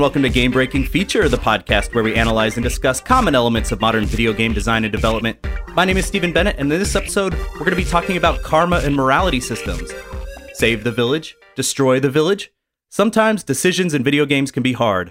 [0.00, 3.70] and welcome to Game Breaking Feature, the podcast where we analyze and discuss common elements
[3.70, 5.36] of modern video game design and development.
[5.74, 8.42] My name is Stephen Bennett, and in this episode, we're going to be talking about
[8.42, 9.92] karma and morality systems.
[10.54, 12.50] Save the village, destroy the village.
[12.88, 15.08] Sometimes decisions in video games can be hard.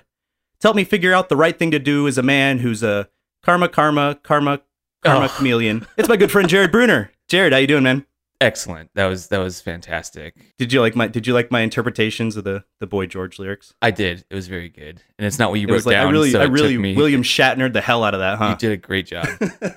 [0.61, 3.09] To help me figure out the right thing to do as a man who's a
[3.43, 4.61] karma, karma, karma,
[5.05, 5.35] karma Oh.
[5.37, 5.85] chameleon.
[5.97, 7.11] It's my good friend Jared Bruner.
[7.27, 8.07] Jared, how you doing, man?
[8.41, 8.89] Excellent.
[8.95, 10.33] That was that was fantastic.
[10.57, 13.73] Did you like my Did you like my interpretations of the the Boy George lyrics?
[13.81, 14.23] I did.
[14.29, 16.07] It was very good, and it's not what you It wrote like down.
[16.07, 18.51] I really, so I really me, William Shatnered the hell out of that, huh?
[18.51, 19.28] You did a great job.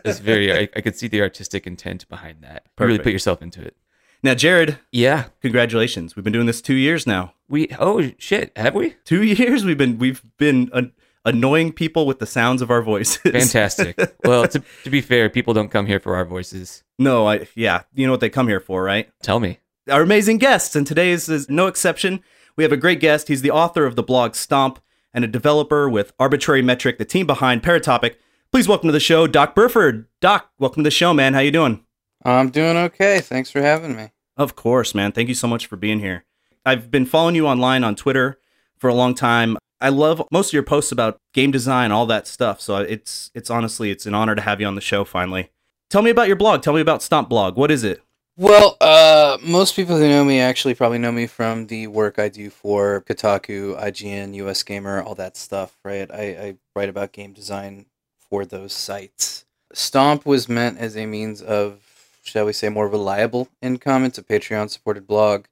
[0.04, 0.52] It's very.
[0.52, 2.66] I, I could see the artistic intent behind that.
[2.78, 3.77] You really put yourself into it.
[4.23, 5.24] Now, Jared, Yeah.
[5.40, 6.15] congratulations.
[6.15, 7.34] We've been doing this two years now.
[7.48, 7.68] We.
[7.80, 8.56] Oh shit.
[8.56, 8.95] Have we?
[9.04, 10.92] Two years we've been we've been an-
[11.24, 13.16] annoying people with the sounds of our voices.
[13.22, 13.98] Fantastic.
[14.24, 16.82] well, to to be fair, people don't come here for our voices.
[16.98, 19.10] no, I yeah, you know what they come here for, right?
[19.22, 19.58] Tell me.
[19.90, 22.20] Our amazing guests, and today's is no exception.
[22.56, 23.29] We have a great guest.
[23.29, 24.79] He's the author of the blog Stomp
[25.14, 28.14] and a developer with Arbitrary Metric, the team behind Paratopic.
[28.51, 30.07] Please welcome to the show, Doc Burford.
[30.20, 31.34] Doc, welcome to the show, man.
[31.34, 31.84] How you doing?
[32.24, 33.20] I'm doing okay.
[33.20, 34.10] Thanks for having me.
[34.36, 35.12] Of course, man.
[35.12, 36.24] Thank you so much for being here.
[36.64, 38.38] I've been following you online on Twitter
[38.79, 39.57] for a long time.
[39.83, 42.61] I love most of your posts about game design, all that stuff.
[42.61, 45.51] So it's it's honestly it's an honor to have you on the show finally.
[45.91, 46.63] Tell me about your blog.
[46.63, 47.57] Tell me about Stomp Blog.
[47.57, 48.03] What is it?
[48.38, 52.30] Well, uh, most people who know me actually probably know me from the work I
[52.30, 56.10] do for Kotaku, IGN, US Gamer, all that stuff, right?
[56.10, 57.85] I, I write about game design
[58.19, 59.45] for those sites.
[59.75, 61.83] Stomp was meant as a means of,
[62.25, 64.05] shall we say, more reliable income.
[64.05, 65.44] It's a Patreon supported blog.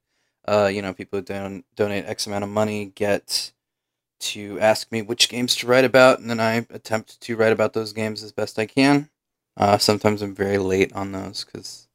[0.48, 3.52] Uh, you know, people who don- donate X amount of money get
[4.20, 7.72] to ask me which games to write about, and then I attempt to write about
[7.72, 9.08] those games as best I can.
[9.56, 11.88] Uh, sometimes I'm very late on those because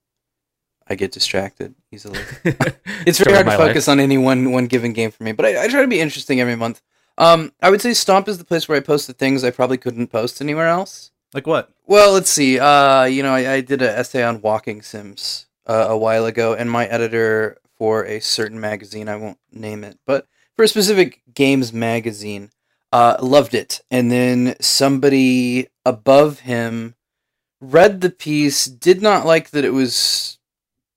[0.87, 2.19] I get distracted easily.
[3.05, 5.65] It's very hard to focus on any one one given game for me, but I,
[5.65, 6.81] I try to be interesting every month.
[7.17, 9.77] Um, I would say Stomp is the place where I post the things I probably
[9.77, 11.11] couldn't post anywhere else.
[11.33, 11.69] Like what?
[11.85, 12.59] Well, let's see.
[12.59, 16.53] Uh, you know, I, I did an essay on walking sims uh, a while ago,
[16.53, 21.21] and my editor for a certain magazine, I won't name it, but for a specific
[21.33, 22.51] games magazine,
[22.91, 23.81] uh, loved it.
[23.91, 26.95] And then somebody above him
[27.61, 30.39] read the piece, did not like that it was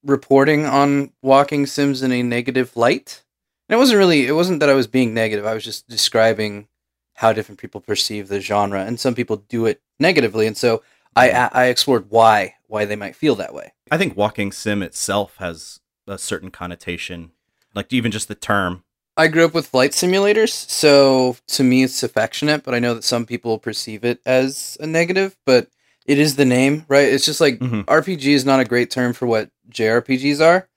[0.04, 3.24] reporting on walking sims in a negative light.
[3.68, 5.44] And it wasn't really, it wasn't that I was being negative.
[5.44, 6.68] I was just describing
[7.14, 10.47] how different people perceive the genre, and some people do it negatively.
[10.47, 10.82] And so
[11.16, 13.72] I I explored why why they might feel that way.
[13.91, 17.32] I think walking sim itself has a certain connotation,
[17.74, 18.84] like even just the term.
[19.18, 23.02] I grew up with flight simulators, so to me it's affectionate, but I know that
[23.02, 25.66] some people perceive it as a negative, but
[26.06, 27.08] it is the name, right?
[27.08, 27.84] It's just like Mhm.
[27.88, 30.68] RPG is not a great term for what JRPGs are,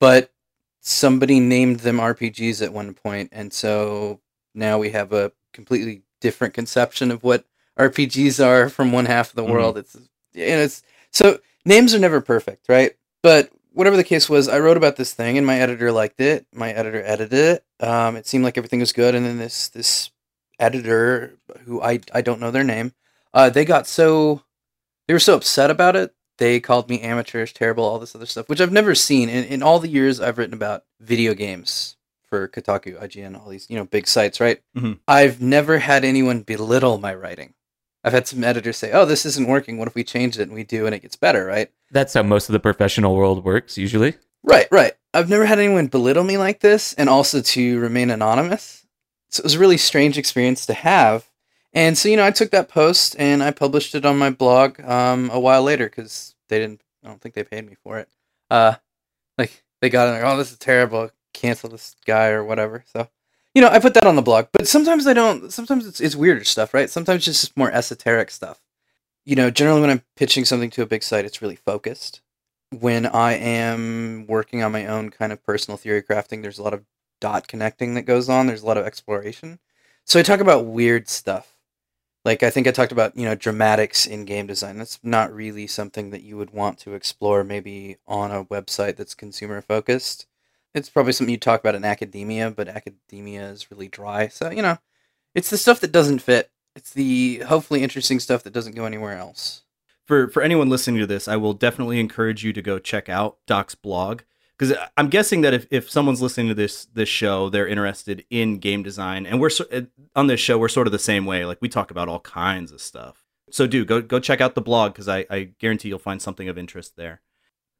[0.00, 0.32] but
[0.80, 4.20] somebody named them RPGs at one point, and so
[4.56, 7.44] now we have a completely different conception of what
[7.76, 9.50] RPGs are from one half of the Mhm.
[9.52, 9.78] world.
[9.78, 10.82] It's and it's
[11.12, 12.96] so names are never perfect, right?
[13.22, 16.46] But whatever the case was, I wrote about this thing, and my editor liked it.
[16.54, 17.32] My editor edited
[17.80, 17.86] it.
[17.86, 20.10] Um, it seemed like everything was good, and then this this
[20.58, 22.92] editor, who I I don't know their name,
[23.34, 24.42] uh, they got so
[25.06, 26.14] they were so upset about it.
[26.38, 29.62] They called me amateurish, terrible, all this other stuff, which I've never seen in, in
[29.62, 31.96] all the years I've written about video games
[32.28, 34.60] for Kotaku, IGN, all these you know big sites, right?
[34.76, 34.98] Mhm.
[35.06, 37.54] I've never had anyone belittle my writing.
[38.04, 39.78] I've had some editors say, "Oh, this isn't working.
[39.78, 41.70] What if we change it and we do and it gets better?" Right?
[41.90, 44.14] That's how most of the professional world works usually.
[44.42, 44.92] Right, right.
[45.14, 48.86] I've never had anyone belittle me like this and also to remain anonymous.
[49.30, 51.30] So it was a really strange experience to have.
[51.72, 54.80] And so, you know, I took that post and I published it on my blog
[54.80, 58.08] um, a while later because they didn't, I don't think they paid me for it.
[58.50, 58.74] Uh,
[59.38, 61.10] like, they got it like, oh, this is terrible.
[61.32, 62.84] Cancel this guy or whatever.
[62.92, 63.08] So,
[63.54, 64.46] you know, I put that on the blog.
[64.52, 66.90] But sometimes I don't, sometimes it's, it's weirder stuff, right?
[66.90, 68.60] Sometimes it's just more esoteric stuff.
[69.24, 72.20] You know, generally when I'm pitching something to a big site, it's really focused
[72.80, 76.74] when I am working on my own kind of personal theory crafting, there's a lot
[76.74, 76.84] of
[77.20, 78.46] dot connecting that goes on.
[78.46, 79.58] There's a lot of exploration.
[80.04, 81.56] So I talk about weird stuff.
[82.24, 84.78] Like I think I talked about, you know, dramatics in game design.
[84.78, 89.14] That's not really something that you would want to explore maybe on a website that's
[89.14, 90.26] consumer focused.
[90.74, 94.28] It's probably something you talk about in academia, but academia is really dry.
[94.28, 94.78] So, you know,
[95.34, 96.50] it's the stuff that doesn't fit.
[96.74, 99.62] It's the hopefully interesting stuff that doesn't go anywhere else.
[100.06, 103.38] For for anyone listening to this, I will definitely encourage you to go check out
[103.46, 104.22] Doc's blog
[104.58, 108.58] because I'm guessing that if, if someone's listening to this this show, they're interested in
[108.58, 111.44] game design, and we're so- on this show we're sort of the same way.
[111.44, 113.24] Like we talk about all kinds of stuff.
[113.50, 116.48] So do go go check out the blog because I, I guarantee you'll find something
[116.48, 117.22] of interest there.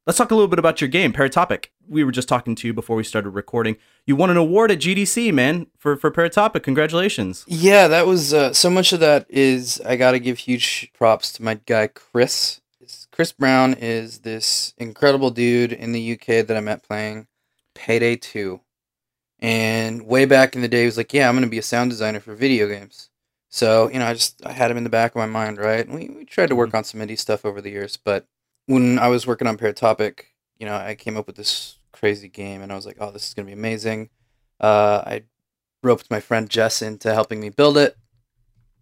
[0.07, 1.69] Let's talk a little bit about your game, Paratopic.
[1.89, 3.77] We were just talking to you before we started recording.
[4.05, 6.63] You won an award at GDC, man, for for Paratopic.
[6.63, 7.43] Congratulations.
[7.47, 11.33] Yeah, that was uh, so much of that is I got to give huge props
[11.33, 12.61] to my guy Chris.
[13.13, 17.27] Chris Brown is this incredible dude in the UK that I met playing
[17.75, 18.61] Payday 2.
[19.39, 21.63] And way back in the day, he was like, "Yeah, I'm going to be a
[21.63, 23.09] sound designer for video games."
[23.49, 25.87] So you know, I just I had him in the back of my mind, right?
[25.87, 28.27] And we, we tried to work on some indie stuff over the years, but
[28.67, 30.21] when I was working on Paratopic,
[30.59, 33.27] you know, I came up with this crazy game, and I was like, "Oh, this
[33.29, 34.11] is going to be amazing."
[34.61, 35.23] Uh, I
[35.83, 37.97] roped my friend Jess into helping me build it,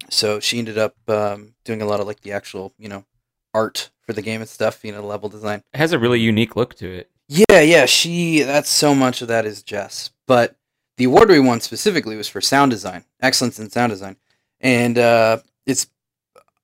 [0.09, 3.05] so she ended up um, doing a lot of like the actual, you know,
[3.53, 5.63] art for the game and stuff, you know, level design.
[5.73, 7.09] It has a really unique look to it.
[7.27, 10.11] Yeah, yeah, she that's so much of that is Jess.
[10.27, 10.55] But
[10.97, 14.17] the award we won specifically was for sound design, excellence in sound design.
[14.59, 15.87] And uh it's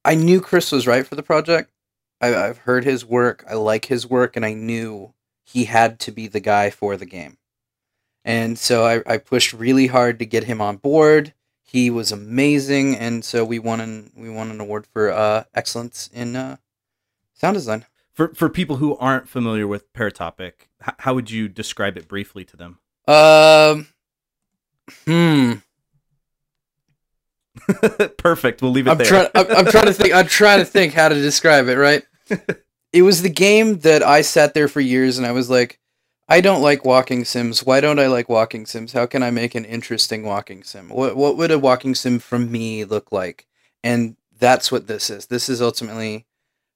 [0.05, 1.71] I knew Chris was right for the project.
[2.21, 5.13] I, I've heard his work, I like his work, and I knew
[5.43, 7.37] he had to be the guy for the game.
[8.25, 11.33] And so I, I pushed really hard to get him on board.
[11.63, 16.09] He was amazing, and so we won an we won an award for uh, excellence
[16.11, 16.57] in uh,
[17.33, 17.85] sound design.
[18.11, 20.53] For for people who aren't familiar with Paratopic,
[20.85, 22.79] h- how would you describe it briefly to them?
[23.07, 23.87] Um,
[25.05, 25.53] hmm.
[28.17, 28.61] Perfect.
[28.61, 29.07] We'll leave it I'm there.
[29.07, 29.27] trying.
[29.35, 30.13] I'm, I'm trying to think.
[30.13, 31.75] I'm trying to think how to describe it.
[31.77, 32.03] Right.
[32.93, 35.79] It was the game that I sat there for years, and I was like,
[36.27, 37.65] I don't like walking sims.
[37.65, 38.93] Why don't I like walking sims?
[38.93, 40.89] How can I make an interesting walking sim?
[40.89, 43.47] What What would a walking sim from me look like?
[43.83, 45.25] And that's what this is.
[45.25, 46.27] This is ultimately,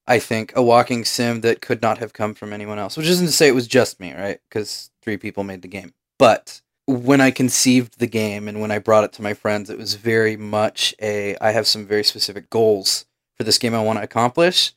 [0.08, 2.98] I think, a walking sim that could not have come from anyone else.
[2.98, 4.40] Which isn't to say it was just me, right?
[4.50, 5.94] Because three people made the game.
[6.18, 9.78] But when I conceived the game and when I brought it to my friends, it
[9.78, 13.06] was very much a I have some very specific goals
[13.38, 14.74] for this game I want to accomplish.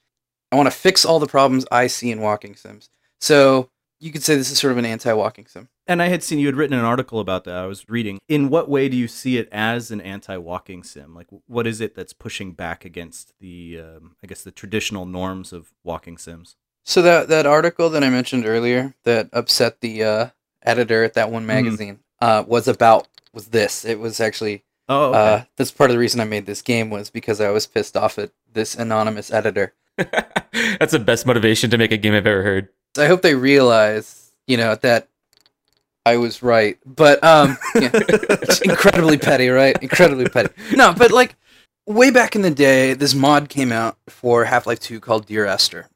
[0.52, 2.88] I want to fix all the problems I see in walking sims.
[3.20, 5.68] So you could say this is sort of an anti-walking sim.
[5.86, 7.54] And I had seen you had written an article about that.
[7.56, 8.18] I was reading.
[8.28, 11.14] In what way do you see it as an anti-walking sim?
[11.14, 15.52] Like, what is it that's pushing back against the, um, I guess, the traditional norms
[15.52, 16.56] of walking sims?
[16.84, 20.26] So that that article that I mentioned earlier that upset the uh,
[20.62, 23.84] editor at that one magazine uh, was about was this.
[23.84, 25.18] It was actually Oh, okay.
[25.18, 27.96] uh, that's part of the reason I made this game was because I was pissed
[27.96, 29.74] off at this anonymous editor.
[30.78, 32.68] That's the best motivation to make a game I've ever heard.
[32.98, 35.08] I hope they realize, you know, that
[36.04, 36.78] I was right.
[36.86, 39.76] But um, yeah, it's incredibly petty, right?
[39.82, 40.50] Incredibly petty.
[40.74, 41.36] No, but like
[41.86, 45.46] way back in the day, this mod came out for Half Life Two called Dear
[45.46, 45.88] Esther,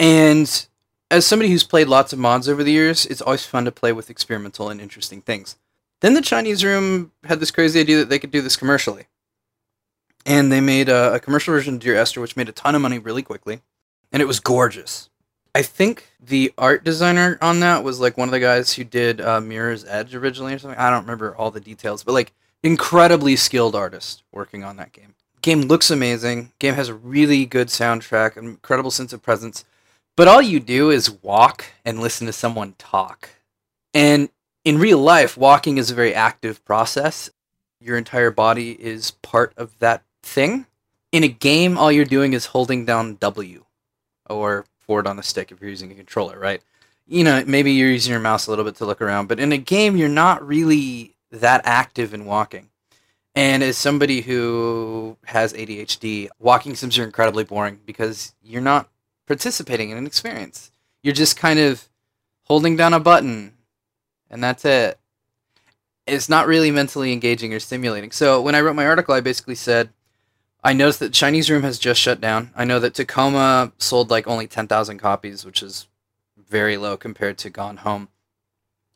[0.00, 0.66] and
[1.10, 3.92] as somebody who's played lots of mods over the years, it's always fun to play
[3.92, 5.56] with experimental and interesting things.
[6.00, 9.06] Then the Chinese room had this crazy idea that they could do this commercially.
[10.28, 12.82] And they made a, a commercial version of Dear Esther, which made a ton of
[12.82, 13.62] money really quickly.
[14.12, 15.08] And it was gorgeous.
[15.54, 19.20] I think the art designer on that was like one of the guys who did
[19.20, 20.78] uh, Mirror's Edge originally or something.
[20.78, 22.32] I don't remember all the details, but like
[22.62, 25.14] incredibly skilled artist working on that game.
[25.40, 26.52] Game looks amazing.
[26.58, 29.64] Game has a really good soundtrack, incredible sense of presence.
[30.16, 33.30] But all you do is walk and listen to someone talk.
[33.94, 34.28] And
[34.64, 37.30] in real life, walking is a very active process.
[37.80, 40.66] Your entire body is part of that thing.
[41.10, 43.64] In a game, all you're doing is holding down W
[44.28, 46.62] or forward on the stick if you're using a controller, right?
[47.06, 49.52] You know, maybe you're using your mouse a little bit to look around, but in
[49.52, 52.68] a game, you're not really that active in walking.
[53.34, 58.88] And as somebody who has ADHD, walking sims are incredibly boring because you're not
[59.26, 60.72] participating in an experience.
[61.02, 61.88] You're just kind of
[62.44, 63.52] holding down a button,
[64.30, 64.98] and that's it.
[66.06, 68.10] It's not really mentally engaging or stimulating.
[68.10, 69.90] So when I wrote my article, I basically said,
[70.62, 72.50] I noticed that Chinese Room has just shut down.
[72.56, 75.86] I know that Tacoma sold like only 10,000 copies, which is
[76.36, 78.08] very low compared to Gone Home.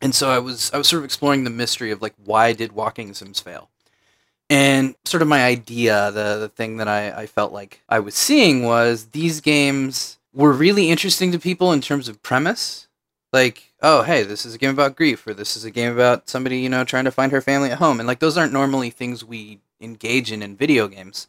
[0.01, 2.73] And so I was I was sort of exploring the mystery of like why did
[2.73, 3.69] walking sims fail?
[4.51, 8.15] And sort of my idea, the, the thing that I, I felt like I was
[8.15, 12.89] seeing was these games were really interesting to people in terms of premise.
[13.33, 16.29] Like, oh, hey, this is a game about grief, or this is a game about
[16.29, 17.99] somebody, you know, trying to find her family at home.
[17.99, 21.29] And like, those aren't normally things we engage in in video games.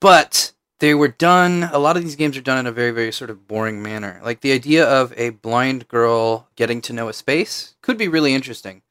[0.00, 3.12] But they were done, a lot of these games are done in a very, very
[3.12, 4.20] sort of boring manner.
[4.22, 8.34] Like, the idea of a blind girl getting to know a space could be really
[8.34, 8.82] interesting.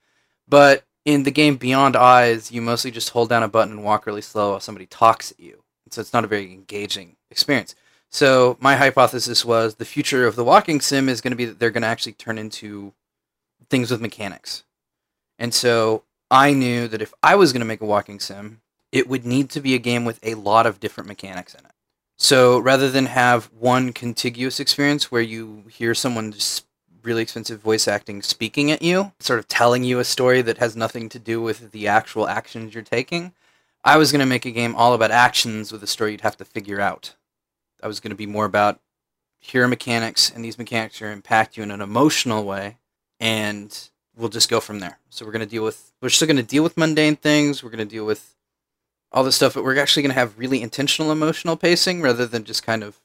[0.47, 4.05] But in the game Beyond Eyes, you mostly just hold down a button and walk
[4.05, 5.63] really slow while somebody talks at you.
[5.91, 7.75] So it's not a very engaging experience.
[8.09, 11.59] So my hypothesis was the future of the walking sim is going to be that
[11.59, 12.93] they're going to actually turn into
[13.69, 14.63] things with mechanics.
[15.37, 19.07] And so I knew that if I was going to make a walking sim, it
[19.07, 21.71] would need to be a game with a lot of different mechanics in it.
[22.17, 26.65] So rather than have one contiguous experience where you hear someone just
[27.03, 30.75] really expensive voice acting speaking at you, sort of telling you a story that has
[30.75, 33.33] nothing to do with the actual actions you're taking,
[33.83, 36.37] I was going to make a game all about actions with a story you'd have
[36.37, 37.15] to figure out.
[37.83, 38.79] I was going to be more about
[39.39, 42.77] here are mechanics, and these mechanics are impact you in an emotional way,
[43.19, 44.97] and we'll just go from there.
[45.09, 47.63] So we're going to deal with, we're still going to deal with mundane things.
[47.63, 48.34] We're going to deal with
[49.15, 52.43] all this stuff, but we're actually going to have really intentional emotional pacing rather than
[52.43, 52.99] just kind of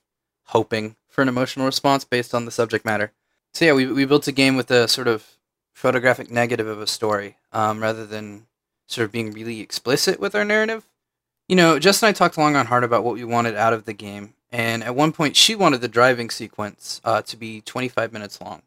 [0.46, 3.12] hoping for an emotional response based on the subject matter.
[3.54, 5.36] So yeah, we we built a game with a sort of
[5.72, 8.46] photographic negative of a story, um, rather than
[8.88, 10.84] sort of being really explicit with our narrative.
[11.48, 13.84] You know, Jess and I talked long and hard about what we wanted out of
[13.84, 18.12] the game, and at one point she wanted the driving sequence uh, to be 25
[18.12, 18.62] minutes long.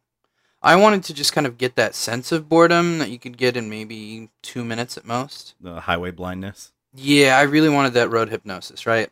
[0.62, 3.58] I wanted to just kind of get that sense of boredom that you could get
[3.58, 5.56] in maybe two minutes at most.
[5.60, 6.72] The highway blindness.
[6.96, 9.10] Yeah, I really wanted that road hypnosis, right?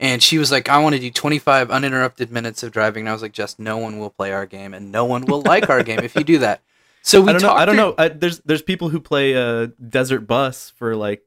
[0.00, 3.02] And she was like, I want to do 25 uninterrupted minutes of driving.
[3.02, 5.42] And I was like, just no one will play our game and no one will
[5.42, 6.62] like our game if you do that.
[7.02, 7.52] So we I don't know.
[7.52, 7.94] I don't know.
[7.98, 11.22] I, there's there's people who play uh, Desert Bus for like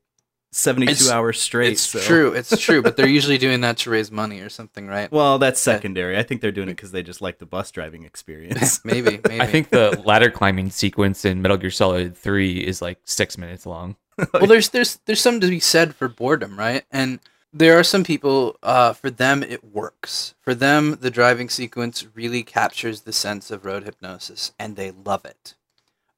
[0.53, 1.73] 72 It's- hours straight.
[1.73, 2.31] It's so- true.
[2.33, 2.81] It's true.
[2.81, 5.11] But they're usually doing that to raise money or something, right?
[5.11, 6.17] Well, that's secondary.
[6.17, 8.85] I think they're doing it because they just like the bus driving experience.
[8.85, 9.41] maybe, maybe.
[9.41, 13.65] I think the ladder climbing sequence in Metal Gear Solid 3 is like six minutes
[13.65, 13.95] long.
[14.33, 16.83] well there's there's there's something to be said for boredom right?
[16.91, 17.19] And
[17.53, 20.35] there are some people uh, for them it works.
[20.41, 25.25] For them the driving sequence really captures the sense of road hypnosis and they love
[25.25, 25.55] it.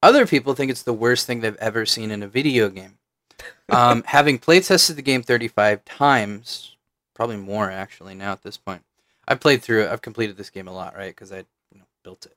[0.02, 2.98] Other people think it's the worst thing they've ever seen in a video game.
[3.70, 6.76] Um, having play tested the game 35 times
[7.14, 8.82] probably more actually now at this point.
[9.26, 11.14] I've played through it i've completed this game a lot right?
[11.14, 12.36] Because i you know, built it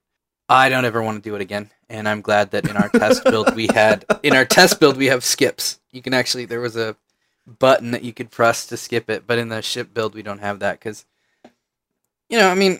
[0.49, 3.23] I don't ever want to do it again, and I'm glad that in our test
[3.25, 5.79] build we had in our test build we have skips.
[5.91, 6.95] You can actually there was a
[7.45, 10.39] button that you could press to skip it, but in the ship build we don't
[10.39, 11.05] have that because
[12.29, 12.79] you know I mean,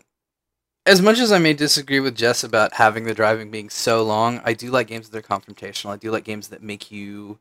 [0.85, 4.41] as much as I may disagree with Jess about having the driving being so long,
[4.45, 5.91] I do like games that are confrontational.
[5.91, 7.39] I do like games that make you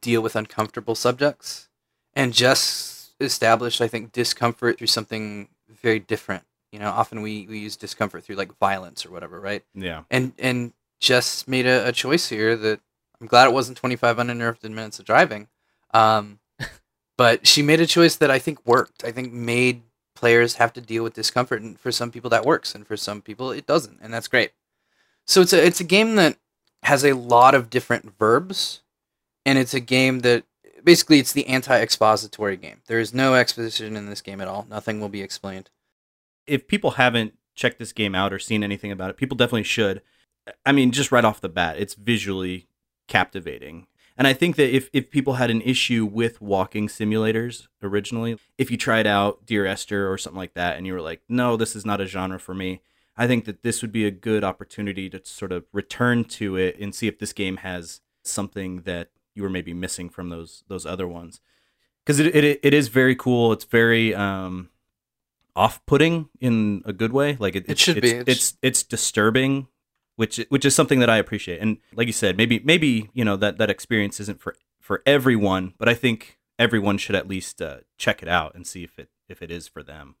[0.00, 1.68] deal with uncomfortable subjects,
[2.14, 6.44] and Jess established I think discomfort through something very different.
[6.76, 9.64] You know, often we, we use discomfort through like violence or whatever, right?
[9.74, 10.02] yeah.
[10.10, 12.80] and and Jess made a, a choice here that
[13.18, 15.48] I'm glad it wasn't 25 uninterrupted minutes of driving,
[15.94, 16.38] um,
[17.16, 19.04] but she made a choice that I think worked.
[19.04, 22.74] I think made players have to deal with discomfort, and for some people that works,
[22.74, 24.50] and for some people it doesn't, and that's great.
[25.24, 26.36] So it's a it's a game that
[26.82, 28.82] has a lot of different verbs,
[29.46, 30.44] and it's a game that
[30.84, 32.82] basically it's the anti-expository game.
[32.86, 34.66] There is no exposition in this game at all.
[34.68, 35.70] Nothing will be explained.
[36.46, 40.02] If people haven't checked this game out or seen anything about it, people definitely should.
[40.64, 42.68] I mean, just right off the bat, it's visually
[43.08, 43.86] captivating.
[44.18, 48.70] And I think that if, if people had an issue with walking simulators originally, if
[48.70, 51.76] you tried out Dear Esther or something like that and you were like, no, this
[51.76, 52.80] is not a genre for me,
[53.16, 56.78] I think that this would be a good opportunity to sort of return to it
[56.78, 60.86] and see if this game has something that you were maybe missing from those those
[60.86, 61.40] other ones.
[62.04, 63.52] Because it, it it is very cool.
[63.52, 64.70] It's very um,
[65.56, 67.36] off-putting in a good way.
[67.40, 68.18] Like it, It it's, should it's, be.
[68.18, 69.66] It's, It's- it's disturbing,
[70.16, 71.60] which which is something that I appreciate.
[71.60, 75.74] And like you said, maybe maybe you know that that experience isn't for for everyone,
[75.78, 79.08] but I think everyone should at least uh, check it out and see if it
[79.28, 80.14] if it is for them.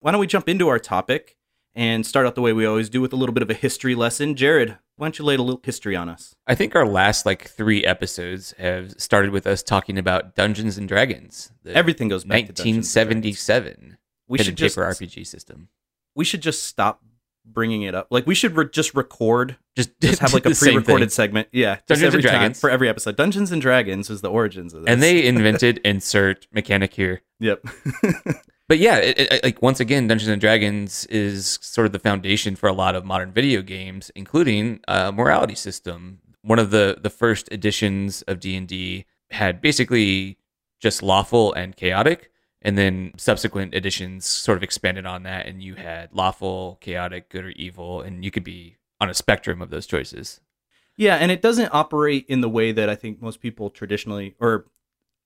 [0.00, 1.36] Why don't we jump into our topic
[1.74, 3.94] and start out the way we always do with a little bit of a history
[3.94, 4.36] lesson?
[4.36, 6.34] Jared, why don't you lay a little history on us?
[6.46, 10.86] I think our last like three episodes have started with us talking about Dungeons and
[10.86, 11.50] Dragons.
[11.66, 13.48] Everything goes back to Dungeons and Dragons.
[13.48, 15.68] 1977 We should just paper RPG system.
[16.14, 17.02] we should just stop
[17.46, 18.06] bringing it up.
[18.10, 21.48] Like we should re- just record, Just, just have like a pre-recorded segment.
[21.52, 22.60] Yeah, just Dungeons and Dragons.
[22.60, 23.16] for every episode.
[23.16, 24.90] Dungeons and Dragons is the origins of this.
[24.90, 27.22] And they invented insert mechanic here.
[27.40, 27.62] yep.
[28.66, 32.56] But yeah, it, it, like once again, Dungeons and Dragons is sort of the foundation
[32.56, 36.20] for a lot of modern video games, including a morality system.
[36.40, 40.38] One of the the first editions of D and D had basically
[40.80, 42.30] just lawful and chaotic,
[42.64, 47.44] and then subsequent editions sort of expanded on that, and you had lawful, chaotic, good
[47.44, 50.40] or evil, and you could be on a spectrum of those choices.
[50.96, 54.66] Yeah, and it doesn't operate in the way that I think most people traditionally, or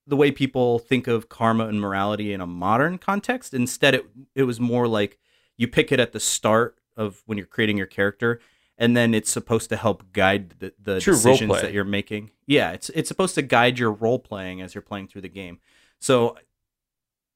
[0.05, 3.53] the way people think of karma and morality in a modern context.
[3.53, 4.05] Instead, it
[4.35, 5.17] it was more like
[5.57, 8.41] you pick it at the start of when you're creating your character,
[8.77, 12.31] and then it's supposed to help guide the, the True decisions that you're making.
[12.47, 15.59] Yeah, it's it's supposed to guide your role playing as you're playing through the game.
[15.99, 16.37] So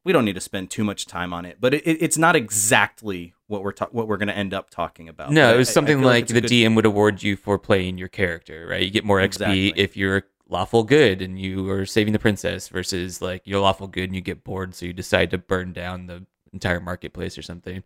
[0.06, 2.36] we don't need to spend too much time on it, but it, it, it's not
[2.36, 5.32] exactly what we're ta- what we're going to end up talking about.
[5.32, 7.58] No, But it was I- I something like the good- DM would award you for
[7.60, 8.82] playing your character, right?
[8.84, 9.74] You get more XP Exactly.
[9.76, 14.06] if you're lawful good and you are saving the princess versus like you're lawful good
[14.06, 17.84] and you get bored, so you decide to burn down the entire marketplace or something.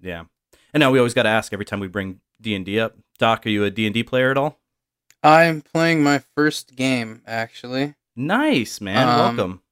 [0.00, 0.24] Yeah.
[0.72, 2.96] And now we always got to ask every time we bring D and D up.
[3.18, 4.58] Doc, are you a D and D player at all?
[5.22, 7.94] I'm playing my first game actually.
[8.16, 9.08] Nice, man.
[9.08, 9.62] Um, Welcome.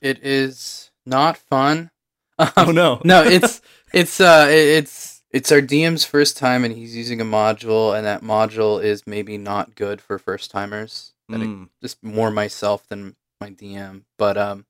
[0.00, 1.90] It is not fun.
[2.56, 3.60] Oh no, no, it's
[3.92, 8.22] it's uh it's it's our DM's first time and he's using a module and that
[8.22, 11.12] module is maybe not good for first timers.
[11.28, 11.68] That it- Mm.
[11.80, 14.66] just more myself than my DM, but um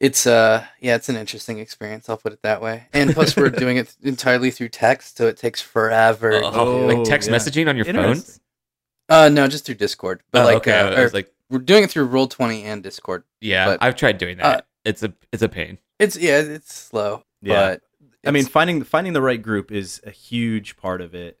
[0.00, 2.88] it's uh yeah, it's an interesting experience, I'll put it that way.
[2.92, 6.32] And plus we're doing it entirely through text, so it takes forever.
[6.40, 7.36] to Oh, like text yeah.
[7.36, 8.20] messaging on your phone?
[9.08, 10.22] Uh no, just through Discord.
[10.30, 12.82] But Oh, like okay, uh, I or- like, we're doing it through Roll Twenty and
[12.82, 13.24] Discord.
[13.40, 14.66] yeah, but- I've tried doing that.
[14.84, 15.78] It's a it's a pain.
[15.98, 17.24] It's yeah, it's slow.
[17.42, 17.76] Yeah.
[17.76, 17.82] But
[18.26, 21.38] I mean, finding finding the right group is a huge part of it.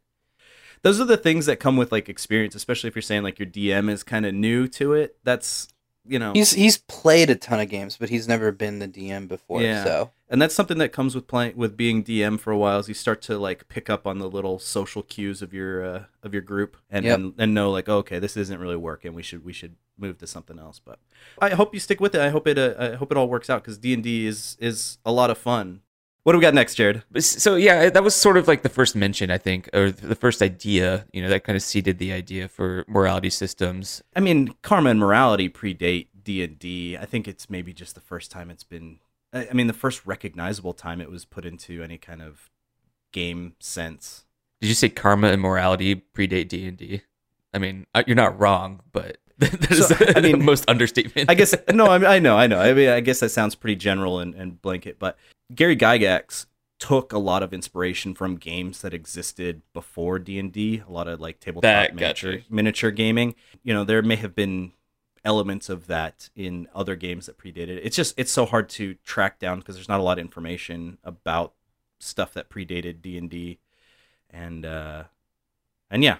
[0.82, 3.48] Those are the things that come with like experience, especially if you're saying like your
[3.48, 5.16] DM is kind of new to it.
[5.24, 5.68] That's
[6.06, 9.28] you know, he's he's played a ton of games, but he's never been the DM
[9.28, 9.60] before.
[9.60, 9.84] Yeah.
[9.84, 12.78] So and that's something that comes with playing with being DM for a while.
[12.78, 16.04] Is you start to like pick up on the little social cues of your uh,
[16.22, 17.18] of your group and, Yep.
[17.18, 19.12] and and know like oh, okay, this isn't really working.
[19.12, 20.80] We should we should move to something else.
[20.84, 20.98] But
[21.40, 22.20] I hope you stick with it.
[22.20, 24.56] I hope it uh, I hope it all works out because D and D is
[24.60, 25.82] is a lot of fun.
[26.22, 27.02] What do we got next, Jared?
[27.18, 30.42] So yeah, that was sort of like the first mention, I think, or the first
[30.42, 31.06] idea.
[31.12, 34.02] You know, that kind of seeded the idea for morality systems.
[34.14, 36.96] I mean, karma and morality predate D and D.
[36.96, 38.98] I think it's maybe just the first time it's been.
[39.32, 42.50] I mean, the first recognizable time it was put into any kind of
[43.12, 44.24] game sense.
[44.60, 47.02] Did you say karma and morality predate D and D?
[47.54, 49.18] I mean, uh, you're not wrong, but
[49.50, 51.30] that is So, I mean, mean, most understatement.
[51.30, 52.60] I guess no, I, I know, I know.
[52.60, 55.16] I mean, I guess that sounds pretty general and, and blanket, but
[55.54, 56.46] Gary Gygax
[56.78, 60.82] took a lot of inspiration from games that existed before D and D.
[60.86, 63.34] A lot of like tabletop miniature, miniature gaming.
[63.62, 64.72] You know, there may have been
[65.24, 67.68] elements of that in other games that predated.
[67.68, 67.82] it.
[67.84, 70.98] It's just it's so hard to track down because there's not a lot of information
[71.02, 71.54] about
[71.98, 73.58] stuff that predated D and D,
[74.28, 75.04] and uh,
[75.90, 76.18] and yeah.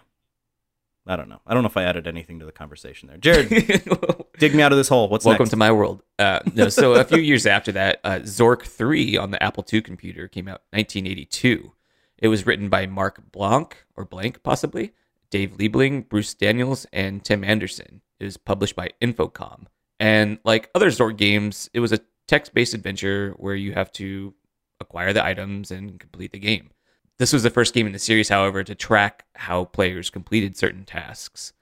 [1.06, 1.40] I don't know.
[1.46, 3.16] I don't know if I added anything to the conversation there.
[3.16, 3.48] Jared,
[4.38, 5.08] dig me out of this hole.
[5.08, 5.50] What's Welcome next?
[5.50, 6.02] to my world.
[6.18, 9.80] Uh, no, so a few years after that, uh, Zork 3 on the Apple II
[9.82, 11.72] computer came out 1982.
[12.18, 14.92] It was written by Mark Blanc, or Blank possibly,
[15.30, 18.02] Dave Lebling, Bruce Daniels, and Tim Anderson.
[18.18, 19.66] It was published by Infocom.
[19.98, 24.34] And like other Zork games, it was a text based adventure where you have to
[24.80, 26.70] acquire the items and complete the game.
[27.20, 30.86] This was the first game in the series, however, to track how players completed certain
[30.86, 31.52] tasks.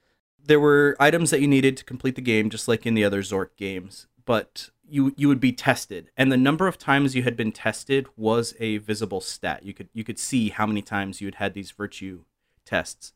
[0.41, 3.23] there were items that you needed to complete the game, just like in the other
[3.23, 7.37] Zork games, but you you would be tested, and the number of times you had
[7.37, 9.65] been tested was a visible stat.
[9.65, 12.23] You could you could see how many times you had had these virtue
[12.65, 13.13] tests,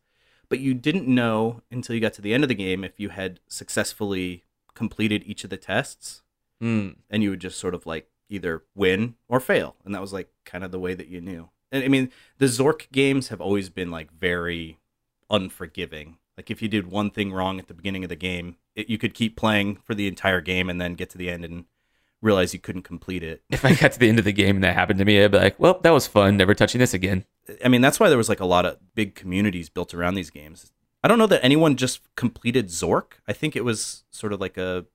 [0.49, 3.11] but you didn't know until you got to the end of the game if you
[3.11, 4.43] had successfully
[4.75, 6.23] completed each of the tests,
[6.61, 6.89] Hmm.
[7.09, 10.29] and you would just sort of like either win or fail, and that was like
[10.45, 11.49] kind of the way that you knew.
[11.73, 14.79] And I mean, the Zork games have always been like very
[15.31, 16.19] unforgiving.
[16.37, 18.99] Like if you did one thing wrong at the beginning of the game, it, you
[18.99, 21.65] could keep playing for the entire game and then get to the end and
[22.21, 23.43] realize you couldn't complete it.
[23.51, 25.33] if I got to the end of the game and that happened to me, I'd
[25.33, 26.37] be like, well, that was fun.
[26.37, 27.25] Never touching this again.
[27.65, 30.31] I mean, that's why there was like a lot of big communities built around these
[30.31, 30.73] games.
[31.03, 33.15] I don't know that anyone just completed Zork.
[33.27, 34.87] I think it was sort of like a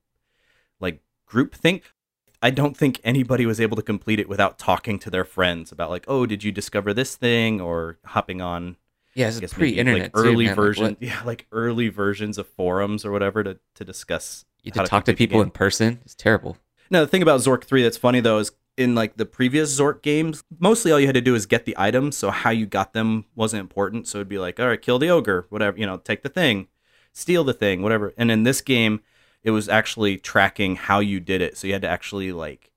[0.80, 1.92] like group think.
[2.40, 5.90] I don't think anybody was able to complete it without talking to their friends about
[5.90, 8.76] like, oh, did you discover this thing, or hopping on
[9.14, 10.46] Yeah, it's pre-internet like early too, man.
[10.46, 14.44] Like, version, yeah, like early versions of forums or whatever to to discuss.
[14.62, 16.00] you to talk to people in person.
[16.04, 16.56] It's terrible.
[16.90, 20.02] No, the thing about Zork 3 that's funny though is in like the previous Zork
[20.02, 22.92] games, mostly all you had to do is get the items, so how you got
[22.92, 24.06] them wasn't important.
[24.06, 26.68] So it'd be like, all right, kill the ogre, whatever, you know, take the thing,
[27.12, 28.14] steal the thing, whatever.
[28.16, 29.00] And in this game,
[29.42, 31.56] it was actually tracking how you did it.
[31.56, 32.70] So you had to actually like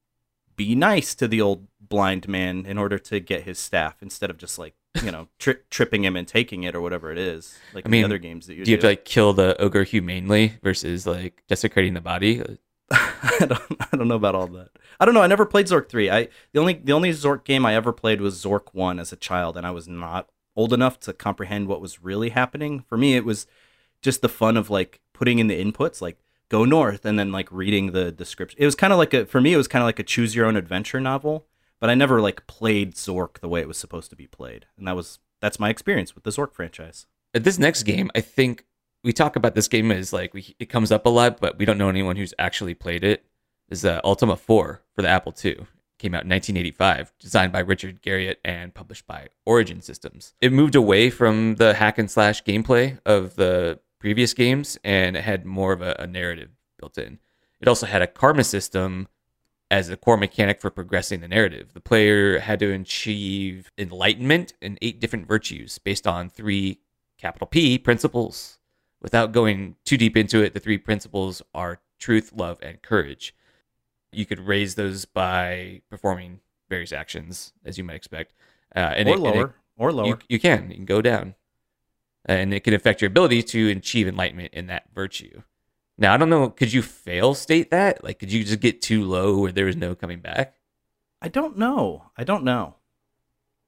[0.56, 4.38] be nice to the old blind man in order to get his staff instead of
[4.38, 7.58] just like, you know, tri- tripping him and taking it or whatever it is.
[7.74, 9.34] Like I in mean, the other games that you Do you have to like kill
[9.34, 12.44] the ogre humanely versus like desecrating the body?
[12.92, 13.62] I don't
[13.94, 14.70] I don't know about all that.
[15.00, 15.22] I don't know.
[15.22, 16.10] I never played Zork 3.
[16.10, 19.18] I the only the only Zork game I ever played was Zork 1 as a
[19.18, 22.84] child and I was not old enough to comprehend what was really happening.
[22.88, 23.48] For me it was
[24.02, 26.18] just the fun of like putting in the inputs like
[26.52, 28.60] go north and then like reading the description.
[28.62, 30.36] It was kind of like a for me it was kind of like a choose
[30.36, 31.48] your own adventure novel,
[31.80, 34.66] but I never like played Zork the way it was supposed to be played.
[34.78, 37.08] And that was that's my experience with the Zork franchise.
[37.34, 38.66] This next game, I think
[39.02, 41.64] we talk about this game as like we, it comes up a lot, but we
[41.64, 43.26] don't know anyone who's actually played it.
[43.70, 45.66] Is uh, Ultima 4 for the Apple II.
[45.98, 50.34] Came out in 1985, designed by Richard Garriott and published by Origin Systems.
[50.42, 55.24] It moved away from the hack and slash gameplay of the previous games, and it
[55.24, 57.20] had more of a, a narrative built in.
[57.62, 59.08] It also had a karma system
[59.70, 61.74] as a core mechanic for progressing the narrative.
[61.74, 66.80] The player had to achieve enlightenment in eight different virtues based on three
[67.18, 68.58] capital P principles.
[69.02, 73.34] Without going too deep into it, the three principles are truth, love, and courage.
[74.12, 78.34] You could raise those by performing various actions, as you might expect.
[78.76, 80.08] Uh, and or it- and lower, it- or lower.
[80.08, 80.70] you, you can.
[80.70, 81.36] You can go down.
[82.26, 85.42] And it can affect your ability to achieve enlightenment in that virtue.
[85.98, 86.50] Now, I don't know.
[86.50, 88.04] Could you fail state that?
[88.04, 90.56] Like, could you just get too low where there was no coming back?
[91.22, 92.06] I don't know.
[92.18, 92.76] I don't know.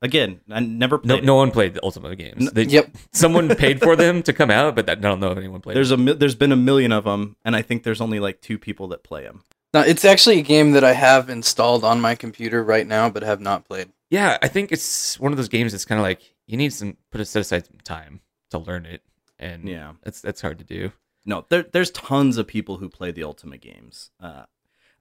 [0.01, 1.23] Again, I never No, played.
[1.23, 2.51] no one played the Ultima games.
[2.51, 2.89] They- Yep.
[3.13, 5.75] Someone paid for them to come out, but that, I don't know if anyone played.
[5.77, 6.07] There's them.
[6.07, 8.89] a there's been a million of them, and I think there's only like two people
[8.89, 9.43] that play them.
[9.73, 13.23] No, it's actually a game that I have installed on my computer right now, but
[13.23, 13.89] have not played.
[14.09, 16.97] yeah, I think it's one of those games that's kind of like you need some
[17.11, 18.19] put a set aside some time
[18.53, 19.01] to learn it,
[19.37, 19.93] and Yeah.
[20.05, 20.91] it's that's hard to do.
[21.25, 24.09] No, there, there's tons of people who play the Ultima games.
[24.19, 24.43] Uh,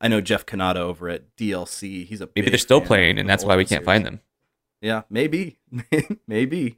[0.01, 2.05] I know Jeff Cannata over at DLC.
[2.07, 4.21] He's a Maybe they're still playing, and that's why we can't find them.
[4.81, 5.59] Yeah, maybe,
[6.27, 6.77] maybe.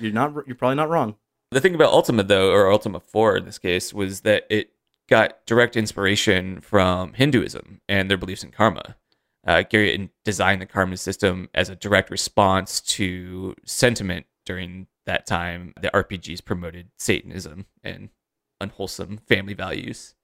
[0.00, 0.34] You're not.
[0.46, 1.16] You're probably not wrong.
[1.52, 4.70] The thing about Ultima though, or Ultima Four in this case, was that it
[5.08, 8.96] got direct inspiration from Hinduism and their beliefs in karma.
[9.46, 15.72] Uh, Gary designed the karma system as a direct response to sentiment during that time.
[15.80, 18.10] The RPGs promoted Satanism and
[18.60, 20.14] unwholesome family values.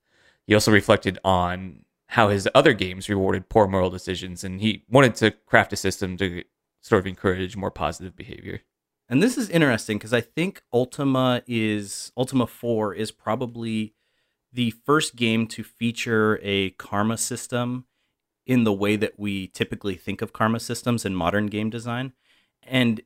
[0.47, 5.14] He also reflected on how his other games rewarded poor moral decisions, and he wanted
[5.16, 6.45] to craft a system to
[6.83, 8.61] sort of encourage more positive behavior.
[9.09, 13.95] And this is interesting because I think Ultima is Ultima 4 is probably
[14.53, 17.87] the first game to feature a karma system
[18.47, 22.12] in the way that we typically think of karma systems in modern game design.
[22.62, 23.01] And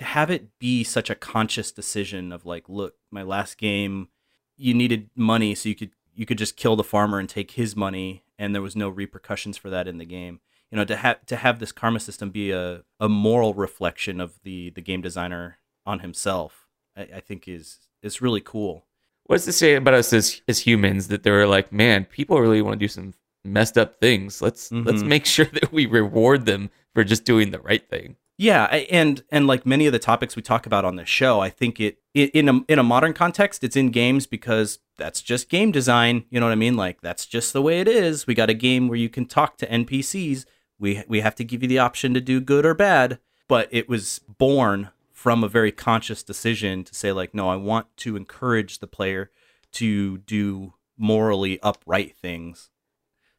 [0.00, 4.08] to have it be such a conscious decision of like, look, my last game,
[4.56, 7.74] you needed money so you could you could just kill the farmer and take his
[7.76, 11.24] money and there was no repercussions for that in the game you know to have
[11.24, 15.56] to have this karma system be a, a moral reflection of the the game designer
[15.86, 18.84] on himself I, I think is is really cool
[19.24, 22.60] What does it say about us as as humans that they're like, man, people really
[22.60, 24.42] want to do some messed up things.
[24.42, 25.06] Let's let's Mhm.
[25.14, 28.16] make sure that we reward them for just doing the right thing.
[28.40, 31.50] Yeah and and like many of the topics we talk about on this show i
[31.50, 35.50] think it, it in a in a modern context it's in games because that's just
[35.50, 36.76] game design you know what i mean?
[36.76, 38.26] Like that's just the way it is.
[38.26, 40.46] We got a game where you can talk to npcs
[40.78, 43.88] we we have to give you the option to do good or bad but it
[43.88, 48.78] was born from a very conscious decision to say like no i want to encourage
[48.78, 49.30] the player
[49.72, 52.70] to do morally upright things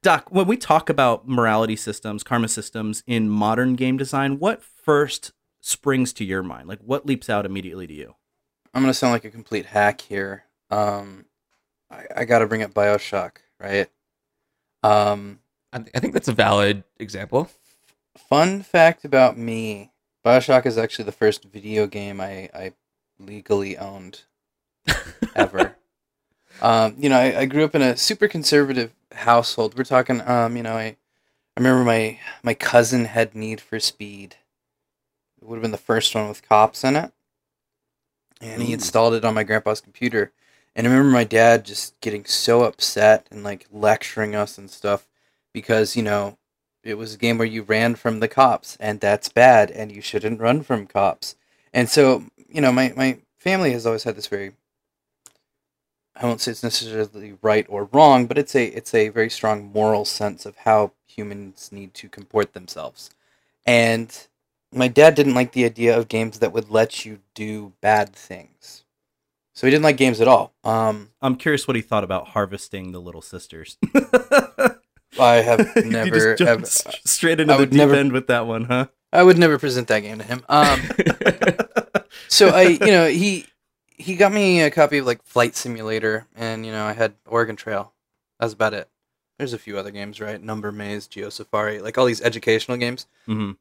[0.02, 5.32] doc when we talk about morality systems karma systems in modern game design what first
[5.60, 8.16] springs to your mind like what leaps out immediately to you
[8.74, 10.46] I'm gonna sound like a complete hack here.
[10.70, 11.26] Um,
[11.90, 13.90] I, I gotta bring up Bioshock, right?
[14.82, 15.40] Um,
[15.74, 17.50] I, th- I think that's a valid example.
[18.18, 19.92] fun fact about me:
[20.26, 22.74] Bioshock is actually the first video game I, I
[23.20, 24.22] legally owned
[25.36, 25.76] ever.
[26.62, 29.78] um, you know, I, I grew up in a super conservative household.
[29.78, 30.98] We're talking, um, you know, I, I
[31.58, 34.36] remember my my cousin had Need for Speed.
[35.42, 37.12] It would have been the first one with cops in it,
[38.40, 40.32] and he installed it on my grandpa's computer.
[40.76, 45.08] And I remember my dad just getting so upset and like lecturing us and stuff
[45.54, 46.38] because you know
[46.84, 50.02] it was a game where you ran from the cops and that's bad and you
[50.02, 51.36] shouldn't run from cops.
[51.74, 54.54] And so you know my my family has always had this very
[56.22, 59.72] I won't say it's necessarily right or wrong, but it's a it's a very strong
[59.74, 63.10] moral sense of how humans need to comport themselves.
[63.66, 64.16] And
[64.72, 68.84] my dad didn't like the idea of games that would let you do bad things.
[69.54, 70.54] So he didn't like games at all.
[70.64, 73.78] Um, i'm curious what he thought about harvesting the little sisters
[75.20, 78.88] I have never, ever straight into I the deep never- end with that one huh
[79.14, 80.42] I would never present that game to him.
[80.48, 80.80] Um,
[82.30, 83.46] so I, you know, he
[84.02, 87.56] he got me a copy of like Flight Simulator, and you know, I had Oregon
[87.56, 87.94] Trail.
[88.40, 88.90] That's about it.
[89.38, 90.42] There's a few other games, right?
[90.42, 93.08] Number Maze, Geo Safari, like all these educational games.
[93.26, 93.52] hmm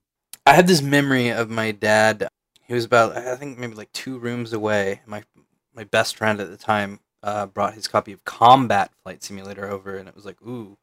[0.47, 2.29] I had this memory of my dad.
[2.67, 5.03] He was about, I think, maybe like two rooms away.
[5.07, 5.23] My
[5.75, 9.97] my best friend at the time uh, brought his copy of Combat Flight Simulator over,
[9.97, 10.77] and it was like, ooh,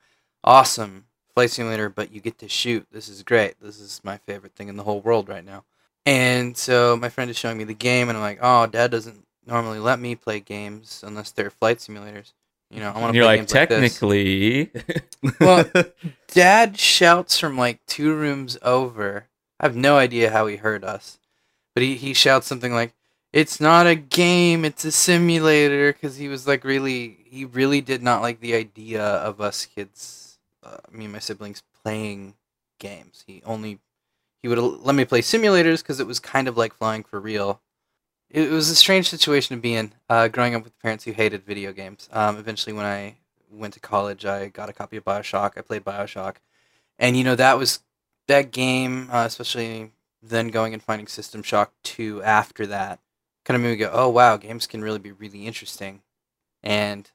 [0.43, 2.87] awesome Flight Simulator, but you get to shoot.
[2.91, 3.59] This is great.
[3.61, 5.65] This is my favorite thing in the whole world right now.
[6.05, 9.26] And so my friend is showing me the game, and I'm like, oh, Dad doesn't
[9.47, 12.33] normally let me play games unless they're flight simulators.
[12.69, 13.99] You know, I want to you're play like, games like this.
[13.99, 14.71] technically,
[15.39, 15.65] Well,
[16.27, 19.27] Dad shouts from like two rooms over.
[19.59, 21.17] I have no idea how he heard us,
[21.73, 22.93] but he, he shouts something like,
[23.31, 28.03] "It's not a game, it's a simulator." Because he was like really, he really did
[28.03, 32.33] not like the idea of us kids, uh, me and my siblings, playing
[32.79, 33.23] games.
[33.25, 33.79] He only
[34.41, 37.61] he would let me play simulators because it was kind of like flying for real.
[38.29, 41.45] It, was a strange situation to be in, uh, growing up with parents who hated
[41.45, 42.09] video games.
[42.11, 43.15] Um, eventually, when I
[43.51, 45.57] went to college, I got a copy of Bioshock.
[45.57, 46.35] I played Bioshock,
[46.99, 47.79] and you know that was
[48.27, 52.99] that game, uh, especially then going and finding System Shock two after that,
[53.45, 56.01] kind of made me go, oh wow, games can really be really interesting.
[56.61, 57.09] And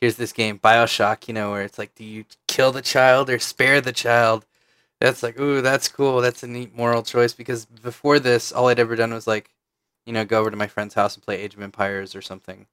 [0.00, 3.38] here's this game, Bioshock, you know, where it's like, do you kill the child or
[3.38, 4.46] spare the child?
[5.00, 6.20] That's like, ooh, that's cool.
[6.20, 9.50] That's a neat moral choice because before this, all I'd ever done was like,
[10.10, 12.66] you know, go over to my friend's house and play Age of Empires or something.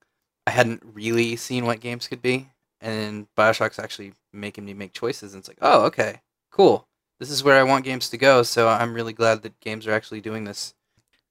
[0.47, 2.49] I hadn't really seen what games could be,
[2.81, 5.33] and Bioshock's actually making me make choices.
[5.33, 6.21] And it's like, oh, okay,
[6.51, 6.87] cool.
[7.19, 8.41] This is where I want games to go.
[8.41, 10.73] So I'm really glad that games are actually doing this.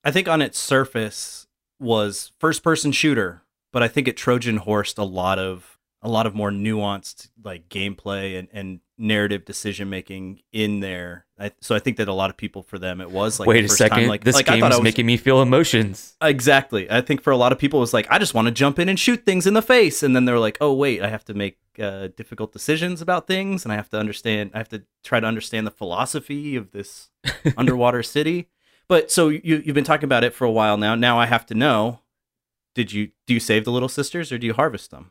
[0.05, 1.49] I think on its surface
[1.81, 3.43] was first person shooter,
[3.73, 5.76] but I think it Trojan horsed a lot of
[6.07, 11.27] a lot of more nuanced like gameplay and, and narrative decision making in there.
[11.37, 13.65] I, so I think that a lot of people for them it was like wait
[13.65, 16.15] a second, time, like this like, game is making me feel emotions.
[16.23, 16.89] Exactly.
[16.89, 18.79] I think for a lot of people it was like I just want to jump
[18.79, 21.25] in and shoot things in the face, and then they're like, oh wait, I have
[21.25, 24.53] to make uh, difficult decisions about things, and I have to understand.
[24.55, 27.11] I have to try to understand the philosophy of this
[27.57, 28.49] underwater city.
[28.87, 30.95] But so you you've been talking about it for a while now.
[30.95, 31.99] Now I have to know.
[32.77, 35.11] Did you do you save the little sisters or do you harvest them?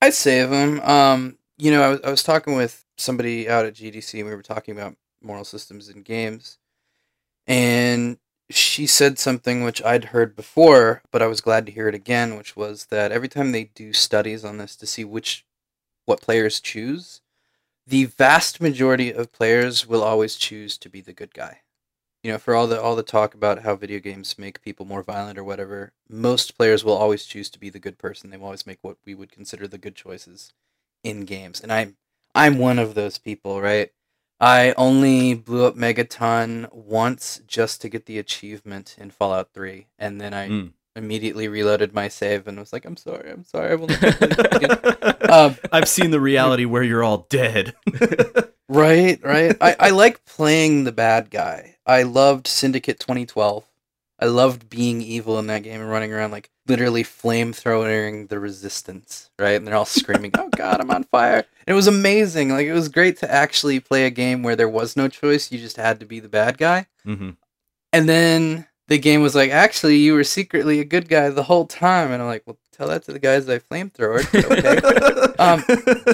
[0.00, 0.80] I save them.
[0.80, 4.34] Um, you know, I was, I was talking with somebody out at GDC and we
[4.34, 6.58] were talking about moral systems in games.
[7.46, 8.18] And
[8.50, 12.36] she said something which I'd heard before, but I was glad to hear it again,
[12.36, 15.44] which was that every time they do studies on this to see which
[16.04, 17.20] what players choose,
[17.86, 21.60] the vast majority of players will always choose to be the good guy
[22.26, 25.04] you know, for all the all the talk about how video games make people more
[25.04, 28.30] violent or whatever, most players will always choose to be the good person.
[28.30, 30.52] They will always make what we would consider the good choices
[31.04, 31.60] in games.
[31.60, 31.96] And I'm
[32.34, 33.90] I'm one of those people, right?
[34.40, 40.20] I only blew up Megaton once just to get the achievement in Fallout 3, and
[40.20, 40.72] then I mm.
[40.96, 45.56] immediately reloaded my save and was like, "I'm sorry, I'm sorry, I will never." um,
[45.70, 47.76] I've seen the reality where you're all dead.
[48.68, 49.56] right, right.
[49.60, 51.75] I, I like playing the bad guy.
[51.86, 53.64] I loved Syndicate 2012.
[54.18, 59.30] I loved being evil in that game and running around like literally flamethrowing the resistance,
[59.38, 59.52] right?
[59.52, 62.48] And they're all screaming, "Oh God, I'm on fire!" And it was amazing.
[62.48, 65.58] Like it was great to actually play a game where there was no choice; you
[65.58, 66.86] just had to be the bad guy.
[67.06, 67.30] Mm-hmm.
[67.92, 71.66] And then the game was like, "Actually, you were secretly a good guy the whole
[71.66, 74.24] time." And I'm like, "Well, tell that to the guys I flamethrower."
[74.56, 75.62] Okay, um,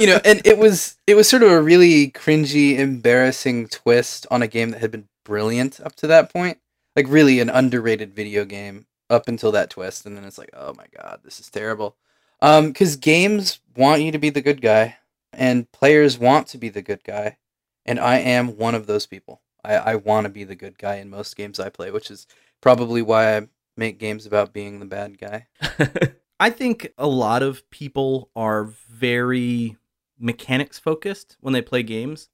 [0.00, 4.42] you know, and it was it was sort of a really cringy, embarrassing twist on
[4.42, 6.58] a game that had been brilliant up to that point.
[6.96, 10.74] Like really an underrated video game up until that twist, and then it's like, oh
[10.74, 11.96] my god, this is terrible.
[12.40, 14.96] Um, because games want you to be the good guy,
[15.32, 17.38] and players want to be the good guy,
[17.86, 19.40] and I am one of those people.
[19.64, 22.26] I, I want to be the good guy in most games I play, which is
[22.60, 25.46] probably why I make games about being the bad guy.
[26.40, 29.76] I think a lot of people are very
[30.18, 32.28] mechanics focused when they play games.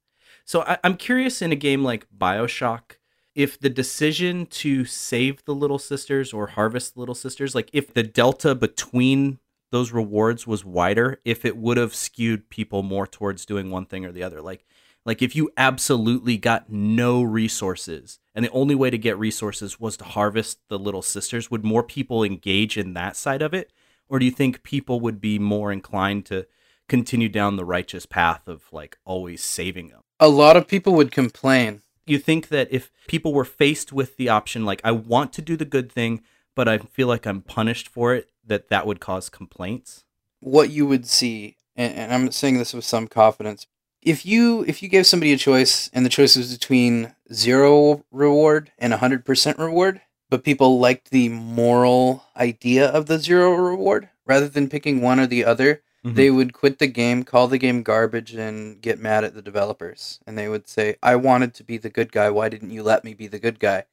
[0.49, 2.97] So I, am curious in a game like Bioshock,
[3.35, 7.93] if the decision to save the little sisters or harvest the little sisters, like if
[7.93, 9.37] the delta between
[9.69, 14.05] those rewards was wider, if it would have skewed people more towards doing one thing
[14.07, 14.41] or the other.
[14.41, 14.65] Like
[15.05, 19.97] like if you absolutely got no resources and the only way to get resources was
[19.97, 23.71] to harvest the little sisters, would more people engage in that side of it?
[24.07, 26.47] Or do you think people would be more inclined to
[26.87, 30.01] continue down the righteous path of like always saving them?
[30.19, 31.81] A lot of people would complain.
[32.05, 35.55] You think that if people were faced with the option, like, I want to do
[35.55, 36.21] the good thing,
[36.55, 40.03] but I feel like I'm punished for it, that that would cause complaints?
[40.39, 43.67] What you would see, and, and I'm saying this with some confidence,
[44.01, 48.71] if you if you gave somebody a choice and the choice was between zero reward
[48.77, 54.69] and 100% reward but people liked the moral idea of the zero reward rather than
[54.69, 56.15] picking one or the other Mm-hmm.
[56.15, 60.19] They would quit the game, call the game garbage, and get mad at the developers.
[60.25, 62.29] And they would say, I wanted to be the good guy.
[62.29, 63.83] Why didn't you let me be the good guy?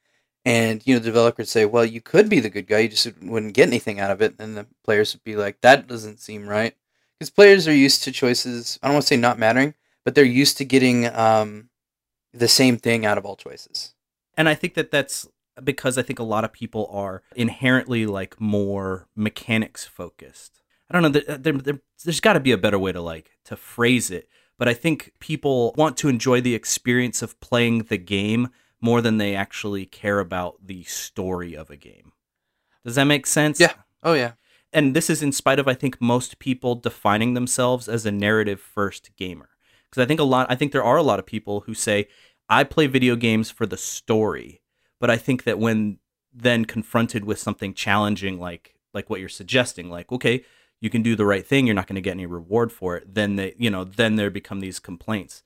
[0.45, 2.79] And, you know, the developers say, well, you could be the good guy.
[2.79, 4.37] You just wouldn't get anything out of it.
[4.39, 6.77] And the players would be like, that doesn't seem right.
[7.19, 10.25] Because players are used to choices, I don't want to say not mattering, but they're
[10.25, 11.71] used to getting um,
[12.33, 13.95] the same thing out of all choices.
[14.37, 15.27] And I think that that's
[15.65, 20.63] because I think a lot of people are inherently like more mechanics focused.
[20.91, 21.09] I don't know.
[21.21, 24.29] There, there, there, there's got to be a better way to like to phrase it,
[24.59, 28.49] but I think people want to enjoy the experience of playing the game
[28.81, 32.13] more than they actually care about the story of a game.
[32.85, 33.59] Does that make sense?
[33.59, 33.73] Yeah.
[34.03, 34.33] Oh yeah.
[34.73, 38.61] And this is in spite of I think most people defining themselves as a narrative
[38.61, 39.49] first gamer.
[39.91, 40.47] because I think a lot.
[40.51, 42.09] I think there are a lot of people who say
[42.49, 44.63] I play video games for the story,
[45.01, 45.99] but I think that when
[46.33, 50.45] then confronted with something challenging like like what you're suggesting, like okay,
[50.81, 53.15] you can do the right thing, you're not going to get any reward for it,
[53.15, 55.43] then they you know then there become these complaints.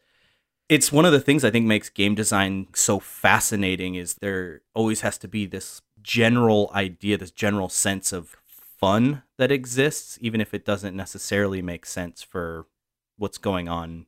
[0.68, 5.00] It's one of the things I think makes game design so fascinating is there always
[5.00, 10.54] has to be this general idea, this general sense of fun that exists, even if
[10.54, 12.66] it doesn't necessarily make sense for
[13.18, 14.06] what's going on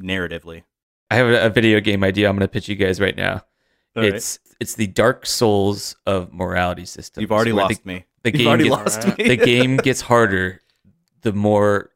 [0.00, 0.62] narratively.
[1.10, 2.28] I have a, a video game idea.
[2.28, 3.42] I'm going to pitch you guys right now.
[3.96, 4.14] All right.
[4.14, 7.20] it's it's the Dark Souls of morality system.
[7.20, 8.04] You've already lost the, me.
[8.22, 9.18] The You've game already gets, lost Alright.
[9.18, 9.28] me.
[9.28, 10.60] the game gets harder
[11.24, 11.90] the more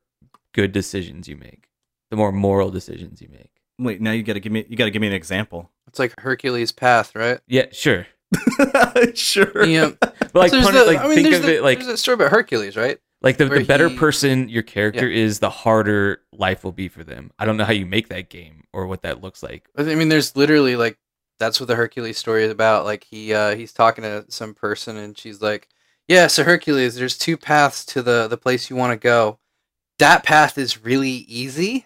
[0.53, 1.69] good decisions you make,
[2.11, 3.53] the more moral decisions you make.
[3.79, 5.71] Wait, now you got to give me you got to give me an example.
[5.87, 7.39] It's like Hercules' path, right?
[7.47, 8.07] Yeah, sure.
[9.15, 9.65] sure.
[9.65, 9.93] Yeah.
[10.31, 11.79] But like, So there's pun- the- like I mean, think there's of the- it like
[11.79, 12.99] there's a story about Hercules, right?
[13.23, 16.89] like the, where the better he- person your character is, the harder life will be
[16.89, 17.31] for them.
[17.39, 19.69] I don't know how you make that game or what that looks like.
[19.77, 20.99] I mean, there's literally like
[21.39, 22.85] that's what the Hercules story is about.
[22.85, 25.69] Like he uh, he's talking to some person, and she's like,
[26.09, 29.39] "Yeah, so Hercules, there's two paths to the the place you want to go.
[29.99, 31.85] That path is really easy,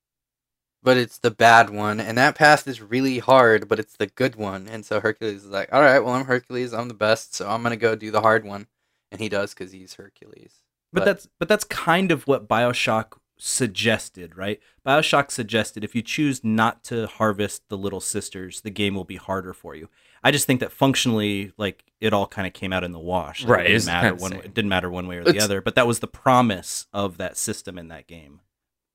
[0.82, 4.36] but it's the bad one, and that path is really hard, but it's the good
[4.36, 7.48] one." And so Hercules is like, "All right, well, I'm Hercules, I'm the best, so
[7.48, 8.68] I'm gonna go do the hard one,"
[9.10, 10.62] and he does because he's Hercules.
[10.92, 14.60] But, But- that's but that's kind of what BioShock suggested, right?
[14.86, 19.16] BioShock suggested if you choose not to harvest the little sisters, the game will be
[19.16, 19.88] harder for you.
[20.24, 23.42] I just think that functionally, like it all kind of came out in the wash.
[23.42, 24.30] Like, Right, It didn't matter one.
[24.32, 24.40] same.
[24.40, 25.60] It didn't matter one way or the It's- other.
[25.60, 28.40] But that was the promise of that system in that game.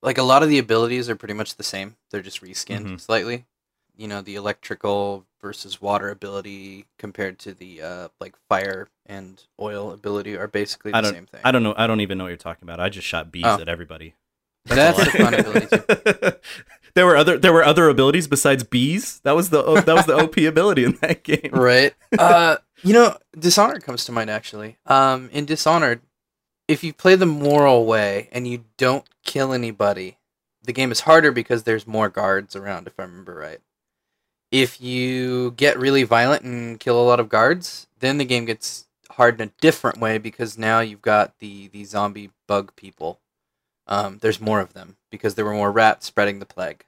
[0.03, 1.95] like a lot of the abilities are pretty much the same.
[2.11, 3.01] They're just reskinned Mhm.
[3.01, 3.45] slightly.
[3.97, 9.91] You know, the electrical versus water ability compared to the uh, like fire and oil
[9.91, 11.13] ability are basically the I don't.
[11.13, 11.41] same thing.
[11.43, 11.73] I don't know.
[11.75, 12.79] I don't even know what you're talking about.
[12.79, 13.59] I just shot bees Oh.
[13.59, 14.13] at everybody.
[14.67, 16.37] That's all a fun ability
[16.97, 19.19] there were other there were other abilities besides bees.
[19.19, 21.51] That was the that was the OP ability in that game.
[21.53, 21.93] right?
[22.17, 24.77] Uh, you know, Dishonored comes to mind actually.
[24.85, 26.01] Um, in Dishonored,
[26.67, 30.17] if you play the moral way and you don't kill anybody,
[30.63, 32.87] the game is harder because there's more guards around.
[32.87, 33.59] If I remember right.
[34.51, 38.87] If you get really violent and kill a lot of guards, then the game gets
[39.11, 43.19] hard in a different way because now you've got the the zombie bug people.
[43.87, 46.85] Um, there's more of them because there were more rats spreading the plague,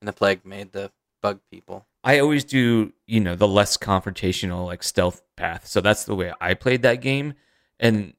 [0.00, 1.86] and the plague made the bug people.
[2.04, 5.66] I always do, you know, the less confrontational, like stealth path.
[5.66, 7.34] So that's the way I played that game.
[7.80, 8.14] And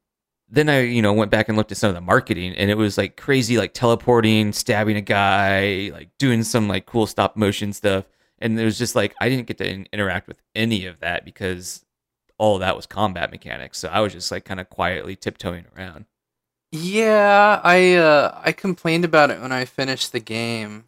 [0.49, 2.75] then I, you know, went back and looked at some of the marketing, and it
[2.75, 7.73] was like crazy, like teleporting, stabbing a guy, like doing some like cool stop motion
[7.73, 8.05] stuff.
[8.39, 11.25] And it was just like I didn't get to in- interact with any of that
[11.25, 11.85] because
[12.37, 13.77] all of that was combat mechanics.
[13.79, 16.05] So I was just like kind of quietly tiptoeing around.
[16.71, 20.85] Yeah, I uh, I complained about it when I finished the game,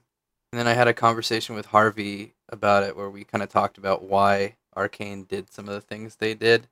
[0.51, 3.77] and then I had a conversation with Harvey about it where we kind of talked
[3.77, 6.67] about why Arkane did some of the things they did,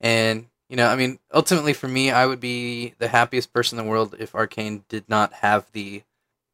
[0.00, 3.84] and you know, I mean, ultimately for me, I would be the happiest person in
[3.84, 6.02] the world if Arkane did not have the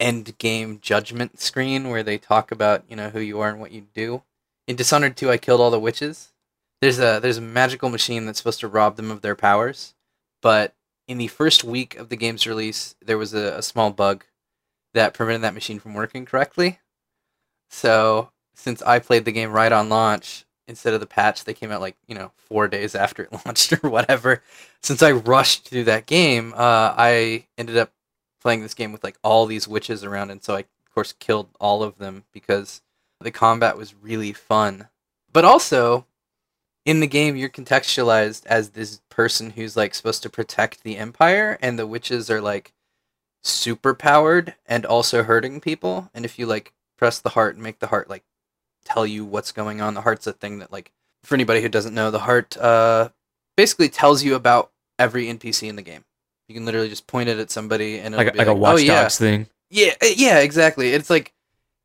[0.00, 3.72] end game judgment screen where they talk about you know who you are and what
[3.72, 4.22] you do.
[4.66, 6.32] In Dishonored 2, I killed all the witches.
[6.80, 9.94] There's a there's a magical machine that's supposed to rob them of their powers,
[10.40, 10.74] but
[11.12, 14.24] in the first week of the game's release, there was a, a small bug
[14.94, 16.80] that prevented that machine from working correctly.
[17.68, 21.70] So, since I played the game right on launch, instead of the patch, they came
[21.70, 24.42] out like, you know, four days after it launched or whatever.
[24.82, 27.92] Since I rushed through that game, uh, I ended up
[28.40, 30.30] playing this game with like all these witches around.
[30.30, 32.80] And so I, of course, killed all of them because
[33.20, 34.88] the combat was really fun.
[35.30, 36.06] But also,
[36.84, 41.58] in the game you're contextualized as this person who's like supposed to protect the empire
[41.62, 42.72] and the witches are like
[43.42, 47.78] super powered and also hurting people and if you like press the heart and make
[47.80, 48.24] the heart like
[48.84, 50.92] tell you what's going on the heart's a thing that like
[51.24, 53.08] for anybody who doesn't know the heart uh
[53.56, 56.04] basically tells you about every npc in the game
[56.48, 58.54] you can literally just point it at somebody and it'll Like, be like a oh,
[58.54, 59.08] Watch yeah.
[59.08, 59.46] Thing.
[59.70, 60.92] Yeah, uh, yeah, exactly.
[60.92, 61.32] It's like,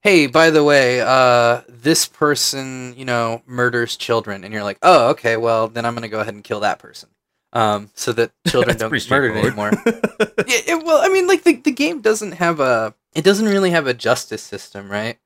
[0.01, 5.09] hey, by the way, uh, this person, you know, murders children, and you're like, oh,
[5.09, 7.09] okay, well, then I'm gonna go ahead and kill that person,
[7.53, 9.71] um, so that children don't get murdered anymore.
[10.47, 13.71] yeah, it- well, I mean, like the the game doesn't have a, it doesn't really
[13.71, 15.17] have a justice system, right?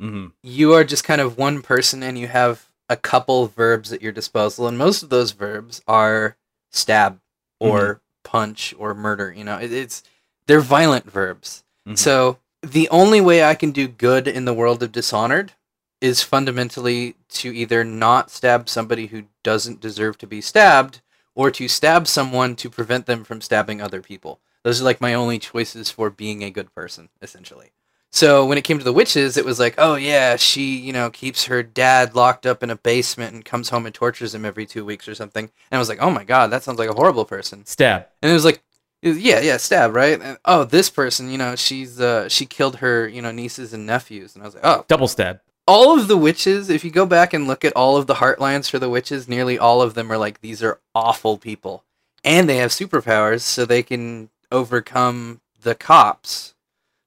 [0.00, 4.02] hmm You are just kind of one person, and you have a couple verbs at
[4.02, 6.36] your disposal, and most of those verbs are
[6.72, 7.20] stab
[7.60, 9.32] or punch or murder.
[9.32, 10.02] You know, it, it's
[10.46, 11.62] they're violent verbs.
[11.88, 11.96] Mhm.
[11.98, 15.52] So the only way I can do good in the world of Dishonored
[16.00, 21.00] is fundamentally to either not stab somebody who doesn't deserve to be stabbed,
[21.34, 24.40] or to stab someone to prevent them from stabbing other people.
[24.62, 27.72] Those are like my only choices for being a good person, essentially.
[28.12, 31.10] So when it came to the witches, it was like, oh yeah, she you know
[31.10, 34.66] keeps her dad locked up in a basement and comes home and tortures him every
[34.66, 35.44] two weeks or something.
[35.44, 37.66] And I was like, oh my god, that sounds like a horrible person.
[37.66, 38.06] Stab.
[38.22, 38.62] And it was like,
[39.08, 40.20] was- yeah, yeah, stab, right?
[40.20, 43.86] And, oh, this person, you know, she's uh, she killed her, you know, nieces and
[43.86, 45.40] nephews, and I was like, oh, Double stab.
[45.66, 46.70] all of the witches.
[46.70, 49.58] If you go back and look at all of the heartlines for the witches, nearly
[49.58, 51.84] all of them are like these are awful people,
[52.22, 56.54] and they have superpowers, so they can overcome the cops.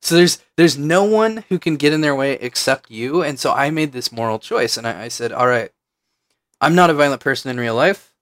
[0.01, 3.51] So there's there's no one who can get in their way except you, and so
[3.51, 5.71] I made this moral choice, and I, I said, all right,
[6.61, 8.13] I'm not a violent person in real life.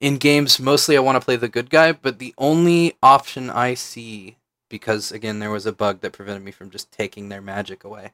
[0.00, 3.74] In games, mostly I want to play the good guy, but the only option I
[3.74, 4.36] see,
[4.68, 8.12] because again there was a bug that prevented me from just taking their magic away,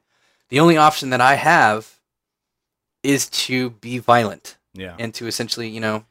[0.49, 1.99] the only option that I have
[3.03, 4.95] is to be violent Yeah.
[4.97, 6.05] and to essentially, you know,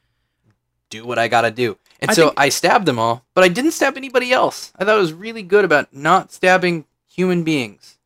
[0.89, 1.77] do what I gotta do.
[1.99, 4.71] And I so think- I stabbed them all, but I didn't stab anybody else.
[4.77, 7.97] I thought it was really good about not stabbing human beings.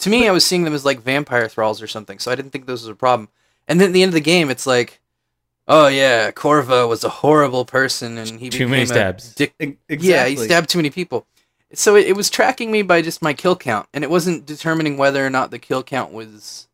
[0.00, 2.50] To me, I was seeing them as like vampire thralls or something, so I didn't
[2.50, 3.30] think this was a problem.
[3.66, 5.00] And then at the end of the game, it's like,
[5.68, 9.34] oh yeah, Corvo was a horrible person, and he Too many stabs.
[9.34, 11.26] dic- E- yeah, he stabbed too many people.
[11.72, 14.96] So it, it was tracking me by just my kill count, and it wasn't determining
[14.96, 16.68] whether or not the kill count was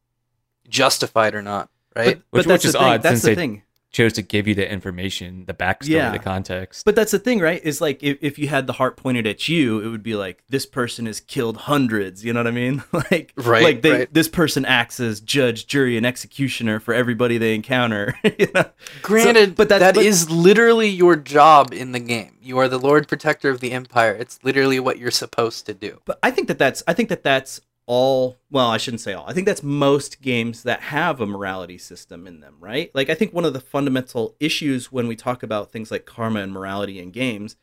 [0.68, 1.68] justified or not.
[1.97, 2.16] Right?
[2.16, 2.88] But, but Which- that's which is the thing.
[2.88, 3.62] odd That's since the they- thing.
[3.93, 6.12] Chose to give you the information, the backstory, Yeah.
[6.12, 6.84] the context.
[6.84, 7.61] But that's the thing, right?
[7.64, 10.45] Is like if, if you had the heart pointed at you, it would be like
[10.49, 12.24] this person has killed hundreds.
[12.24, 12.84] You know what I mean?
[12.93, 14.14] like Right, like they, right.
[14.14, 18.14] this person acts as judge, jury, and executioner for everybody they encounter.
[18.38, 18.64] you know?
[19.03, 22.36] Granted, but but that's- that but- is literally your job in the game.
[22.43, 24.12] You are the Lord Protector of the Empire.
[24.14, 26.01] It's literally what you're supposed to do.
[26.05, 27.61] But I think that that's I think that that's
[27.91, 28.38] all.
[28.53, 29.24] Well, I shouldn't say all.
[29.26, 32.88] I think that's most games that have a morality system in them, right?
[32.95, 36.38] Like I think one of the fundamental issues when we talk about things like karma
[36.38, 37.57] and morality in games,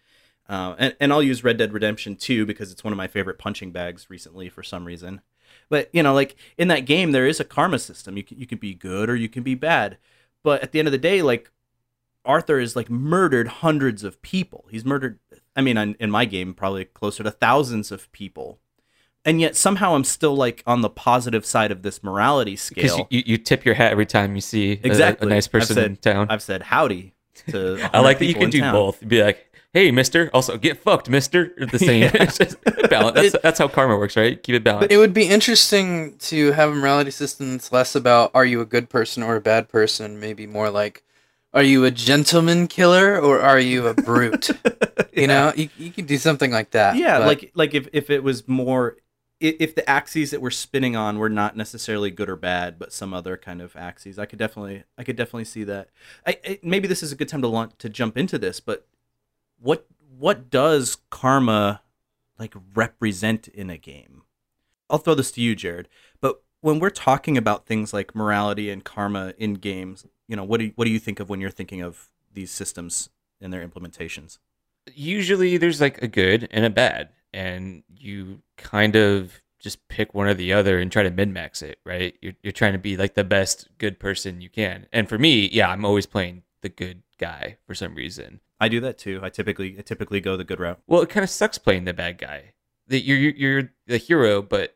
[0.49, 3.39] uh, and and I'll use Red Dead Redemption 2 because it's one of my favorite
[3.39, 5.21] punching bags recently for some reason.
[5.69, 8.17] But you know, like in that game, there is a karma system.
[8.17, 9.97] You can, you can be good or you can be bad.
[10.43, 11.49] But at the end of the day, like
[12.25, 14.65] Arthur is like murdered hundreds of people.
[14.69, 15.19] He's murdered.
[15.55, 18.59] I mean, in, in my game, probably closer to thousands of people.
[19.28, 23.07] And yet somehow I'm still like on the positive side of this morality scale.
[23.11, 25.28] you, you, you tip your hat every time you see a- exactly.
[25.28, 26.28] a, nice person said- in town.
[26.30, 27.13] I've said howdy
[27.49, 27.88] to.
[27.93, 28.73] I like that you can do town.
[28.73, 29.07] both.
[29.07, 30.32] Be like, hey, mister.
[30.34, 31.53] Also, get fucked, mister.
[31.57, 32.03] The same.
[32.82, 32.88] Yeah.
[32.88, 33.15] Balance.
[33.34, 34.41] That's, that's how karma works, right?
[34.41, 34.88] Keep it balanced.
[34.88, 38.61] But it would be interesting to have a morality system that's less about are you
[38.61, 41.03] a good person or a bad person, maybe more like
[41.53, 44.49] are you a gentleman killer or are you a brute?
[45.13, 46.95] You know, you, you could do something like that.
[46.95, 49.01] yeah but- like like if, if it was more i-
[49.39, 53.13] if the axes that we're spinning on were not necessarily good or bad but some
[53.13, 55.89] other kind of axes i could definitely i could definitely see that.
[56.25, 58.88] I, I maybe this is a good time to launch, to jump into this but
[59.59, 59.85] what
[60.17, 61.81] what does karma
[62.39, 64.23] like represent in a game?
[64.89, 65.88] I'll throw this to you jared
[66.21, 70.59] but when we're talking about things like morality and karma in games you know what
[70.59, 73.09] do you, what do you think of when you're thinking of these systems
[73.41, 74.39] and their implementations?
[74.93, 80.28] Usually there's like a good and a bad, and you kind of just pick one
[80.28, 82.15] or the other and try to min max it, right?
[82.21, 84.88] You're you're trying to be like the best good person you can.
[84.91, 88.39] And for me, yeah, I'm always playing the good guy for some reason.
[88.59, 89.19] I do that too.
[89.23, 90.80] I typically I typically go the good route.
[90.88, 92.53] Well, it kind of sucks playing the bad guy.
[92.88, 94.75] That you're you're you're the hero, but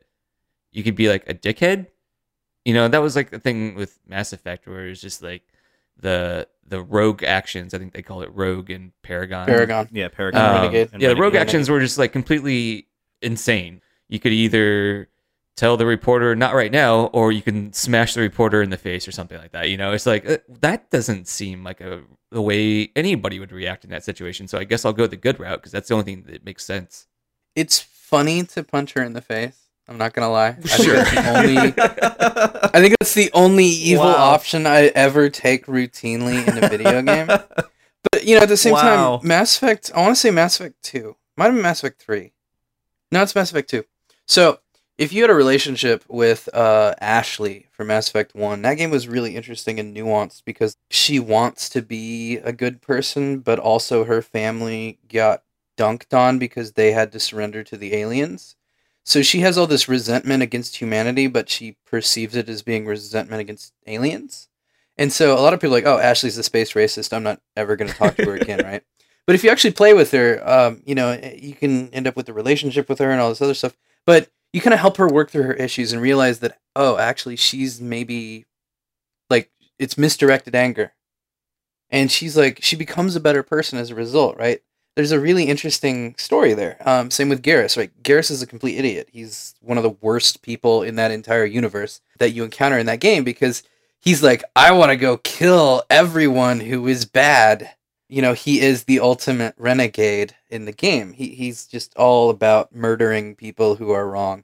[0.72, 1.88] you could be like a dickhead.
[2.66, 5.44] You know, that was like the thing with Mass Effect, where it's just like
[6.02, 7.74] the the rogue actions.
[7.74, 9.46] I think they call it rogue and Paragon.
[9.46, 9.90] Paragon.
[9.92, 10.42] Yeah, Paragon.
[10.42, 10.90] Um, Renegade.
[10.94, 11.42] and yeah, the rogue Renegade.
[11.42, 12.88] actions were just like completely
[13.22, 13.82] insane.
[14.08, 15.10] You could either
[15.56, 19.08] tell the reporter not right now, or you can smash the reporter in the face
[19.08, 19.70] or something like that.
[19.70, 23.84] You know, it's like uh, that doesn't seem like a the way anybody would react
[23.84, 24.48] in that situation.
[24.48, 26.66] So I guess I'll go the good route because that's the only thing that makes
[26.66, 27.08] sense.
[27.56, 29.61] It's funny to punch her in the face.
[29.92, 30.48] I'm not gonna lie.
[30.48, 30.96] I think Sure.
[30.96, 31.58] that's the only
[32.74, 34.16] I think it's the only evil Wow.
[34.32, 37.28] option I ever take routinely in a video game.
[37.28, 39.18] But you know, at the same Wow.
[39.20, 39.92] time, Mass Effect.
[39.94, 41.18] I want to say Mass Effect Two.
[41.36, 42.32] Might have been Mass Effect Three.
[43.12, 43.84] No, it's Mass Effect Two.
[44.26, 44.60] So
[44.98, 49.08] if you had a relationship with uh, Ashley from Mass Effect One, that game was
[49.10, 54.22] really interesting and nuanced because she wants to be a good person, but also her
[54.22, 55.44] family got
[55.78, 58.56] dunked on because they had to surrender to the aliens.
[59.04, 63.42] So she has all this resentment against humanity, but she perceives it as being resentment
[63.42, 64.48] against aliens.
[64.98, 67.12] And so a lot of people are like, oh, Ashley's a space racist.
[67.14, 68.84] I'm not ever going to talk to her again, right?
[69.26, 72.30] But if you actually play with her, um, you know, you can end up with
[72.30, 73.78] a relationship with her and all this other stuff.
[74.06, 77.36] But you kind of help her work through her issues and realize that, oh, actually,
[77.36, 78.46] she's maybe
[79.30, 79.50] like
[79.80, 80.94] it's misdirected anger.
[81.90, 84.62] And she's like, she becomes a better person as a result, right?
[84.96, 86.78] There's a really interesting story there.
[86.86, 87.92] Um, same with Garrus, right?
[88.04, 89.10] Garrus is a complete idiot.
[89.12, 93.00] He's one of the worst people in that entire universe that you encounter in that
[93.00, 93.64] game because
[94.00, 97.70] he's like, I want to go kill everyone who is bad.
[98.10, 101.14] You know, he is the ultimate renegade in the game.
[101.14, 104.44] He, he's just all about murdering people who are wrong.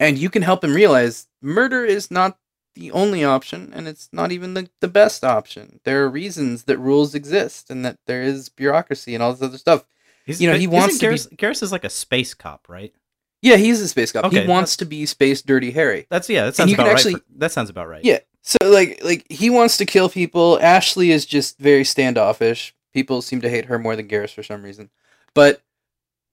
[0.00, 2.38] And you can help him realize murder is not
[2.74, 5.80] the only option, and it's not even the, the best option.
[5.84, 9.58] There are reasons that rules exist and that there is bureaucracy and all this other
[9.58, 9.84] stuff.
[10.24, 12.94] He's, You know, he wants to be- Garrus, is like a space cop, right?
[13.42, 14.24] Yeah, he's a space cop.
[14.26, 16.06] Okay, he wants to be Space Dirty Harry.
[16.10, 16.44] That's yeah.
[16.44, 17.22] That sounds about actually- right.
[17.22, 18.04] for- that sounds about right.
[18.04, 18.20] Yeah.
[18.42, 20.58] So like like he wants to kill people.
[20.60, 22.74] Ashley is just very standoffish.
[22.94, 24.90] People seem to hate her more than Garrus for some reason.
[25.34, 25.62] But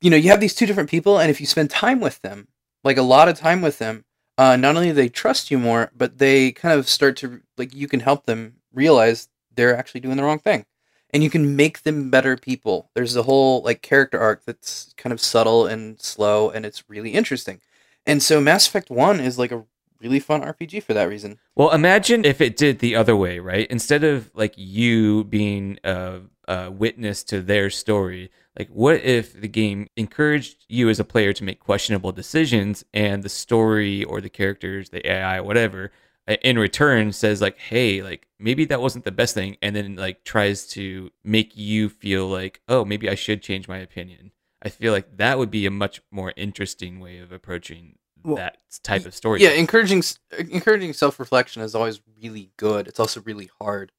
[0.01, 2.47] you know, you have these two different people and if you spend time with them,
[2.83, 4.05] like a lot of time with them,
[4.39, 7.75] uh, not only do they trust you more, but they kind of start to like
[7.75, 10.65] you can help them realize they're actually doing the wrong thing.
[11.09, 12.89] And you can make them better people.
[12.93, 17.11] There's a whole like character arc that's kind of subtle and slow and it's really
[17.11, 17.59] interesting.
[18.05, 19.65] And so Mass Effect 1 is like a
[19.99, 21.39] really fun RPG for that reason.
[21.55, 23.67] Well, imagine if it did the other way, right?
[23.69, 29.47] Instead of like you being a, a witness to their story, like what if the
[29.47, 34.29] game encouraged you as a player to make questionable decisions and the story or the
[34.29, 35.91] characters, the AI, whatever,
[36.27, 39.95] uh, in return says like, hey, like maybe that wasn't the best thing, and then
[39.95, 44.31] like tries to make you feel like, oh, maybe I should change my opinion.
[44.61, 48.57] I feel like that would be a much more interesting way of approaching Well, that
[48.83, 49.41] type of story.
[49.41, 50.03] Yeah, encouraging
[50.37, 52.87] encouraging self reflection is always really good.
[52.87, 53.91] It's also really hard.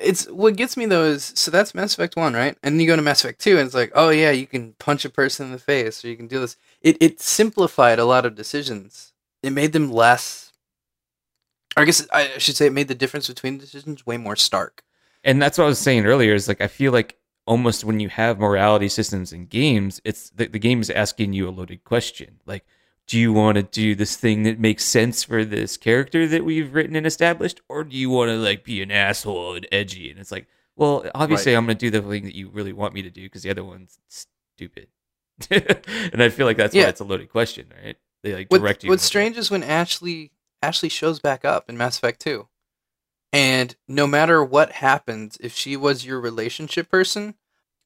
[0.00, 2.56] It's what gets me though is so that's Mass Effect One, right?
[2.62, 5.04] And you go to Mass Effect Two, and it's like, oh yeah, you can punch
[5.04, 6.56] a person in the face, or you can do this.
[6.80, 9.12] It it simplified a lot of decisions.
[9.42, 10.52] It made them less.
[11.76, 14.82] I guess I should say it made the difference between decisions way more stark.
[15.24, 16.34] and that's what I was saying earlier.
[16.34, 20.46] Is like I feel like almost when you have morality systems in games, it's the,
[20.46, 22.40] the game is asking you a loaded question.
[22.46, 22.64] Like,
[23.08, 26.72] do you want to do this thing that makes sense for this character that we've
[26.72, 30.10] written and established, or do you want to like be an asshole and edgy?
[30.10, 30.46] And it's like,
[30.76, 33.22] well, obviously, I'm going to do the thing that you really want me to do
[33.24, 34.88] because the other one's stupid.
[35.50, 36.84] and I feel like that's Yeah.
[36.84, 37.96] why it's a loaded question, right?
[38.22, 38.90] They like What, direct you.
[38.90, 40.32] what's strange is when Ashley
[40.62, 42.48] Ashley shows back up in Mass Effect 2.
[43.32, 47.34] And no matter what happens, if she was your relationship person,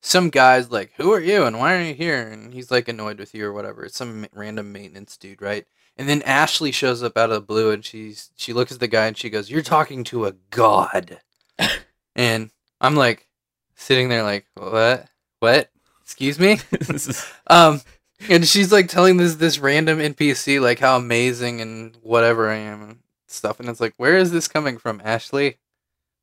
[0.07, 3.19] some guy's like, "Who are you and why are you here?" and he's like annoyed
[3.19, 3.85] with you or whatever.
[3.85, 5.67] It's some random maintenance dude, right?
[5.97, 8.87] And then Ashley shows up out of the blue and she's she looks at the
[8.89, 11.21] guy and she goes, "You're talking to a god."
[12.15, 12.51] and
[12.81, 13.29] I'm like
[13.75, 15.09] sitting there like, "What?
[15.41, 15.71] What?
[16.03, 16.61] Excuse me?"
[17.49, 17.81] Um,
[18.29, 22.83] and she's like telling this this random NPC like how amazing and whatever I am
[22.83, 25.59] and stuff, and it's like, where is this coming from, Ashley?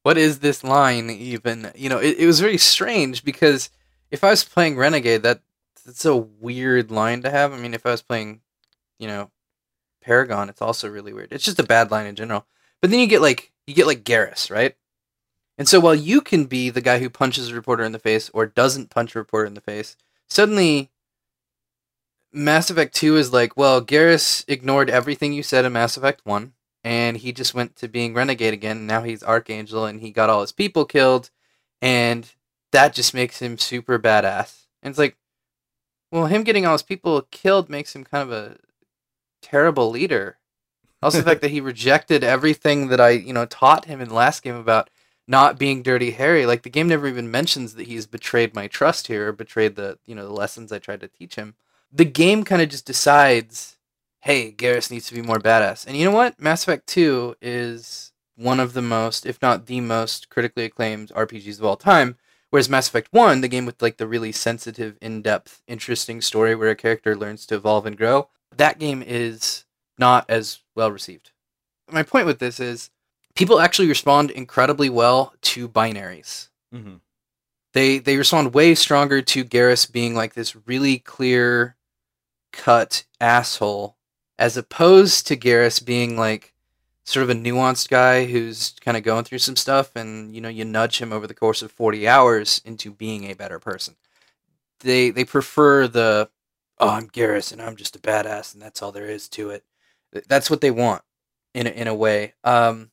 [0.03, 1.71] What is this line even?
[1.75, 3.69] You know, it, it was very strange because
[4.11, 5.41] if I was playing Renegade, that
[5.85, 7.53] that's a weird line to have.
[7.53, 8.41] I mean, if I was playing,
[8.99, 9.31] you know,
[10.01, 11.31] Paragon, it's also really weird.
[11.31, 12.45] It's just a bad line in general.
[12.81, 14.75] But then you get like you get like Garrus, right?
[15.57, 18.29] And so while you can be the guy who punches a reporter in the face
[18.33, 19.95] or doesn't punch a reporter in the face,
[20.27, 20.91] suddenly
[22.31, 26.53] Mass Effect 2 is like, well, Garrus ignored everything you said in Mass Effect 1,
[26.83, 30.29] and he just went to being Renegade again, and now he's Archangel, and he got
[30.29, 31.29] all his people killed,
[31.81, 32.31] and
[32.71, 34.65] that just makes him super badass.
[34.81, 35.17] And it's like,
[36.11, 38.57] well, him getting all his people killed makes him kind of a
[39.41, 40.37] terrible leader.
[41.01, 44.15] Also, the fact that he rejected everything that I, you know, taught him in the
[44.15, 44.89] last game about
[45.27, 46.45] not being Dirty Harry.
[46.45, 49.97] Like the game never even mentions that he's betrayed my trust here, or betrayed the,
[50.05, 51.55] you know, the lessons I tried to teach him.
[51.91, 53.77] The game kind of just decides,
[54.23, 55.85] hey, Garrus needs to be more badass.
[55.85, 56.39] And you know what?
[56.39, 61.59] Mass Effect 2 is one of the most, if not the most, critically acclaimed RPGs
[61.59, 62.15] of all time.
[62.49, 66.69] Whereas Mass Effect 1, the game with like the really sensitive, in-depth, interesting story where
[66.69, 69.65] a character learns to evolve and grow, that game is
[69.97, 71.31] not as well received.
[71.91, 72.91] My point with this is
[73.35, 76.47] people actually respond incredibly well to binaries.
[76.71, 76.95] hmm
[77.73, 81.75] They they respond way stronger to Garrus being like this really clear
[82.53, 83.97] cut asshole
[84.39, 86.53] as opposed to Garrus being like
[87.05, 90.49] sort of a nuanced guy who's kind of going through some stuff and you know
[90.49, 93.95] you nudge him over the course of 40 hours into being a better person.
[94.79, 96.29] They they prefer the
[96.79, 99.63] oh I'm Garrus and I'm just a badass and that's all there is to it.
[100.27, 101.01] That's what they want
[101.53, 102.33] in a, in a way.
[102.43, 102.91] Um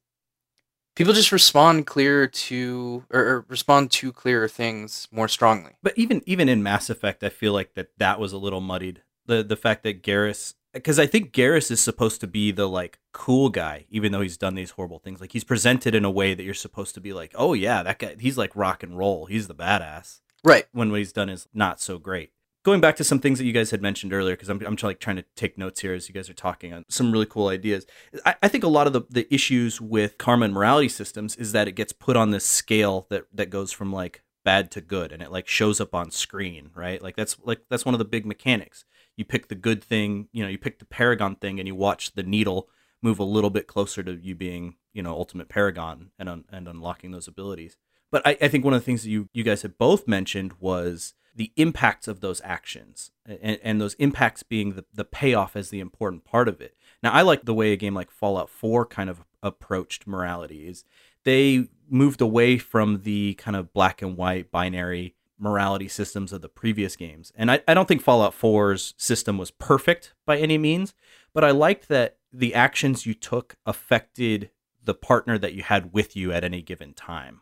[0.97, 5.73] people just respond clearer to or, or respond to clearer things more strongly.
[5.83, 9.03] But even even in Mass Effect, I feel like that that was a little muddied.
[9.27, 12.99] The the fact that Garrus, because I think Garrus is supposed to be the like
[13.13, 15.21] cool guy, even though he's done these horrible things.
[15.21, 17.99] Like he's presented in a way that you're supposed to be like, oh yeah, that
[17.99, 19.27] guy, he's like rock and roll.
[19.27, 20.21] He's the badass.
[20.43, 20.67] Right.
[20.73, 22.33] when what he's done is not so great.
[22.63, 25.01] Going back to some things that you guys had mentioned earlier, because I'm, I'm like
[25.01, 27.87] trying to take notes here as you guys are talking on some really cool ideas.
[28.25, 31.53] I, I think a lot of the, the issues with karma and morality systems is
[31.53, 35.13] that it gets put on this scale that, that goes from like bad to good
[35.13, 37.03] and it like shows up on screen, right?
[37.03, 38.85] Like that's like that's one of the big mechanics.
[39.21, 42.13] You pick the good thing, you know, you pick the paragon thing and you watch
[42.15, 42.71] the needle
[43.03, 46.67] move a little bit closer to you being, you know, ultimate paragon and un- and
[46.67, 47.77] unlocking those abilities.
[48.11, 50.55] But I, I think one of the things that you, you guys had both mentioned
[50.59, 55.71] was the impacts of those actions and, and those impacts being the, the payoff as
[55.71, 56.75] the important part of it.
[57.03, 60.85] Now, I like the way a game like Fallout 4 kind of approached morality is
[61.25, 66.49] they moved away from the kind of black and white binary morality systems of the
[66.49, 67.33] previous games.
[67.35, 70.95] And I, I don't think Fallout 4's system was perfect by any means,
[71.33, 74.51] but I liked that the actions you took affected
[74.83, 77.41] the partner that you had with you at any given time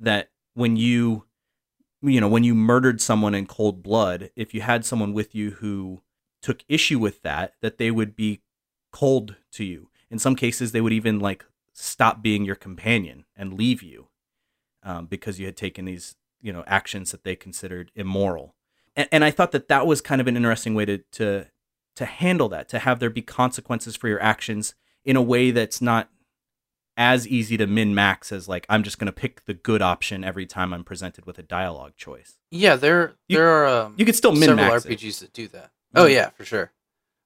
[0.00, 1.24] that when you
[2.02, 5.52] you know when you murdered someone in cold blood if you had someone with you
[5.52, 6.02] who
[6.40, 8.40] took issue with that that they would be
[8.90, 13.54] cold to you in some cases they would even like stop being your companion and
[13.54, 14.08] leave you
[14.82, 18.54] um, because you had taken these you know actions that they considered immoral
[18.96, 21.46] and, and i thought that that was kind of an interesting way to to
[21.96, 24.74] to handle that to have there be consequences for your actions
[25.04, 26.08] in a way that's not
[26.96, 30.44] as easy to min max as like I'm just gonna pick the good option every
[30.44, 32.36] time I'm presented with a dialogue choice.
[32.50, 35.70] Yeah, there You- there are um, You could still min max RPGs that do that.
[35.94, 36.12] Oh Mhm.
[36.12, 36.70] yeah, for sure.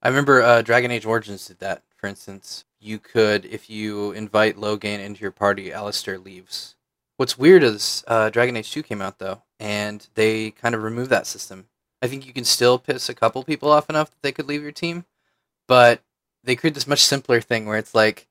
[0.02, 1.82] I remember uh, Dragon Age Origins did that.
[1.96, 6.76] For instance, you could if you invite Loghain into your party, Alistair leaves.
[7.16, 11.10] What's weird is uh, Dragon Age Two came out though, and they kind of removed
[11.10, 11.66] that system.
[12.02, 14.62] I think you can still piss a couple people off enough that they could leave
[14.62, 15.06] your team,
[15.66, 16.02] but
[16.44, 18.28] they create this much simpler thing where it's like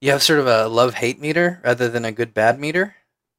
[0.00, 2.96] you have sort of a love hate meter rather than a good bad meter.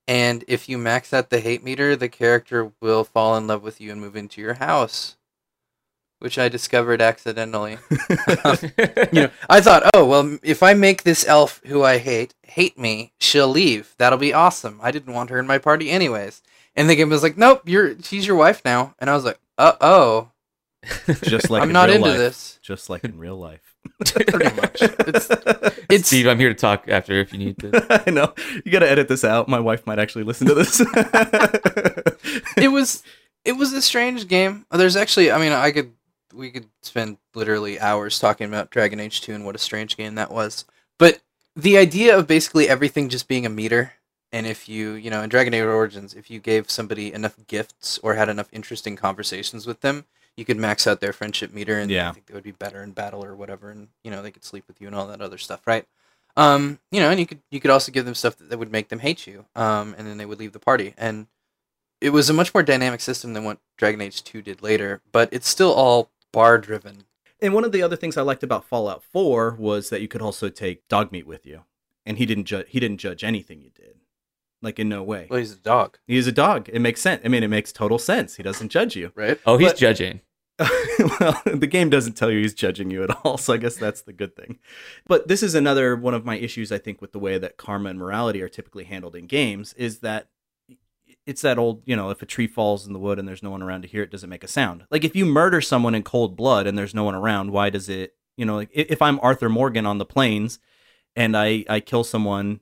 [0.07, 3.79] And if you max out the hate meter, the character will fall in love with
[3.79, 5.15] you and move into your house,
[6.19, 7.77] which I discovered accidentally.
[9.11, 12.77] You know, I thought, oh well, if I make this elf who I hate hate
[12.77, 13.95] me, she'll leave.
[13.97, 14.79] That'll be awesome.
[14.83, 16.41] I didn't want her in my party anyways.
[16.75, 18.93] And the game was like, nope, you're she's your wife now.
[18.99, 20.31] And I was like, uh oh,
[21.23, 22.17] just like I'm in not real into life.
[22.17, 22.59] this.
[22.61, 23.75] Just like in real life.
[24.05, 24.77] Pretty much.
[24.81, 25.27] It's
[25.89, 28.03] it's Steve, I'm here to talk after if you need to.
[28.07, 28.33] I know.
[28.63, 29.47] You gotta edit this out.
[29.47, 30.81] My wife might actually listen to this.
[32.57, 33.03] it was
[33.45, 34.65] it was a strange game.
[34.71, 35.93] There's actually, I mean, I could
[36.39, 40.15] we could spend literally hours talking about Dragon Age 2 and what a strange game
[40.15, 40.65] that was.
[40.97, 41.21] But
[41.55, 43.93] the idea of basically everything just being a meter
[44.31, 47.99] and if you, you know, in Dragon Age Origins, if you gave somebody enough gifts
[48.03, 50.05] or had enough interesting conversations with them,
[50.37, 52.11] you could max out their friendship meter and Yeah.
[52.11, 54.65] Think they would be better in battle or whatever and you know, they could sleep
[54.67, 55.85] with you and all that other stuff, right?
[56.37, 58.71] Um, you know, and you could you could also give them stuff that, that would
[58.71, 59.45] make them hate you.
[59.55, 60.93] Um, and then they would leave the party.
[60.97, 61.27] And
[61.99, 65.27] it was a much more dynamic system than what Dragon Age 2 did later, but
[65.31, 67.03] it's still all bar driven.
[67.41, 70.21] and one of the other things I liked about Fallout 4 was that you could
[70.21, 71.63] also take Dogmeat with you.
[72.05, 73.95] And he didn't judge he didn't judge anything you did.
[74.61, 75.27] Like in no way.
[75.29, 76.69] Well, he's a dog, He's a dog.
[76.71, 77.21] It makes sense.
[77.23, 78.35] I mean, it makes total sense.
[78.35, 79.11] He doesn't judge you.
[79.15, 79.39] right?
[79.45, 80.21] Oh, he's But- judging.
[81.19, 84.01] well, the game doesn't tell you he's judging you at all, so I guess that's
[84.01, 84.59] the good thing.
[85.07, 87.91] But this is another one of my issues, I think, with the way that karma
[87.91, 90.27] and morality are typically handled in games is that
[91.29, 93.51] it's that old, you know, if a tree falls in the wood and there's no
[93.51, 94.85] one around to hear it, does it make a sound?
[94.89, 97.87] Like if you murder someone in cold blood and there's no one around, why does
[97.87, 100.57] it, you know, like if I'm Arthur Morgan on the plains
[101.15, 102.61] and I I kill someone,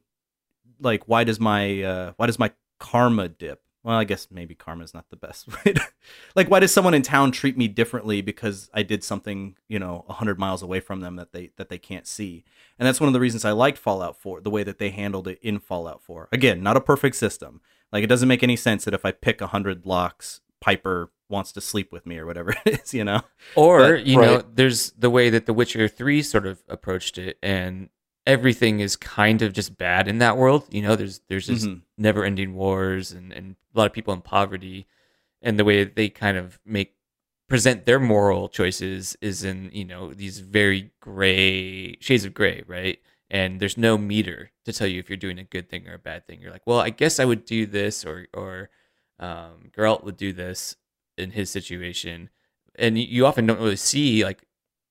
[0.81, 3.61] like why does my uh why does my karma dip?
[3.83, 5.47] Well, I guess maybe karma is not the best
[6.35, 10.03] like, why does someone in town treat me differently because I did something, you know,
[10.09, 12.43] hundred miles away from them that they that they can't see?
[12.77, 15.25] And that's one of the reasons I liked Fallout 4, the way that they handled
[15.29, 16.27] it in Fallout 4.
[16.33, 17.61] Again, not a perfect system.
[17.91, 21.61] Like, it doesn't make any sense that if I pick hundred locks, Piper wants to
[21.61, 23.21] sleep with me or whatever it is, you know.
[23.55, 27.37] Or, But- you know, there's the way that The Witcher 3 sort of approached it
[27.43, 27.89] and
[28.25, 30.65] everything is kind of just bad in that world.
[30.69, 31.81] You know, there's there's just Mhm.
[31.97, 34.85] never ending wars and, and a lot of people in poverty
[35.41, 36.95] and the way that they kind of make
[37.47, 42.99] present their moral choices is in, you know, these very gray shades of gray, right?
[43.29, 45.99] And there's no meter to tell you if you're doing a good thing or a
[45.99, 46.41] bad thing.
[46.41, 48.69] You're like, well, I guess I would do this or or
[49.19, 50.75] um Geralt would do this
[51.17, 52.29] in his situation.
[52.75, 54.43] And you- often don't really see like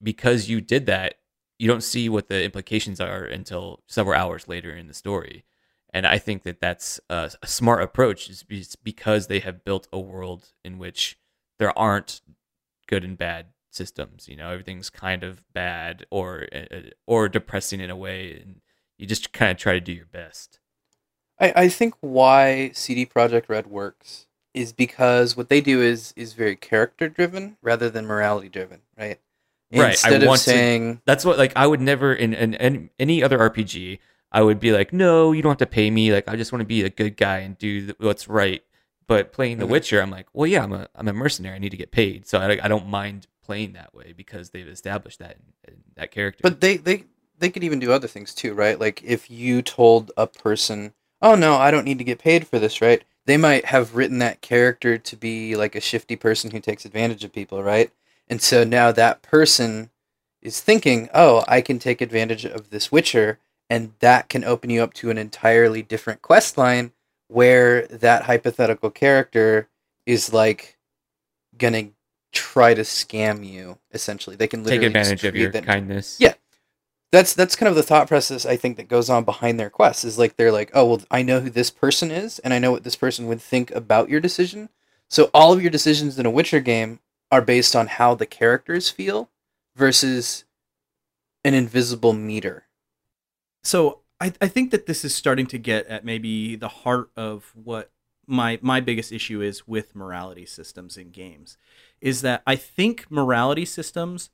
[0.03, 1.15] because you did that,
[1.59, 5.45] you don't see what the implications are until several hours later in the story.
[5.91, 8.45] And I think that that's a, a smart approach, is
[8.77, 11.19] because they have built a world in which
[11.59, 12.21] there aren't
[12.87, 13.47] good and bad
[13.77, 14.29] systems.
[14.29, 18.61] You know, everything's kind of bad or uh, or depressing in a way, and
[18.99, 20.59] you just kind of try to do your best.
[21.39, 26.33] I, I think why CD Projekt Red works is because what they do is is
[26.33, 29.21] very character driven rather than morality driven, right?
[29.73, 32.55] Right, I Instead of want to- saying, That's what like I would never in, in,
[32.55, 33.99] in any other RPG.
[34.33, 36.13] I would be like, no, you don't have to pay me.
[36.13, 38.63] Like I just want to be a good guy and do what's right.
[39.09, 39.71] But playing The Mhm.
[39.71, 41.55] Witcher, I'm like, well, yeah, I'm a I'm a mercenary.
[41.57, 44.69] I need to get paid, so I, I don't mind playing that way because they've
[44.69, 46.41] established that in, in that character.
[46.43, 47.05] but they they
[47.39, 48.79] they could even do other things too, right?
[48.81, 50.93] Like if you told a person,
[51.23, 53.05] "Oh no, I don't need to get paid for this," right?
[53.27, 57.25] They might have written that character to be like a shifty person who takes advantage
[57.25, 57.91] of people, right?
[58.29, 59.91] And so now that person
[60.43, 63.39] is thinking, "Oh, I can take advantage of this Witcher,"
[63.71, 66.93] and that can open you up to an entirely different quest line
[67.29, 69.69] where that hypothetical character
[70.07, 70.79] is like
[71.59, 71.89] gonna
[72.37, 73.79] try to scam you.
[73.93, 76.19] Essentially, they can take literally just advantage of your that kindness.
[76.21, 76.35] Yeah.
[77.11, 80.05] that's that's kind of the thought process I think that goes on behind their quests
[80.05, 82.73] is like they're like, oh well, I know who this person is, and I know
[82.73, 84.69] what this person would think about your decision.
[85.09, 88.91] So all of your decisions in a Witcher game are based on how the characters
[88.91, 89.31] feel
[89.75, 90.45] versus
[91.45, 92.65] an invisible meter.
[93.63, 97.53] So I, I think that this is starting to get at maybe the heart of
[97.55, 97.91] what
[98.27, 101.57] my my biggest issue is with morality systems in games
[102.01, 104.31] is that I think morality systems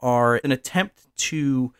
[0.00, 1.72] are an attempt to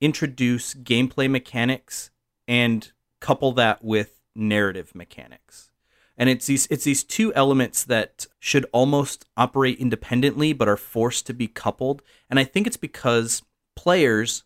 [0.00, 2.10] introduce gameplay mechanics
[2.46, 2.90] and
[3.20, 5.70] couple that with narrative mechanics.
[6.18, 11.26] And it's these it's these two elements that should almost operate independently but are forced
[11.26, 12.02] to be coupled.
[12.30, 13.42] And I think it's because
[13.74, 14.44] players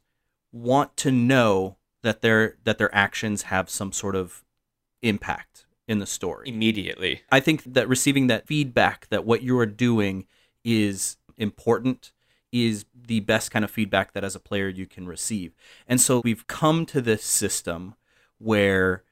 [0.53, 4.45] want to know that their that their actions have some sort of
[5.03, 6.49] impact in the story.
[6.49, 7.23] Immediately.
[7.33, 10.25] I think that receiving that feedback that what you are doing
[10.65, 12.13] is important
[12.53, 15.53] is the best kind of feedback that as a player you can receive.
[15.89, 17.97] And so we've come to this system
[18.39, 19.03] where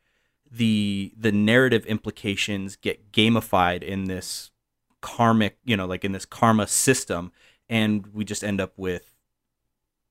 [0.49, 4.53] the the narrative implications get gamified in this
[5.01, 7.33] karmic, you know, like in this karma system
[7.69, 9.17] and we just end up with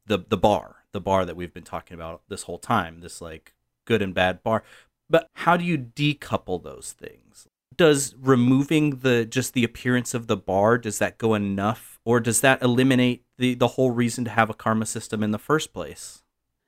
[0.06, 3.54] the the bar, the bar that we've been talking about this whole time, this like
[3.86, 4.64] good and bad bar.
[5.10, 7.48] But how do you decouple those things?
[7.76, 12.42] Does removing the just the appearance of the bar does that go enough or does
[12.42, 16.24] that eliminate the the whole reason to have a karma system in the first place?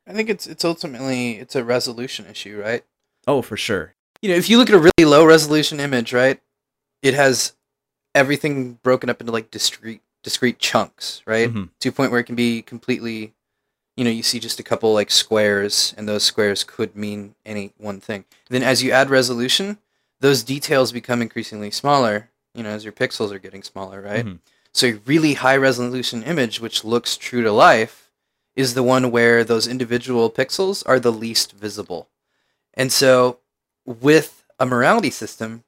[0.08, 2.84] I think it's it's ultimately it's a resolution issue, right?
[3.28, 3.94] Oh, for sure.
[4.22, 6.40] you know, if you look at a really low resolution image, right,
[7.02, 7.56] it has
[8.16, 11.50] everything broken up into like discrete discrete chunks, right?
[11.50, 11.70] Mhm.
[11.80, 13.34] To a point where it can be completely,
[14.00, 17.74] you know, you see just a couple like squares, and those squares could mean any
[17.78, 18.24] one thing.
[18.48, 19.78] then as you add resolution,
[20.22, 22.30] those details become increasingly smaller.
[22.54, 24.26] You know, as your pixels are getting smaller, right?
[24.26, 24.40] Mhm.
[24.72, 28.10] So a really high resolution image, which looks true to life,
[28.56, 32.08] is the one where those individual pixels are the least visible.
[32.74, 33.40] And so
[33.86, 35.66] with a morality system,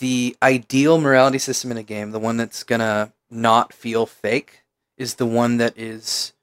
[0.00, 4.64] the ideal morality system in a game, the one that's gonna not feel fake,
[4.98, 6.33] is the one that is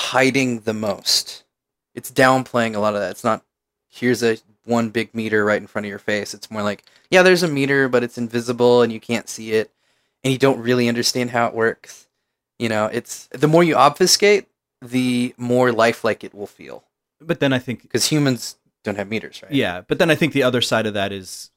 [0.00, 1.44] hiding the most.
[1.94, 3.10] It's downplaying a lot of that.
[3.10, 3.42] It's not
[3.88, 6.32] here's a one big meter right in front of your face.
[6.32, 9.70] It's more like, yeah, there's a meter, but it's invisible and you can't see it
[10.22, 12.08] and you don't really understand how it works.
[12.58, 14.46] You know, it's the more you obfuscate,
[14.80, 16.84] the more lifelike it will feel.
[17.20, 19.52] But then I think Because humans don't have meters, right?
[19.52, 21.50] Yeah, but then I think the other side of that is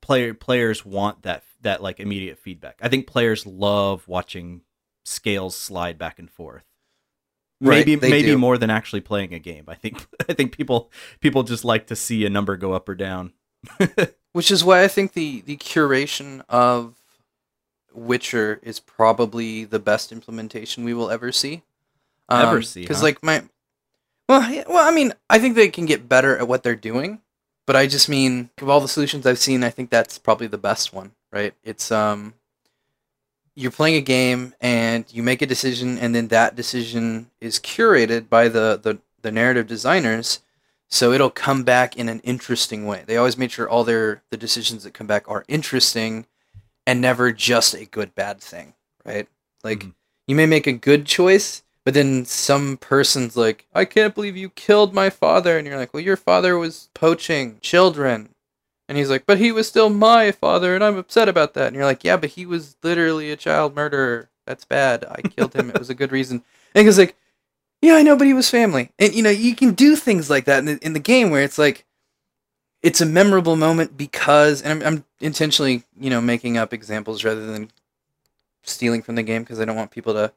[0.00, 2.78] player players want that that like immediate feedback.
[2.80, 4.62] I think players love watching
[5.04, 6.64] scales slide back and forth.
[7.60, 8.38] Right, Maybe maybe do.
[8.38, 9.64] more than actually playing a game.
[9.66, 10.90] I think I think people
[11.20, 13.32] people just like to see a number go up or down.
[14.32, 16.94] Which is why I think the the curation of
[17.94, 21.62] Witcher is probably the best implementation we will ever see.
[22.30, 23.04] Ever see, Because huh?
[23.04, 23.44] like my,
[24.28, 27.20] well, yeah, well, I mean, I think they can get better at what they're doing,
[27.66, 30.58] but I just mean of all the solutions I've seen, I think that's probably the
[30.58, 31.12] best one.
[31.32, 31.54] Right?
[31.64, 32.34] It's um,
[33.56, 38.28] you're playing a game and you make a decision, and then that decision is curated
[38.28, 40.40] by the the, the narrative designers
[40.88, 43.02] so it'll come back in an interesting way.
[43.06, 46.26] They always made sure all their the decisions that come back are interesting
[46.86, 49.28] and never just a good bad thing, right?
[49.64, 49.94] Like Mhm.
[50.28, 54.50] you may make a good choice, but then some person's like, "I can't believe you
[54.50, 58.30] killed my father." And you're like, "Well, your father was poaching children."
[58.88, 61.76] And he's like, "But he was still my father and I'm upset about that." And
[61.76, 64.30] you're like, "Yeah, but he was literally a child murderer.
[64.46, 65.04] That's bad.
[65.04, 65.70] I killed him.
[65.70, 66.42] it was a good reason."
[66.74, 67.16] And he's like,
[67.82, 68.90] yeah, I know, but he was family.
[68.98, 71.42] And you know, you can do things like that in the, in the game where
[71.42, 71.84] it's like
[72.82, 77.46] it's a memorable moment because and I'm, I'm intentionally, you know, making up examples rather
[77.46, 77.70] than
[78.62, 80.32] stealing from the game because I don't want people to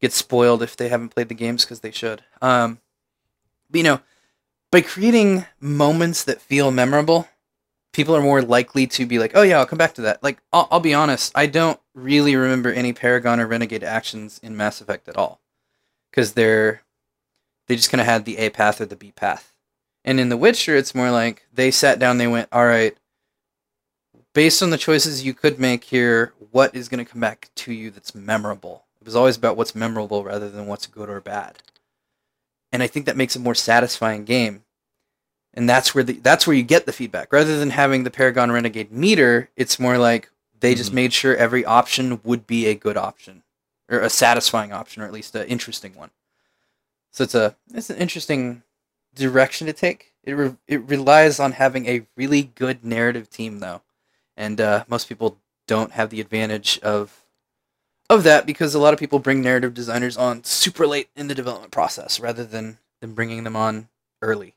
[0.00, 2.22] get spoiled if they haven't played the games because they should.
[2.42, 2.80] Um
[3.70, 4.00] but you know,
[4.70, 7.28] by creating moments that feel memorable,
[7.92, 10.22] people are more likely to be like, oh yeah, I'll come back to that.
[10.22, 14.56] Like, I'll, I'll be honest, I don't really remember any Paragon or Renegade actions in
[14.56, 15.40] Mass Effect at all,
[16.10, 16.82] because they're
[17.66, 19.54] they just kind of had the A path or the B path.
[20.04, 22.96] And in The Witcher, it's more like they sat down, they went, all right,
[24.32, 27.72] based on the choices you could make here, what is going to come back to
[27.72, 28.86] you that's memorable?
[29.00, 31.58] It was always about what's memorable rather than what's good or bad.
[32.72, 34.64] And I think that makes a more satisfying game.
[35.52, 37.32] And that's where the that's where you get the feedback.
[37.32, 40.30] Rather than having the Paragon Renegade meter, it's more like
[40.60, 40.94] they just Mhm.
[40.94, 43.42] made sure every option would be a good option.
[43.88, 46.10] Or a satisfying option, or at least an interesting one.
[47.10, 48.62] So it's a it's an interesting
[49.14, 50.12] direction to take.
[50.22, 53.82] It re- it relies on having a really good narrative team though,
[54.36, 57.24] and uh, most people don't have the advantage of
[58.08, 61.34] of that because a lot of people bring narrative designers on super late in the
[61.34, 63.88] development process rather than than bringing them on
[64.22, 64.54] early,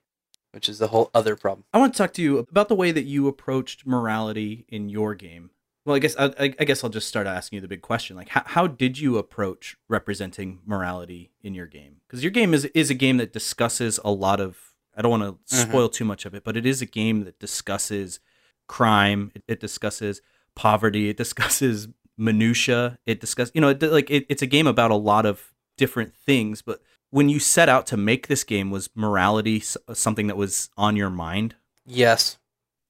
[0.53, 1.65] which is the whole other problem.
[1.73, 5.15] I want to talk to you about the way that you approached morality in your
[5.15, 5.49] game.
[5.85, 8.29] Well, I guess I, I guess I'll just start asking you the big question: like,
[8.29, 11.97] how, how did you approach representing morality in your game?
[12.07, 14.57] Because your game is is a game that discusses a lot of.
[14.95, 15.69] I don't want to Mhm.
[15.69, 18.19] spoil too much of it, but it is a game that discusses
[18.67, 19.31] crime.
[19.35, 20.21] It, it discusses
[20.55, 21.09] poverty.
[21.09, 21.87] It discusses
[22.17, 22.99] minutia.
[23.05, 26.15] It discuss you know it, like it, it's a game about a lot of different
[26.15, 26.61] things.
[26.61, 26.79] But
[27.13, 29.61] when you set out to make this game, was morality
[29.93, 31.53] something that was on your mind?
[31.85, 32.39] Yes.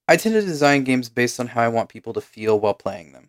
[0.08, 3.12] I tend to design games based on how I want people to feel while playing
[3.12, 3.28] them.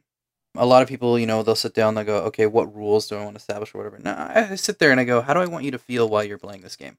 [0.56, 3.18] A lot of people, you know, they'll sit down, they'll go, okay, what rules do
[3.18, 4.00] I want to establish or whatever.
[4.00, 6.08] No, I I sit there and I go, how do I want you to feel
[6.08, 6.98] while you're playing this game?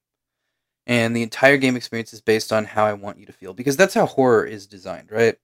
[0.87, 3.79] And the entire game experience is based on how I want you to feel because
[3.79, 5.39] that's how horror is designed, right?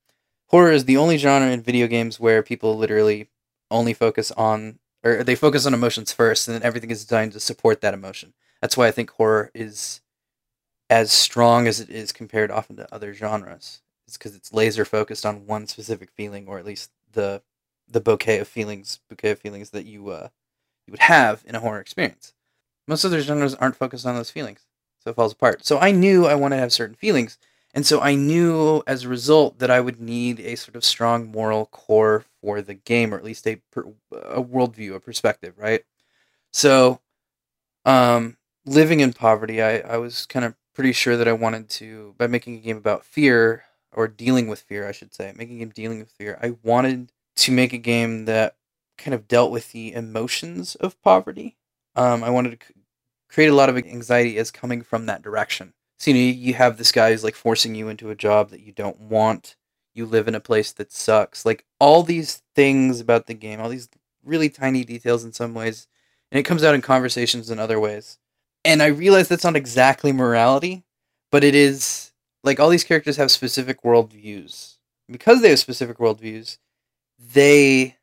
[0.48, 3.30] Horror is the only genre in video games where people literally
[3.70, 7.40] only focus on, or they focus on emotions first, and then everything is designed to
[7.40, 8.34] support that emotion.
[8.61, 10.00] That's why I think horror is
[10.90, 13.82] as strong as it is compared often to other genres.
[14.07, 17.42] It's because it's laser focused on one specific feeling, or at least the
[17.88, 20.28] the bouquet of feelings, bouquet of feelings that you uh,
[20.86, 22.34] you would have in a horror experience.
[22.88, 24.66] Most other genres aren't focused on those feelings,
[24.98, 25.64] so it falls apart.
[25.64, 27.38] So I knew I wanted to have certain feelings,
[27.75, 31.27] and so I knew as a result that I would need a sort of strong
[31.31, 33.61] moral core for the game, or at least a
[34.12, 35.83] a worldview, a perspective, right?
[36.53, 37.01] So,
[37.85, 42.14] um, living in poverty, I, I was kind of pretty sure that I wanted to,
[42.18, 45.59] by making a game about fear, or dealing with fear, I should say, making a
[45.61, 48.57] game dealing with fear, I wanted to make a game that
[48.99, 51.57] kind of dealt with the emotions of poverty.
[51.97, 52.66] Um, I wanted to
[53.29, 55.75] create a lot of anxiety as coming from that direction.
[56.03, 58.59] So, you know, you have this guy who's like forcing you into a job that
[58.62, 59.55] you don't want.
[59.94, 61.46] You live in a place that sucks.
[61.46, 63.88] Like all these things about the game, all these
[64.24, 65.86] really tiny details in some ways,
[66.32, 68.18] and it comes out in conversations in other ways.
[68.64, 70.82] And I realize that's not exactly morality,
[71.30, 72.11] but it is
[72.42, 74.78] like all these characters have specific worldviews.
[75.09, 76.59] Because they have specific worldviews,
[77.32, 77.96] they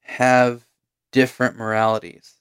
[0.00, 0.64] have
[1.10, 2.36] different moralities.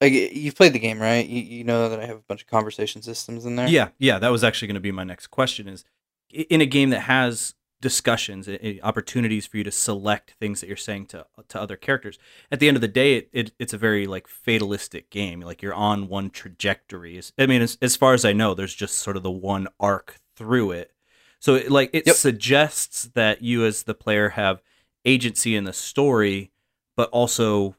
[0.00, 1.26] Like you've played the game, right?
[1.26, 3.68] You, you know that I have a bunch of conversation systems in there.
[3.68, 5.84] Yeah, yeah, that was actually going to be my next question is
[6.30, 8.48] in a game that has discussions,
[8.82, 12.18] opportunities for you to select things that you're saying to to other characters.
[12.50, 15.40] At the end of the day, it, it it's a very like fatalistic game.
[15.40, 17.20] Like you're on one trajectory.
[17.38, 20.16] I mean, as, as far as I know, there's just sort of the one arc
[20.36, 20.92] through it.
[21.38, 22.16] So it, like it Yep.
[22.16, 24.62] suggests that you as the player have
[25.04, 26.50] agency in the story,
[26.96, 27.76] but also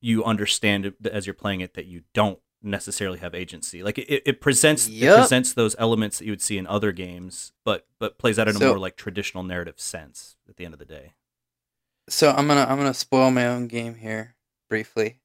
[0.00, 3.82] you understand it as you're playing it that you don't necessarily have agency.
[3.82, 7.52] Like it, it presents it presents those elements that you would see in other games,
[7.64, 10.80] but but plays out in a more like traditional narrative sense at the end of
[10.80, 11.12] the day.
[12.08, 14.34] So I'm gonna I'm gonna spoil my own game here
[14.68, 15.20] briefly.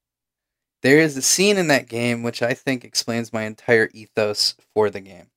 [0.82, 4.90] There is a scene in that game which I think explains my entire ethos for
[4.90, 5.28] the game.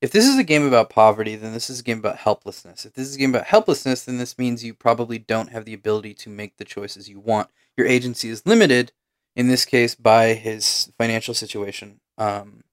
[0.00, 2.86] If this is a game about poverty, then this is a game about helplessness.
[2.86, 5.74] If this is a game about helplessness, then this means you probably don't have the
[5.74, 7.48] ability to make the choices you want.
[7.78, 8.92] Your agency is limited,
[9.36, 12.64] in this case, by his financial situation um,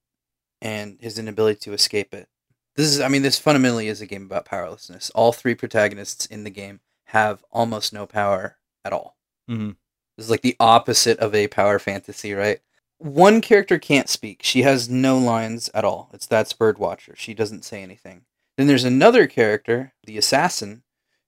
[0.62, 2.28] and his inability to escape it.
[2.76, 5.12] This is, I mean, this fundamentally is a game about powerlessness.
[5.12, 9.16] All three protagonists in the game have almost no power at all.
[9.48, 9.72] hmm
[10.18, 12.60] This is like the opposite of a power fantasy, right?
[12.98, 14.42] One character can't speak.
[14.42, 16.10] She has no lines at all.
[16.14, 17.16] It's that's Birdwatcher.
[17.16, 18.24] She doesn't say anything.
[18.58, 20.84] Then there's another character, the assassin,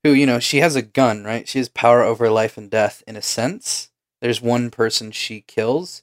[0.08, 1.48] who, you know, she has a gun, right?
[1.48, 3.90] She has power over life and death in a sense.
[4.22, 6.02] There's one person she kills,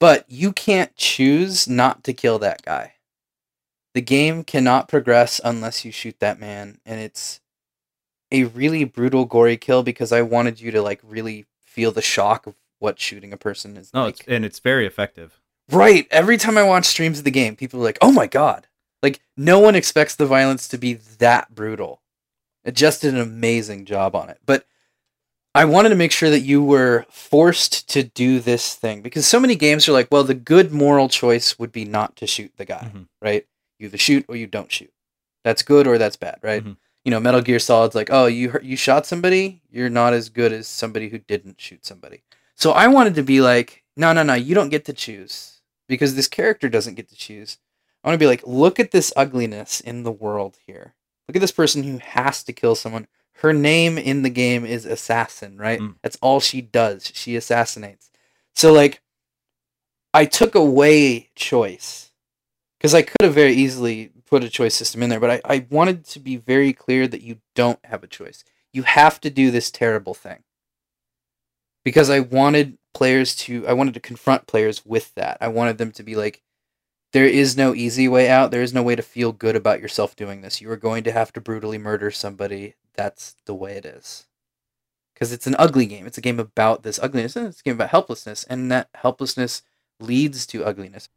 [0.00, 2.94] but you can't choose not to kill that guy.
[3.94, 7.40] The game cannot progress unless you shoot that man, and it's
[8.30, 12.46] a really brutal, gory kill because I wanted you to like really feel the shock
[12.46, 14.20] of what shooting a person is No, like.
[14.20, 15.40] it's, and it's very effective.
[15.70, 16.08] Right.
[16.10, 18.66] Every time I watch streams of the game, people are like, "Oh my god!"
[19.02, 22.01] Like no one expects the violence to be that brutal.
[22.64, 24.38] It just did an amazing job on it.
[24.46, 24.66] But
[25.54, 29.38] I wanted to make sure that you were forced to do this thing because so
[29.40, 32.64] many games are like, well, the good moral choice would be not to shoot the
[32.64, 33.08] guy, Mhm.
[33.20, 33.46] right?
[33.78, 34.92] You either shoot or you don't shoot.
[35.44, 36.64] That's good or that's bad, right?
[36.64, 36.76] Mhm.
[37.04, 40.52] You know, Metal Gear Solid's like, oh, you you shot somebody, you're not as good
[40.52, 42.22] as somebody who didn't shoot somebody.
[42.54, 46.14] So I wanted to be like, no, no, no, you don't get to choose because
[46.14, 47.58] this character doesn't get to choose.
[48.02, 50.94] I want to be like, look at this ugliness in the world here.
[51.32, 53.06] Look at this person who has to kill someone.
[53.36, 55.80] Her name in the game is Assassin, right?
[55.80, 55.94] Mm.
[56.02, 57.10] That's all she does.
[57.14, 58.10] She assassinates.
[58.54, 59.00] So, like,
[60.12, 62.10] I took away choice
[62.76, 65.66] because I could have very easily put a choice system in there, but I, I
[65.70, 68.44] wanted to be very clear that you don't have a choice.
[68.70, 70.42] You have to do this terrible thing
[71.82, 75.38] because I wanted players to I wanted to confront players with that.
[75.40, 76.42] I wanted them to be like
[77.12, 78.50] there is no easy way out.
[78.50, 80.60] There is no way to feel good about yourself doing this.
[80.60, 82.74] You are going to have to brutally murder somebody.
[82.94, 84.26] That's the way it is.
[85.14, 86.06] Cuz it's an ugly game.
[86.06, 89.62] It's a game about this ugliness and it's a game about helplessness and that helplessness
[90.00, 91.08] leads to ugliness.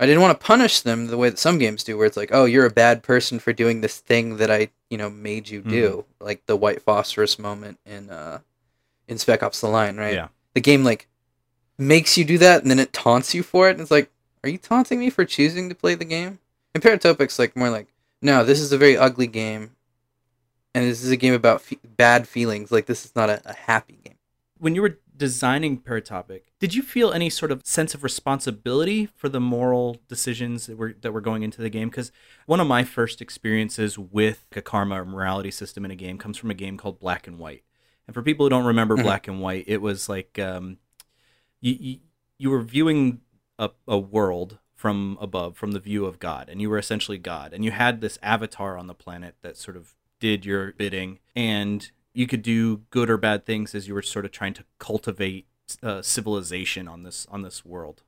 [0.00, 2.30] I didn't want to punish them the way that some games do where it's like,
[2.32, 5.60] "Oh, you're a bad person for doing this thing that I, you know, made you
[5.60, 8.40] do." Like the white phosphorus moment in uh
[9.06, 10.14] in Spec Ops the Line, right?
[10.14, 10.28] Yeah.
[10.54, 11.08] the game like
[11.78, 14.10] makes you do that and then it taunts you for it and it's like
[14.44, 16.38] are you taunting me for choosing to play the game
[16.74, 17.88] and paratopic's like more like
[18.20, 19.72] no this is a very ugly game
[20.74, 23.54] and this is a game about fe- bad feelings like this is not a, a
[23.54, 24.16] happy game
[24.58, 29.28] When you were designing Paratopic, did you feel any sort of sense of responsibility for
[29.28, 31.88] the moral decisions that were that were going into the game?
[31.90, 32.10] Because
[32.46, 36.38] one of my first experiences with a karma or morality system in a game comes
[36.38, 37.62] from a game called Black and White.
[38.06, 39.02] And for people who don't remember Mhm.
[39.04, 40.78] Black and White, it was like um,
[41.60, 41.98] you, you
[42.38, 43.20] you were viewing
[43.62, 47.52] a, a world from above, from the view of God, and you were essentially God,
[47.52, 51.92] and you had this avatar on the planet that sort of did your bidding, and
[52.12, 55.46] you could do good or bad things as you were sort of trying to cultivate
[55.82, 58.02] uh, civilization on this on this world.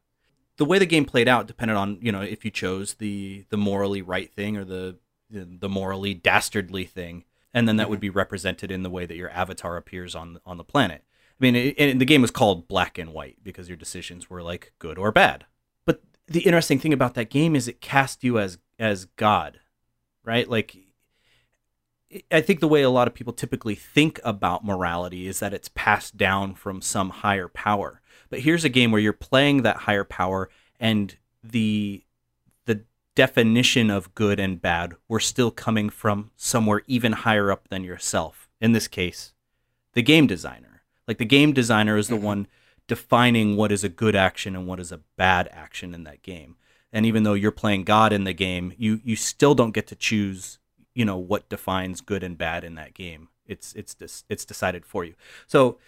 [0.56, 3.56] The way the game played out depended on you know if you chose the the
[3.56, 4.96] morally right thing or the
[5.30, 9.30] the morally dastardly thing, and then that would be represented in the way that your
[9.30, 11.04] avatar appears on on the planet.
[11.40, 14.42] I mean, it, and the game was called Black and White because your decisions were
[14.42, 15.46] like good or bad.
[15.84, 19.60] But the interesting thing about that game is it cast you as as God,
[20.24, 20.48] right?
[20.48, 20.76] Like
[22.30, 25.70] I think the way a lot of people typically think about morality is that it's
[25.74, 28.00] passed down from some higher power.
[28.30, 32.04] But here's a game where you're playing that higher power and the
[32.66, 37.84] the definition of good and bad were still coming from somewhere even higher up than
[37.84, 38.48] yourself.
[38.60, 39.32] In this case,
[39.92, 40.73] the game designer.
[41.06, 42.22] Like the game designer is the Mhm.
[42.22, 42.46] one
[42.86, 46.56] defining what is a good action and what is a bad action in that game.
[46.92, 49.96] And even though you're playing God in the game, you you still don't get to
[49.96, 50.58] choose,
[50.94, 53.28] you know, what defines good and bad in that game.
[53.46, 55.14] It's it's dis- it's decided for you.
[55.46, 55.78] So,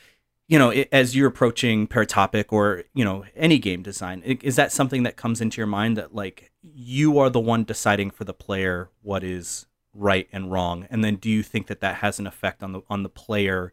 [0.48, 4.72] you know, it, as you're approaching Paratopic or you know any game design, is that
[4.72, 8.34] something that comes into your mind that like you are the one deciding for the
[8.34, 12.26] player what is right and wrong, and then do you think that that has an
[12.26, 13.72] effect on the on the player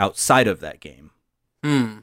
[0.00, 1.10] outside of that game?
[1.62, 1.98] Hmm.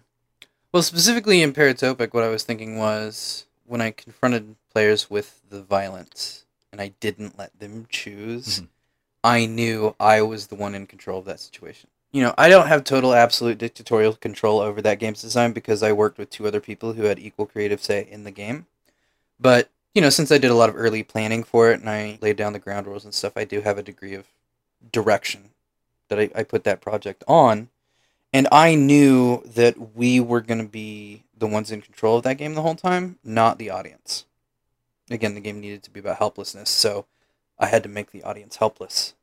[0.71, 5.63] Well, specifically in Paratopic, what I was thinking was when I confronted players with the
[5.63, 8.67] violence and I didn't let them choose, Mhm.
[9.23, 11.89] I knew I was the one in control of that situation.
[12.11, 15.91] You know, I don't have total absolute dictatorial control over that game's design because I
[15.91, 18.67] worked with two other people who had equal creative say in the game.
[19.39, 22.19] But, you know, since I did a lot of early planning for it and I
[22.21, 24.27] laid down the ground rules and stuff, I do have a degree of
[24.91, 25.49] direction
[26.09, 27.69] that I, I put that project on
[28.33, 32.37] and I knew that we were going to be the ones in control of that
[32.37, 34.25] game the whole time, not the audience.
[35.09, 37.05] Again, the game needed to be about helplessness, so
[37.57, 39.13] I had to make the audience helpless.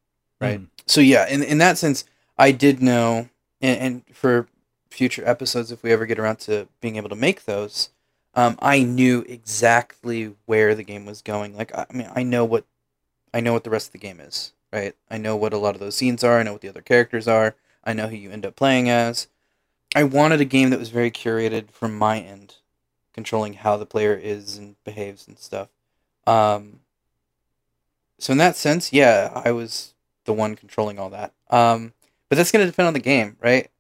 [0.41, 0.61] Right.
[0.61, 0.69] Mm.
[0.87, 2.05] So yeah, in in that sense,
[2.39, 3.29] I did know,
[3.61, 4.49] and, and for
[4.91, 7.91] future episodes, if we ever get around to being able to make those,
[8.35, 11.57] um, I knew exactly where the game was going.
[11.57, 12.65] Like I, I mean, I know what,
[13.33, 14.53] I know what the rest of the game is.
[14.73, 14.95] Right.
[15.09, 16.41] I know what a lot of those scenes are.
[16.41, 17.55] I know what the other characters are.
[17.85, 19.28] I know who you end up playing as.
[19.95, 22.57] I wanted a game that was very curated from my end,
[23.12, 25.68] controlling how the player is and behaves and stuff.
[26.26, 26.80] Um,
[28.18, 31.32] so in that sense, yeah, I was the one controlling all that.
[31.51, 31.93] Um,
[32.28, 33.70] but that's going to depend on the game, right?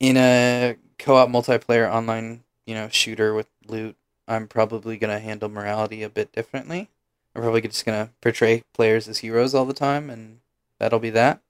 [0.00, 3.96] In a co-op multiplayer online, you know, shooter with loot,
[4.26, 6.88] I'm probably going to handle morality a bit differently.
[7.34, 10.40] I'm probably just going to portray players as heroes all the time, and
[10.78, 11.40] that'll be that.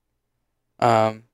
[0.78, 1.24] Um,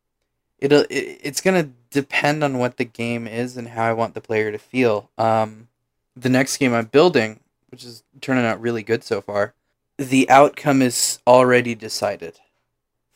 [0.58, 4.20] it'll it, it's gonna depend on what the game is and how I want the
[4.20, 5.10] player to feel.
[5.18, 5.68] Um,
[6.16, 7.40] the next game I'm building,
[7.70, 9.54] which is turning out really good so far,
[9.98, 12.40] the outcome is already decided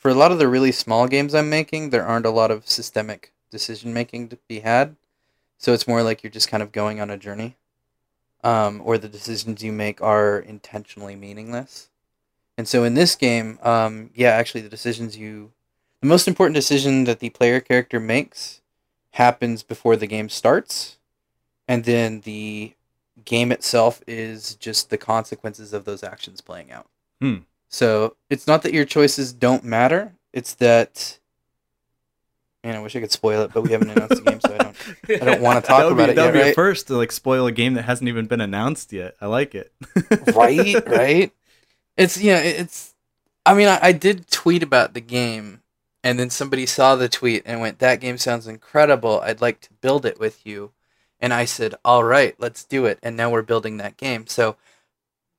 [0.01, 2.66] for a lot of the really small games I'm making, there aren't a lot of
[2.66, 4.97] systemic decision making to be had.
[5.59, 7.57] So it's more like you're just kind of going on a journey,
[8.43, 11.91] um, or the decisions you make are intentionally meaningless.
[12.57, 15.53] And so in this game, um, yeah, actually, the decisions you,
[16.01, 18.61] the most important decision that the player character makes
[19.12, 20.98] happens before the game starts,
[21.68, 22.74] and then the
[23.24, 26.86] game itself is just the consequences of those actions playing out.
[27.20, 27.38] Hmm.
[27.68, 31.18] So it's not that your choices don't matter; it's that.
[32.64, 34.59] Man, I wish I could spoil it, but we haven't announced the game, so I
[34.59, 35.22] don't.
[35.22, 36.55] I don't want to talk would about be, it That yet, would be right?
[36.55, 39.16] first to like spoil a game that hasn't even been announced yet.
[39.20, 39.72] I like it.
[40.34, 41.32] right right
[41.96, 42.94] it's yeah it's
[43.44, 45.59] i mean I, I did tweet about the game
[46.03, 49.20] and then somebody saw the tweet and went that game sounds incredible.
[49.20, 50.72] I'd like to build it with you.
[51.20, 52.98] And i said all right let's do it.
[53.03, 54.26] And now we're building that game.
[54.26, 54.57] So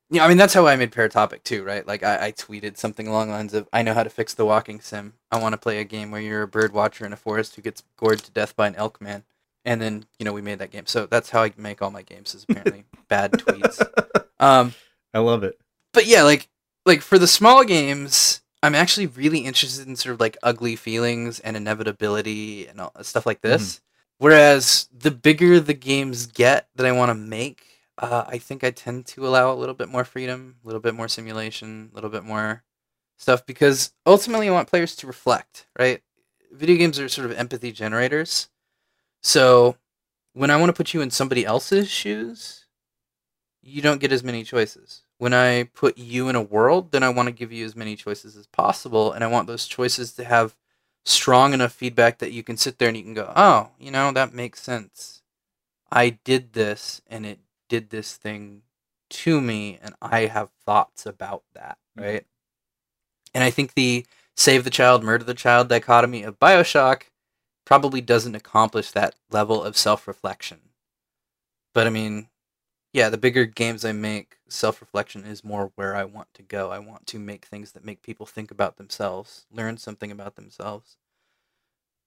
[0.09, 1.85] yeah i mean that's how i made paratopic too right?
[1.87, 4.45] Like i, I tweeted something along the lines of i know how to fix the
[4.45, 5.13] walking sim.
[5.31, 7.61] I want to play a game where you're a bird watcher in a forest who
[7.61, 9.23] gets gored to death by an elk man.
[9.65, 10.85] And then you know we made that game.
[10.85, 13.81] So that's how i make all my games is apparently bad tweets.
[14.39, 14.73] Um
[15.13, 15.59] I love it.
[15.93, 16.47] but yeah, like
[16.85, 21.39] like for the small games, I'm actually really interested in sort of like ugly feelings
[21.39, 23.81] and inevitability and all, stuff like this.
[24.19, 27.65] Whereas the bigger the games get that I want to make,
[27.97, 30.93] uh, I think I tend to allow a little bit more freedom, a little bit
[30.93, 32.63] more simulation, a little bit more
[33.17, 36.01] stuff because ultimately I want players to reflect, right?
[36.51, 38.49] Video games are sort of empathy generators.
[39.23, 39.77] So
[40.33, 42.65] when I want to put you in somebody else's shoes,
[43.61, 45.03] you don't get as many choices.
[45.21, 47.95] When I put you in a world, then I want to give you as many
[47.95, 50.55] choices as possible, and I want those choices to have
[51.05, 54.11] strong enough feedback that you can sit there and you can go, "Oh, you know,
[54.13, 55.21] that makes sense.
[55.91, 58.63] I did this and it did this thing
[59.11, 62.03] to me and I have thoughts about that." Mhm.
[62.03, 62.25] Right?
[63.35, 67.11] And I think the save the child, murder the child dichotomy of BioShock
[67.63, 70.71] probably doesn't accomplish that level of self-reflection.
[71.75, 72.29] But I mean,
[72.93, 76.71] yeah, the bigger games I make, self reflection is more where I want to go.
[76.71, 80.97] I want to make things that make people think about themselves, learn something about themselves.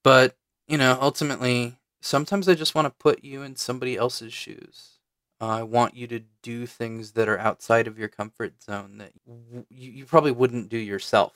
[0.03, 0.37] But,
[0.69, 4.99] you know, ultimately, sometimes I just want to put you in somebody else's shoes.
[5.41, 9.67] I want you to do things that are outside of your comfort zone that w-
[9.69, 11.33] you probably wouldn't do yourself.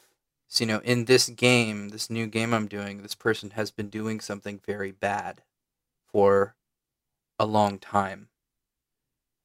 [0.48, 3.90] So, you know, in this game, this new game I'm doing, this person has been
[3.90, 5.42] doing something very bad
[6.06, 6.54] for
[7.38, 8.28] a long time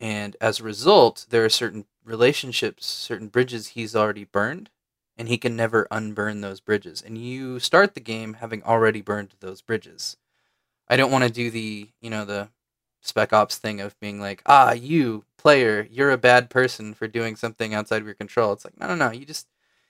[0.03, 4.69] and as a result, there are certain relationships, certain bridges he's already burned,
[5.17, 7.01] and he can never unburn those bridges.
[7.01, 10.17] And you start the game having already burned those bridges.
[10.89, 12.49] I don't want to do the, you know, the
[13.01, 17.37] spec ops thing of being like, ah, you player, you're a bad person for doing
[17.37, 18.51] something outside of your control.
[18.51, 19.11] It's like, no, no, no.
[19.11, 19.47] You just,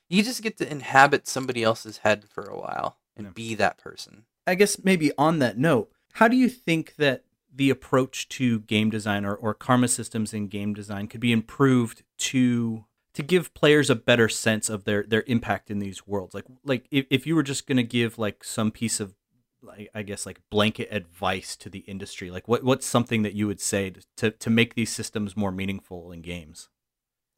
[0.09, 3.31] you just get to inhabit somebody else's head for a while and Yeah.
[3.33, 4.25] be that person.
[4.45, 7.23] I guess maybe on that note, how do you think that
[7.55, 12.03] the approach to game design or, or karma systems in game design could be improved
[12.17, 16.33] to to give players a better sense of their their impact in these worlds?
[16.33, 19.15] Like like if, if you were just gonna give like some piece of
[19.61, 23.47] like I guess like blanket advice to the industry, like what what's something that you
[23.47, 26.69] would say to, to, to make these systems more meaningful in games?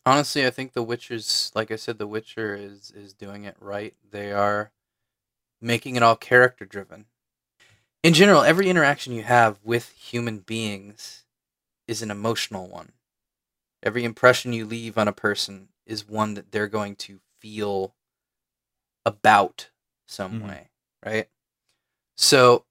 [0.08, 3.96] Honestly, I think The Witcher's, like I said, The Witcher is is doing it right.
[4.10, 4.72] They are
[5.62, 7.06] making it all character driven.
[8.06, 11.24] In general, every interaction you have with human beings
[11.88, 12.92] is an emotional one.
[13.82, 17.96] Every impression you leave on a person is one that they're going to feel
[19.08, 19.72] about
[20.06, 20.46] some Mhm.
[20.48, 20.70] way,
[21.04, 21.32] right?
[22.16, 22.68] So,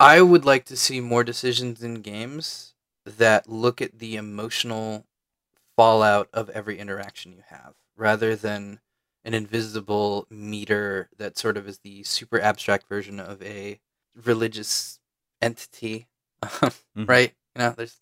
[0.00, 2.74] I would like to see more decisions in games
[3.04, 5.06] that look at the emotional
[5.76, 8.80] fallout of every interaction you have rather than
[9.24, 13.80] an invisible meter that sort of is the super abstract version of a
[14.24, 14.98] religious
[15.40, 16.06] entity
[16.96, 17.96] right you know there's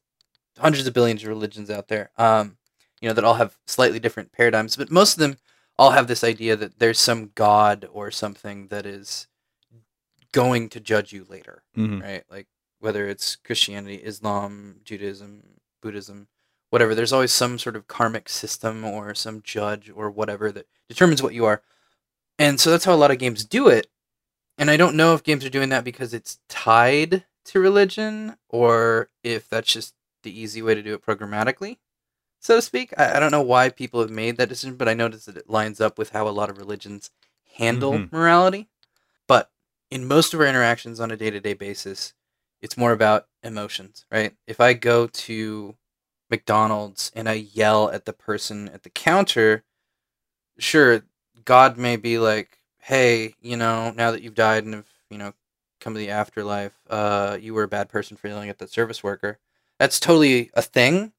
[0.58, 2.56] hundreds of billions of religions out there um
[3.00, 5.36] you know that all have slightly different paradigms but most of them
[5.78, 9.26] all have this idea that there's some god or something that is
[10.32, 12.00] going to judge you later Mm-hmm.
[12.00, 12.24] right?
[12.30, 12.46] Like
[12.80, 15.42] whether it's Christianity, Islam, Judaism,
[15.82, 16.28] Buddhism,
[16.70, 16.94] whatever.
[16.94, 21.34] There's always some sort of karmic system or some judge or whatever that determines what
[21.34, 21.62] you are.
[22.38, 23.88] And so that's how a lot of games do it.
[24.60, 29.08] And I don't know if games are doing that because it's tied to religion or
[29.24, 31.78] if that's just the easy way to do it programmatically,
[32.40, 32.92] so to speak.
[32.98, 35.48] I, I don't know why people have made that decision, but I noticed that it
[35.48, 37.10] lines up with how a lot of religions
[37.56, 38.12] handle Mhm.
[38.12, 38.68] morality.
[39.26, 39.50] But
[39.90, 42.12] in most of our interactions on a day to day basis,
[42.60, 44.36] it's more about emotions, right?
[44.46, 45.78] If I go to
[46.28, 49.64] McDonald's and I yell at the person at the counter,
[50.58, 51.04] sure,
[51.46, 55.32] God may be like, hey, you know, now that you've died and have, you know,
[55.80, 59.02] come to the afterlife, uh, you were a bad person for yelling at that service
[59.02, 59.38] worker.
[59.78, 61.12] That's totally a thing.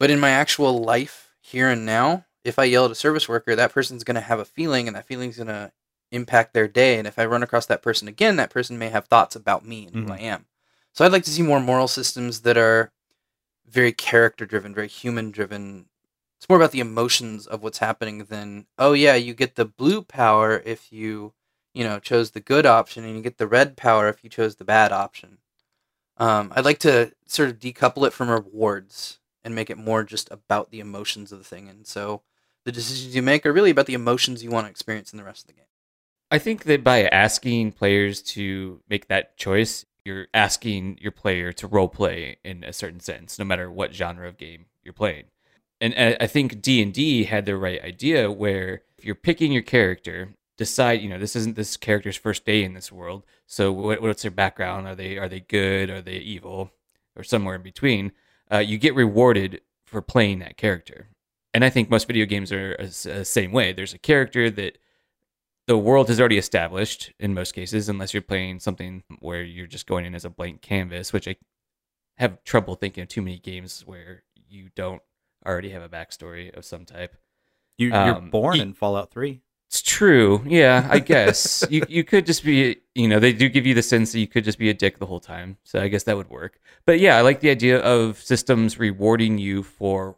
[0.00, 3.54] But in my actual life here and now, if I yell at a service worker,
[3.54, 5.72] that person's going to have a feeling and that feeling's going to
[6.10, 6.98] impact their day.
[6.98, 9.86] And if I run across that person again, that person may have thoughts about me
[9.86, 10.06] and Mhm.
[10.06, 10.46] who I am.
[10.92, 12.92] So I'd like to see more moral systems that are
[13.66, 15.86] very character driven, very human driven.
[16.44, 20.02] It's more about the emotions of what's happening than, oh yeah, you get the blue
[20.02, 21.32] power if you,
[21.72, 24.56] you know, chose the good option and you get the red power if you chose
[24.56, 25.38] the bad option.
[26.18, 30.30] Um, I'd like to sort of decouple it from rewards and make it more just
[30.30, 31.66] about the emotions of the thing.
[31.66, 32.20] And so
[32.66, 35.24] the decisions you make are really about the emotions you want to experience in the
[35.24, 35.64] rest of the game.
[36.30, 41.66] I think that by asking players to make that choice, you're asking your player to
[41.66, 45.24] role play in a certain sense, no matter what genre of game you're playing.
[45.80, 49.52] And I I think D and D had the right idea where if you're picking
[49.52, 53.24] your character, decide you know this isn't this character's first day in this world.
[53.46, 54.86] So what, what's their background?
[54.86, 55.90] Are they are they good?
[55.90, 56.70] Are they evil?
[57.16, 58.12] Or somewhere in between?
[58.50, 61.08] Uh, you get rewarded for playing that character.
[61.52, 63.72] And I think most video games are uh, the uh, same way.
[63.72, 64.78] There's a character that
[65.66, 69.86] the world has already established in most cases, unless you're playing something where you're just
[69.86, 71.36] going in as a blank canvas, which I
[72.18, 75.02] have trouble thinking of too many games where you don't
[75.46, 77.16] already have a backstory of some type.
[77.78, 79.42] You, you're Um, born y- in Fallout Three.
[79.68, 80.86] It's true, yeah.
[80.88, 84.12] I guess you you could just be, you know, they do give you the sense
[84.12, 85.56] that you could just be a dick the whole time.
[85.64, 86.60] So I guess that would work.
[86.86, 90.16] But yeah, I like the idea of systems rewarding you for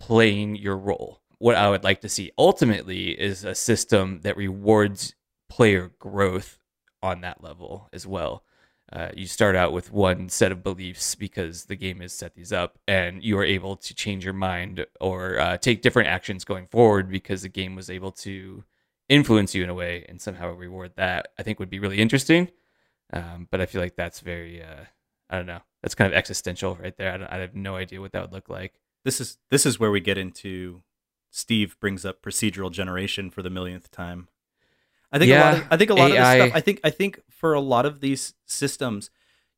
[0.00, 1.20] playing your role.
[1.38, 5.14] What I would like to see ultimately is a system that rewards
[5.48, 6.58] player growth
[7.02, 8.44] on that level as well.
[8.94, 12.52] Uh, you start out with one set of beliefs because the game has set these
[12.52, 16.68] up, and you are able to change your mind or uh, take different actions going
[16.68, 18.62] forward because the game was able to
[19.08, 21.28] influence you in a way and somehow reward that.
[21.38, 22.48] I think would be really interesting.
[23.12, 24.84] Um, but I feel like that's very, uh,
[25.28, 27.28] I don't know, that's kind of existential right there.
[27.30, 28.80] I, I have no idea what that would look like.
[29.04, 30.82] This is this is where we get into.
[31.30, 34.28] Steve brings up procedural generation for the millionth time.
[35.14, 35.54] I think a lot.
[35.54, 36.56] Of, Yeah, I think a lot of this stuff.
[36.56, 39.10] I think I think for a lot of these systems,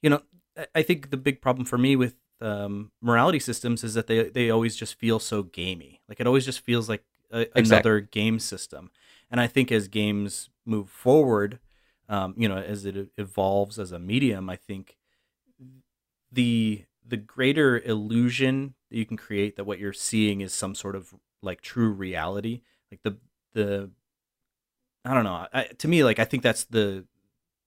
[0.02, 0.20] you know,
[0.56, 4.28] I- I think the big problem for me with um, morality systems is that they
[4.28, 6.02] they always just feel so gamey.
[6.08, 7.62] Like it always just feels like a, Exactly.
[7.62, 8.90] another game system.
[9.30, 11.58] And I think as games move forward,
[12.08, 14.96] um, you know, as it evolves as a medium, I think
[16.32, 20.96] the the greater illusion that you can create that what you're seeing is some sort
[20.96, 23.16] of like true reality, like the
[23.54, 23.90] the
[25.06, 25.46] I don't know.
[25.52, 27.04] I, to me, like I think that's the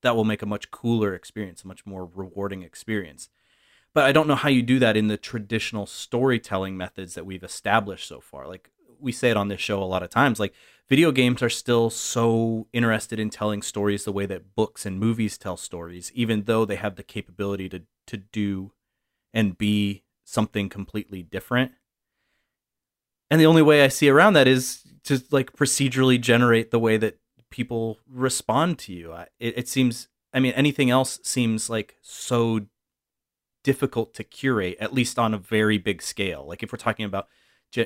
[0.01, 3.29] that will make a much cooler experience, a much more rewarding experience.
[3.93, 7.43] But I don't know how you do that in the traditional storytelling methods that we've
[7.43, 8.47] established so far.
[8.47, 10.53] Like we say it on this show a lot of times, like
[10.87, 15.37] video games are still so interested in telling stories the way that books and movies
[15.37, 18.73] tell stories, even though they have the capability to to do
[19.33, 21.71] and be something completely different.
[23.31, 26.97] And the only way I see around that is to like procedurally generate the way
[26.97, 27.17] that
[27.49, 29.13] people respond to you.
[29.39, 32.61] It, it seems, I mean, anything else seems like so
[33.63, 36.45] difficult to curate, at least on a very big scale.
[36.47, 37.27] Like if we're talking about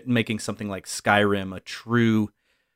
[0.06, 2.30] making something like Skyrim a true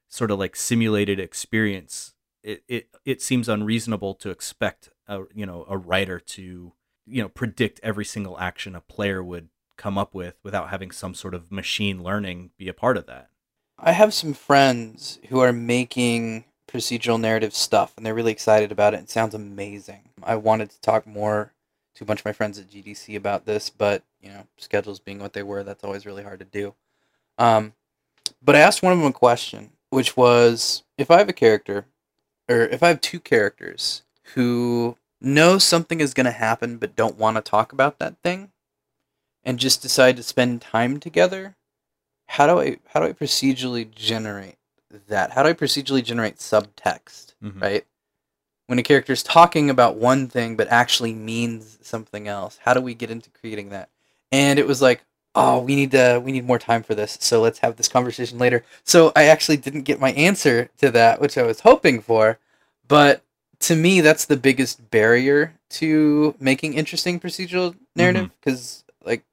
[0.07, 5.65] sort of like simulated experience, it, it, it seems unreasonable to expect a, you know,
[5.69, 6.73] a writer to,
[7.05, 11.13] you know, predict every single action a player would come up with without having some
[11.13, 13.29] sort of machine learning be a part of that.
[13.79, 18.93] I have some friends who are making procedural narrative stuff and they're really excited about
[18.93, 19.01] it.
[19.01, 20.09] It sounds amazing.
[20.23, 21.53] I wanted to talk more
[21.95, 25.19] to a bunch of my friends at GDC about this, but you know, schedules being
[25.19, 26.75] what they were, that's always really hard to do.
[27.37, 27.73] Um,
[28.43, 31.85] but I asked one of them a question, which was if I have a character,
[32.49, 34.03] or if I have two characters
[34.35, 38.51] who know something is going to happen but don't want to talk about that thing,
[39.43, 41.55] and just decide to spend time together,
[42.27, 44.56] how do I how do I procedurally generate
[45.07, 45.31] that?
[45.31, 47.61] How do I procedurally generate subtext, Mhm.
[47.61, 47.85] right?
[48.67, 52.81] When a character is talking about one thing but actually means something else, how do
[52.81, 53.89] we get into creating that?
[54.31, 55.03] And it was like,
[55.35, 58.37] oh, we need to we need more time for this, so let's have this conversation
[58.39, 58.63] later.
[58.83, 62.39] So I actually didn't get my answer to that, which I was hoping for,
[62.87, 63.21] but
[63.59, 69.23] to me that's the biggest barrier to making interesting procedural narrative because like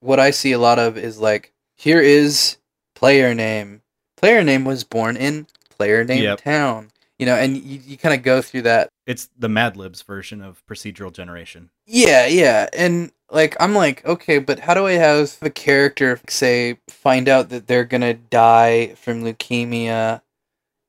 [0.00, 2.56] what I see a lot of is like here is
[2.94, 3.80] player name.
[4.24, 6.40] Player name was born in player name Yep.
[6.40, 6.90] town.
[7.18, 8.88] You know, and you, you kind of go through that.
[9.06, 11.68] It's the Mad Libs version of procedural generation.
[11.86, 12.70] Yeah, yeah.
[12.72, 17.50] And like I'm like, okay, but how do I have a character say find out
[17.50, 20.22] that they're going to die from leukemia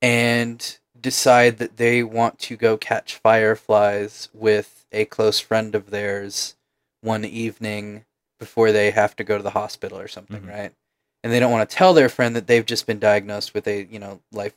[0.00, 6.54] and decide that they want to go catch fireflies with a close friend of theirs
[7.02, 8.06] one evening
[8.40, 10.48] before they have to go to the hospital or something, Mhm.
[10.48, 10.72] right?
[11.26, 13.84] And they don't want to tell their friend that they've just been diagnosed with a,
[13.90, 14.54] you know, life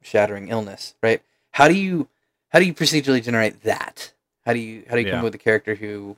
[0.00, 1.20] shattering illness, right?
[1.50, 2.08] How do you
[2.48, 4.14] how do you procedurally generate that?
[4.46, 6.16] How do you how do you come up with a character who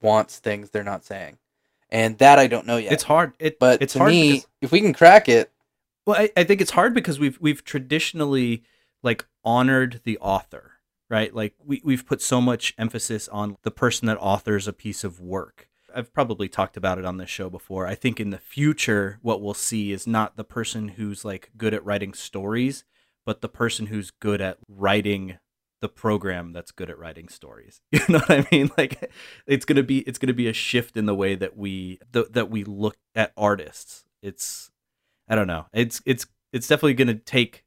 [0.00, 1.36] wants things they're not saying?
[1.90, 2.90] And that I don't know yet.
[2.92, 3.34] It's hard.
[3.38, 5.50] It, but it's to hard me, because- if we can crack it,
[6.06, 8.62] Well, I, I think it's hard because we've we've traditionally
[9.02, 10.72] like honored the author,
[11.10, 11.34] right?
[11.34, 15.20] Like we we've put so much emphasis on the person that authors a piece of
[15.20, 15.68] work.
[15.94, 17.86] I've probably talked about it on this show before.
[17.86, 21.74] I think in the future, what we'll see is not the person who's like good
[21.74, 22.84] at writing stories,
[23.24, 25.38] but the person who's good at writing
[25.80, 27.82] the program that's good at writing stories.
[27.92, 28.70] You know what I mean?
[28.78, 29.12] Like
[29.46, 32.50] it's gonna be it's gonna be a shift in the way that we the, that
[32.50, 34.04] we look at artists.
[34.22, 34.70] It's
[35.28, 35.66] I don't know.
[35.72, 37.64] It's it's it's definitely to take.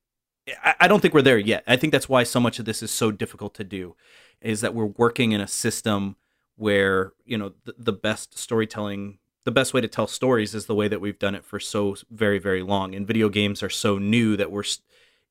[0.64, 1.64] I, I don't think we're there yet.
[1.68, 3.96] I think that's why so much of this is so difficult to do,
[4.42, 6.16] is that we're working in a system
[6.58, 10.76] where you know the, the best storytelling, the best way to tell stories is the
[10.76, 12.96] way that we've done it for so very very long.
[12.96, 14.64] And video games are so new that we're,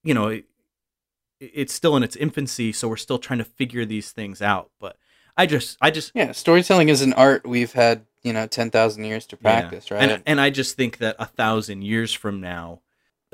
[0.03, 0.45] you know, it,
[1.41, 4.71] it's still in its infancy, so we're still trying to figure these things out.
[4.79, 4.97] But
[5.37, 9.27] I just I just yeah, storytelling is an art we've had, you know, 10,000 years
[9.27, 9.61] to Yeah.
[9.61, 10.03] practice, right?
[10.11, 12.81] And and I just think that a thousand years from now,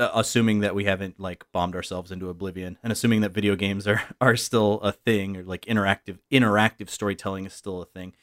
[0.00, 3.86] uh, assuming that we haven't like bombed ourselves into oblivion, and assuming that video games
[3.86, 8.14] are are still a thing, or like interactive interactive storytelling is still a thing,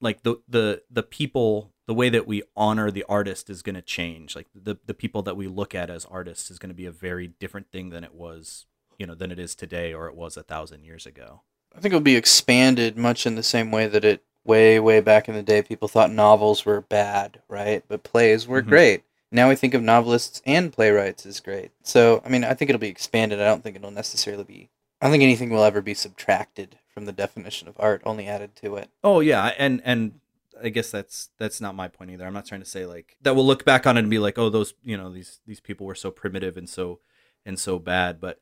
[0.00, 3.82] like the the the people, the way that we honor the artist is going to
[3.82, 4.34] change.
[4.34, 6.92] Like the the people that we look at as artists is going to be a
[6.92, 8.66] very different thing than it was,
[8.98, 11.42] you know, than it is today, or it was a thousand years ago.
[11.74, 15.28] I think it'll be expanded much in the same way that it way way back
[15.28, 17.84] in the day people thought novels were bad, right?
[17.88, 18.68] But plays were Mhm.
[18.68, 19.02] great.
[19.32, 21.70] Now we think of novelists and playwrights as great.
[21.82, 23.40] So, I mean, I think it'll be expanded.
[23.40, 24.70] I don't think it'll necessarily be
[25.00, 28.54] I don't think anything will ever be subtracted from the definition of art, only added
[28.56, 28.90] to it.
[29.02, 30.20] Oh yeah, and and
[30.62, 32.26] I guess that's that's not my point either.
[32.26, 34.38] I'm not trying to say like that we'll look back on it and be like,
[34.38, 37.00] oh, those you know these these people were so primitive and so
[37.46, 38.40] and so bad, but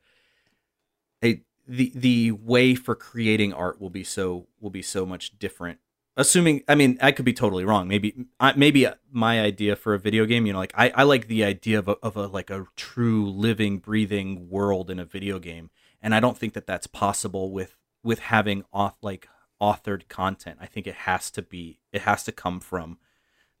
[1.21, 5.79] they the the way for creating art will be so will be so much different.
[6.19, 7.87] Assuming, I mean, I could be totally wrong.
[7.87, 11.27] Maybe I, maybe my idea for a video game, you know, like I, I like
[11.27, 15.39] the idea of a, of a like a true living, breathing world in a video
[15.39, 15.69] game,
[16.01, 19.29] and I don't think that that's possible with with having off like
[19.61, 20.57] authored content.
[20.59, 22.97] I think it has to be it has to come from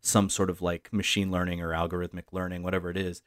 [0.01, 3.21] some sort of like machine learning or algorithmic learning, whatever it is,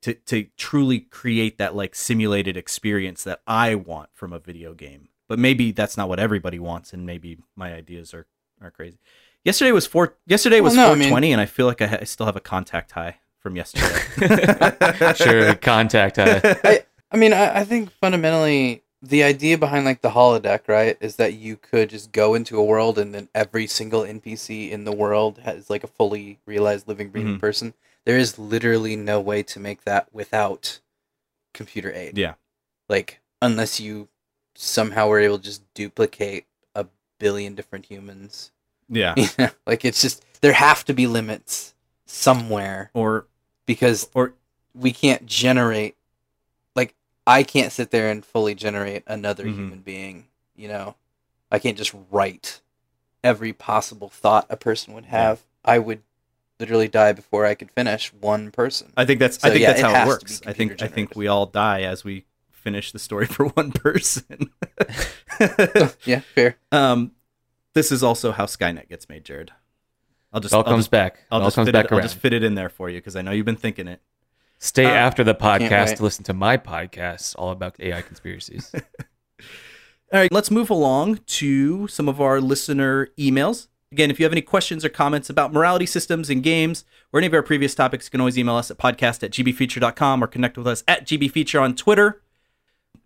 [0.00, 5.10] to to truly create that like simulated experience that I want from a video game.
[5.28, 8.26] But maybe that's not what everybody wants, and maybe my ideas are
[8.62, 8.98] are crazy.
[9.44, 10.16] Yesterday was four.
[10.26, 12.36] Yesterday was Well, no, I mean- and I feel like I, ha- I still have
[12.36, 15.14] a contact high from yesterday.
[15.14, 16.16] sure, contact.
[16.16, 16.40] high.
[16.64, 21.16] I, I mean, I, I think fundamentally the idea behind like the holodeck, right, is
[21.16, 24.92] that you could just go into a world and then every single NPC in the
[24.92, 27.40] world has like a fully realized living, breathing Mhm.
[27.40, 27.74] person.
[28.04, 30.80] There is literally no way to make that without
[31.54, 32.18] computer aid.
[32.18, 32.34] Yeah.
[32.88, 34.08] Like unless you
[34.56, 36.47] somehow were able to just duplicate a
[37.18, 38.50] billion different humans.
[38.88, 39.14] yeah.
[39.66, 41.74] like it's just there have to be limits
[42.06, 43.26] somewhere Or
[43.66, 44.34] because or
[44.74, 45.96] we can't generate
[46.74, 46.94] like
[47.26, 49.54] I can't sit there and fully generate another Mhm.
[49.54, 50.26] human being,
[50.56, 50.94] you know.
[51.50, 52.60] I can't just write
[53.24, 55.40] every possible thought a person would have.
[55.64, 56.02] I would
[56.60, 58.92] literally die before I could finish one person.
[58.96, 60.40] I think that's So, I think yeah, that's how it works.
[60.46, 62.24] I think I think we all die as we
[62.58, 64.50] finish the story for one person.
[66.04, 66.58] yeah, fair.
[66.72, 67.12] um,
[67.74, 69.52] this is also how Skynet gets made, Jared.
[70.32, 71.20] I'll just it all I'll comes just, back.
[71.30, 72.90] I'll it all just comes fit back it, I'll just fit it in there for
[72.90, 74.02] you because I know you've been thinking it.
[74.58, 78.74] Stay Uh, after the podcast to listen to my podcast all about AI conspiracies.
[80.10, 83.68] All right, let's move along to some of our listener emails.
[83.92, 87.26] Again, if you have any questions or comments about morality systems in games or any
[87.26, 90.56] of our previous topics, you can always email us at podcast at gbfeature.com or connect
[90.56, 92.22] with us at gbfeature on Twitter.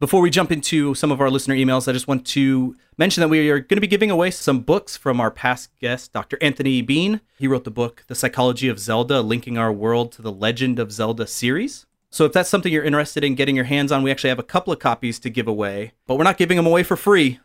[0.02, 3.28] Before we jump into some of our listener emails, I just want to mention that
[3.28, 6.38] we are going to be giving away some books from our past guest, Dr.
[6.42, 7.20] Anthony Bean.
[7.38, 10.90] He wrote the book, The Psychology of Zelda Linking Our World to the Legend of
[10.90, 11.86] Zelda series.
[12.10, 14.42] So if that's something you're interested in getting your hands on, we actually have a
[14.42, 17.38] couple of copies to give away, but we're not giving them away for free.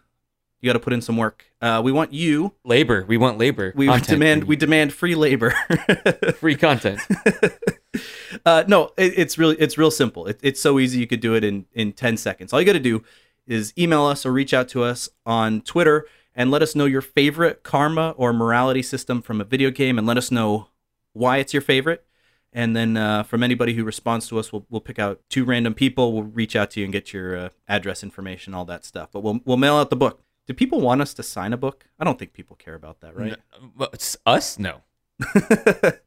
[0.59, 1.45] You got to put in some work.
[1.61, 2.55] Uh, we want you.
[2.63, 3.05] labor.
[3.07, 3.71] We want labor.
[3.75, 4.07] We Content.
[4.07, 4.43] demand.
[4.45, 5.51] We demand free labor.
[6.39, 7.01] free content.
[8.45, 10.27] uh, no, it, it's really it's real simple.
[10.27, 10.99] It, it's so easy.
[10.99, 12.53] You could do it in in ten seconds.
[12.53, 13.03] All you got to do
[13.45, 16.05] is email us or reach out to us on Twitter
[16.35, 20.05] and let us know your favorite karma or morality system from a video game, and
[20.05, 20.67] let us know
[21.13, 22.05] why it's your favorite.
[22.53, 25.73] And then uh, from anybody who responds to us, we'll, we'll pick out two random
[25.73, 26.13] people.
[26.13, 29.09] We'll reach out to you and get your uh, address information, all that stuff.
[29.11, 30.21] But we'll, we'll mail out the book.
[30.47, 31.85] Do people want us to sign a book?
[31.99, 33.35] I don't think people care about that, right?
[33.77, 33.87] No,
[34.25, 34.57] us?
[34.57, 34.81] No.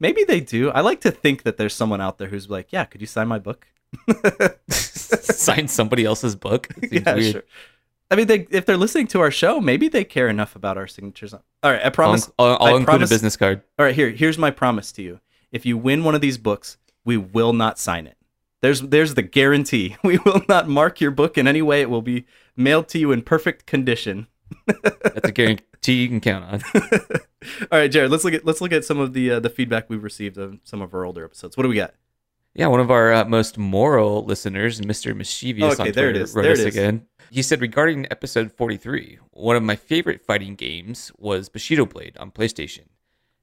[0.00, 0.70] Maybe they do.
[0.70, 3.28] I like to think that there's someone out there who's like, yeah, could you sign
[3.28, 3.66] my book?
[4.68, 6.68] Sign somebody else's book?
[6.90, 7.32] Yeah, weird.
[7.32, 7.42] sure.
[8.10, 10.86] I mean, they, if they're listening to our show, maybe they care enough about our
[10.86, 11.34] signatures.
[11.34, 12.30] All right, I promise.
[12.38, 13.62] I'll, I'll I include promise- a business card.
[13.78, 15.20] All right, here, here's my promise to you.
[15.52, 18.16] If you win one of these books, we will not sign it.
[18.60, 19.96] There's, there's the guarantee.
[20.04, 21.80] We will not mark your book in any way.
[21.80, 22.26] It will be
[22.56, 24.26] mailed to you in perfect condition.
[24.66, 26.62] That's a guarantee you can count on.
[27.72, 28.10] All right, Jared.
[28.10, 30.60] Let's look at let's look at some of the uh, the feedback we've received on
[30.64, 31.56] some of our older episodes.
[31.56, 31.94] What do we got?
[32.54, 35.14] Yeah, one of our uh, most moral listeners, Mr.
[35.14, 36.34] Mischievous Okay, on there it Twitter, is.
[36.34, 36.76] wrote There us it is.
[36.76, 37.06] again.
[37.30, 42.30] He said regarding episode 43, one of my favorite fighting games was Bushido Blade on
[42.32, 42.86] PlayStation.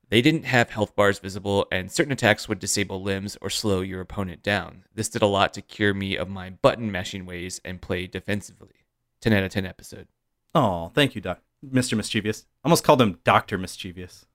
[0.10, 4.02] They didn't have health bars visible, and certain attacks would disable limbs or slow your
[4.02, 4.84] opponent down.
[4.94, 8.86] This did a lot to cure me of my button mashing ways and play defensively.
[9.22, 10.07] 10 out of 10 episode.
[10.53, 11.40] Oh, thank you, Doc,
[11.72, 11.96] Mr.
[11.98, 12.46] Mischievous.
[12.64, 14.26] Almost called him Doctor Mischievous.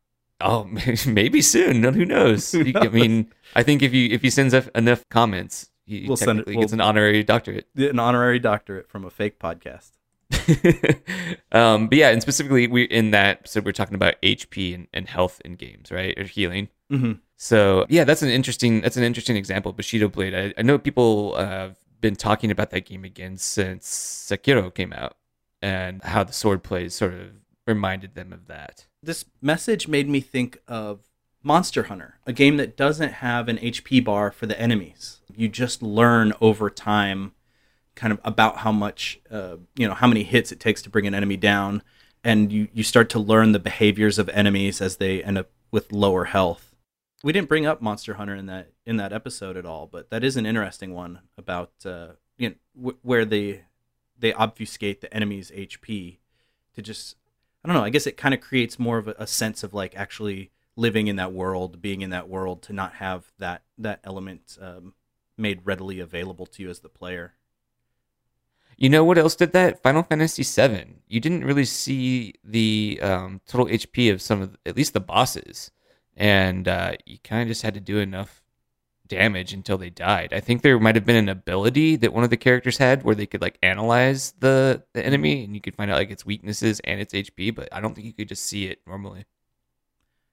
[0.41, 0.65] Oh,
[1.07, 1.83] maybe soon.
[1.83, 2.51] Who knows?
[2.53, 6.17] Who You- I mean, I think if you if he sends enough comments, he We'll
[6.17, 7.69] send it- we'll- gets an honorary doctorate.
[7.77, 9.91] An honorary doctorate from a fake podcast.
[11.53, 15.09] um, but yeah, and specifically, we in that so we're talking about HP and, and
[15.09, 16.69] health in games, right, or healing.
[16.89, 19.73] hmm So yeah, that's an interesting that's an interesting example.
[19.73, 20.35] Bushido Blade.
[20.35, 23.87] I, I know people uh, have been talking about that game again since
[24.31, 25.17] Sekiro came out,
[25.63, 27.31] and how the sword plays sort of
[27.67, 28.87] reminded them of that.
[29.03, 31.01] This message made me think of
[31.43, 35.21] Monster Hunter, a game that doesn't have an HP bar for the enemies.
[35.35, 37.33] You just learn over time,
[37.95, 41.07] kind of about how much, uh, you know, how many hits it takes to bring
[41.07, 41.83] an enemy down,
[42.23, 45.93] and you you start to learn the behaviors of enemies as they end up with
[45.93, 46.75] lower health.
[47.23, 50.23] We didn't bring up Monster Hunter in that in that episode at all, but that
[50.23, 53.63] is an interesting one about uh, you know wh- where they
[54.21, 56.19] they obfuscate the enemy's HP
[56.75, 57.17] to just
[57.65, 57.85] I don't know.
[57.85, 61.09] I guess it kind of creates more of a, a sense of like actually living
[61.09, 64.95] in that world, being in that world, to not have that that element um,
[65.37, 67.35] made readily available to you as the player.
[68.77, 69.83] You know what else did that?
[69.83, 71.03] Final Fantasy VII.
[71.07, 75.71] You didn't really see the um, total HP of some of, at least the bosses,
[76.17, 78.40] and uh, you kind of just had to do enough
[79.11, 80.33] damage until they died.
[80.33, 83.15] I think there might have been an ability that one of the characters had where
[83.15, 86.81] they could like analyze the the enemy and you could find out like its weaknesses
[86.85, 89.27] and its HP, but I don't think you could just see it normally.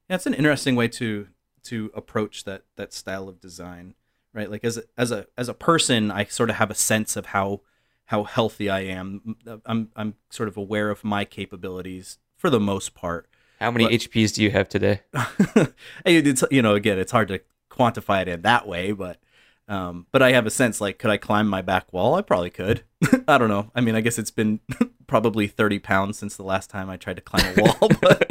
[0.10, 1.28] Yeah, it's an interesting way to
[1.64, 3.96] to approach that that style of design,
[4.32, 4.50] right?
[4.50, 7.28] Like as a, as a as a person, I sort of have a sense of
[7.28, 7.62] how
[8.06, 9.36] how healthy I am.
[9.46, 13.28] Uh, I'm I'm sort of aware of my capabilities for the most part.
[13.60, 15.02] How many But- HPs do you have today?
[16.06, 17.42] It's you know again it's hard to
[17.78, 19.20] quantify it in that way but
[19.68, 22.16] um but i have a sense like could i climb my back wall?
[22.16, 22.84] I probably could.
[23.28, 23.72] I don't know.
[23.76, 24.60] I mean i guess it's been
[25.08, 28.26] probably 30 pounds since the last time i tried to climb a wall but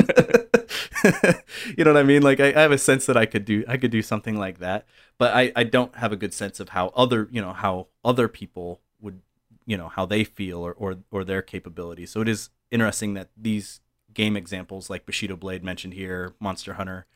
[1.77, 2.23] you know what i mean?
[2.23, 4.59] Like I, I have a sense that i could do i could do something like
[4.59, 4.87] that
[5.19, 8.29] but i i don't have a good sense of how other you know how other
[8.29, 9.21] people would
[9.67, 12.11] you know how they feel or or, or their capabilities.
[12.11, 13.81] So it is interesting that these
[14.15, 17.07] game examples like bushido blade mentioned here monster hunter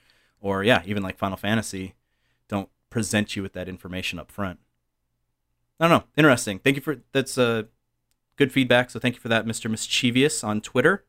[0.40, 1.94] or yeah, even like Final Fantasy,
[2.50, 4.58] don't present you with that information up front.
[5.78, 6.04] I don't know.
[6.16, 6.58] Interesting.
[6.58, 7.62] Thank you for that's uh,
[8.36, 8.90] good feedback.
[8.90, 9.70] So thank you for that, Mr.
[9.70, 11.04] Mischievous on Twitter.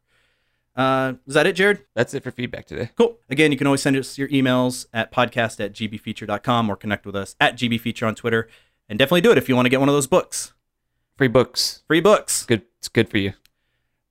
[0.73, 1.83] Uh, is that it, Jared?
[1.95, 2.91] That's it for feedback today.
[2.95, 3.17] Cool.
[3.29, 7.15] Again, you can always send us your emails at podcast at gbfeature.com or connect with
[7.15, 8.47] us at gbfeature on Twitter.
[8.87, 10.53] And definitely do it if you want to get one of those books.
[11.17, 11.83] Free books.
[11.87, 12.45] Free books.
[12.45, 12.63] Good.
[12.77, 13.33] It's good for you.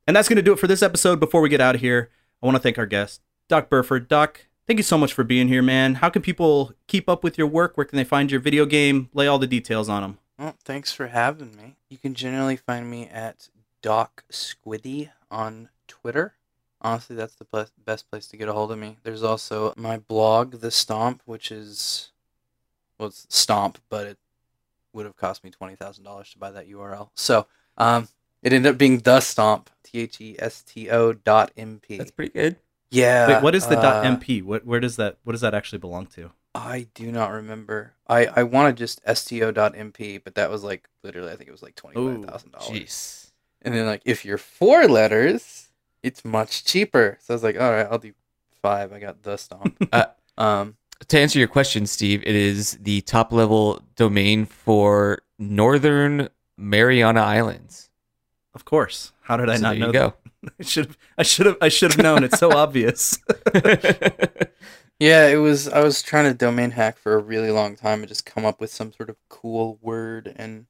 [0.06, 1.20] And that's going to do it for this episode.
[1.20, 2.10] Before we get out of here,
[2.42, 4.08] I want to thank our guest, Doc Burford.
[4.08, 5.96] Doc, thank you so much for being here, man.
[5.96, 7.76] How can people keep up with your work?
[7.76, 9.08] Where can they find your video game?
[9.12, 10.18] Lay all the details on them.
[10.38, 11.74] Well, thanks for having me.
[11.88, 13.48] You can generally find me at
[13.82, 16.34] Doc Squiddy on Twitter.
[16.80, 18.98] Honestly, that's the best place to get a hold of me.
[19.02, 22.12] There's also my blog, The Stomp, which is
[22.96, 24.18] well, it's Stomp, but it
[24.92, 27.08] would have cost me twenty thousand dollars to buy that URL.
[27.16, 28.06] So, um,
[28.40, 31.96] it ended up being The Stomp, T H E S T O dot M P.
[31.96, 32.54] That's pretty good.
[32.90, 33.28] Yeah.
[33.34, 34.42] Wait, what is the uh, .mp?
[34.42, 36.30] What where does that what does that actually belong to?
[36.54, 37.92] I do not remember.
[38.08, 41.76] I I wanted just sto.mp, but that was like literally I think it was like
[41.76, 42.68] twenty five thousand dollars.
[42.68, 43.30] Jeez.
[43.62, 45.68] And then like if you're four letters,
[46.02, 47.18] it's much cheaper.
[47.20, 48.12] So I was like, all right, I'll do
[48.62, 48.92] five.
[48.92, 49.76] I got the stomp.
[49.92, 50.06] Uh,
[50.38, 50.76] um,
[51.08, 57.90] To answer your question, Steve, it is the top level domain for Northern Mariana Islands.
[58.54, 59.12] Of course.
[59.22, 59.86] How did I So not there know?
[59.86, 59.98] you that?
[60.24, 60.29] go.
[60.58, 62.24] I should have I should have I should have known.
[62.24, 63.18] It's so obvious.
[65.00, 65.66] Yeah, it was.
[65.66, 68.60] I was trying to domain hack for a really long time and just come up
[68.60, 70.66] with some sort of cool word, and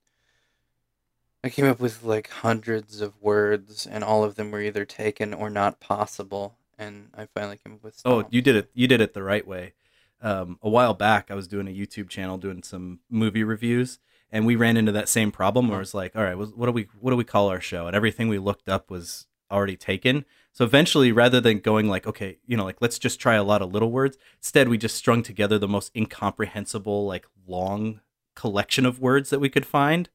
[1.43, 5.35] I came up with like hundreds of words, and all of them were either taken
[5.35, 6.59] or not possible.
[6.79, 8.01] And I finally came up with.
[8.05, 8.71] Oh, you did it.
[8.73, 9.75] You did it the right way.
[10.23, 13.99] Um, a while back, I was doing a YouTube channel doing some movie reviews,
[14.31, 16.87] and we ran into that same problem where it's like, all right, what do we
[17.01, 17.89] what do we call our show?
[17.89, 20.25] And everything we looked up was already taken.
[20.53, 23.63] So eventually, rather than going like, okay, you know, like let's just try a lot
[23.63, 28.01] of little words, instead we just strung together the most incomprehensible, like long
[28.35, 30.09] collection of words that we could find,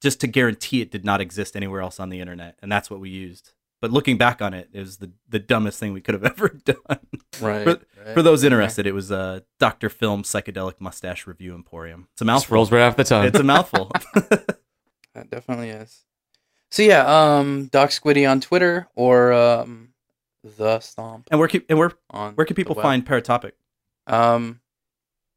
[0.00, 3.00] just to guarantee it did not exist anywhere else on the internet, and that's what
[3.00, 3.50] we used.
[3.80, 6.48] But looking back on it, it was the, the dumbest thing we could have ever
[6.48, 6.76] done.
[7.42, 7.64] right.
[7.64, 8.14] For, right.
[8.14, 9.90] for those interested, it was uh, Dr.
[9.90, 12.08] Film Psychedelic Mustache Review Emporium.
[12.12, 12.54] It's a Just mouthful.
[12.54, 13.26] rolls right off the tongue.
[13.26, 13.90] It's a mouthful.
[15.14, 16.00] That definitely is.
[16.74, 19.90] So yeah, um, Doc Squiddy on Twitter or um,
[20.42, 23.52] the Stomp and where can, and where on where can people find Paratopic?
[24.08, 24.60] Um,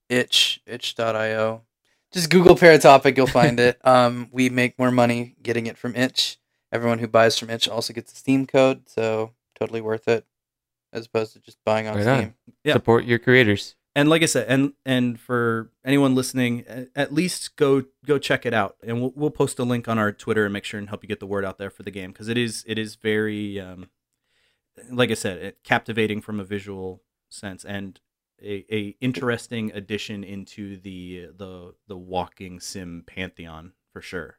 [0.09, 1.61] itch itch.io.
[2.11, 3.79] Just Google Paratopic, you'll find it.
[3.85, 6.39] Um, we make more money getting it from Itch.
[6.71, 10.25] Everyone who buys from Itch also gets a Steam code, so totally worth it,
[10.91, 12.33] as opposed to just buying on Right on.
[12.63, 12.73] Yeah.
[12.73, 13.75] Support your creators.
[13.97, 18.53] And like I said, and and for anyone listening, at least go go check it
[18.53, 21.03] out, and we'll we'll post a link on our Twitter and make sure and help
[21.03, 22.11] you get the word out there for the game.
[22.11, 23.89] Because it is it is very, um,
[24.91, 27.01] like I said, it, captivating from a visual
[27.31, 27.99] sense and
[28.39, 34.37] a, a interesting addition into the the the walking sim pantheon for sure.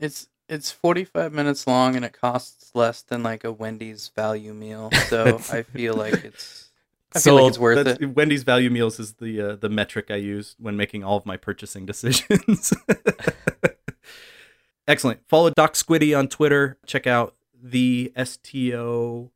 [0.00, 4.90] It's it's 45 minutes long and it costs less than like a Wendy's value meal,
[5.06, 6.67] so I feel like it's
[7.14, 8.14] I feel like it's worth That's- it.
[8.14, 11.36] Wendy's value meals is the uh, the metric I use when making all of my
[11.36, 12.72] purchasing decisions.
[14.86, 15.20] Excellent.
[15.28, 16.78] Follow Doc Squiddy on Twitter.
[16.86, 19.30] Check out the sto.mp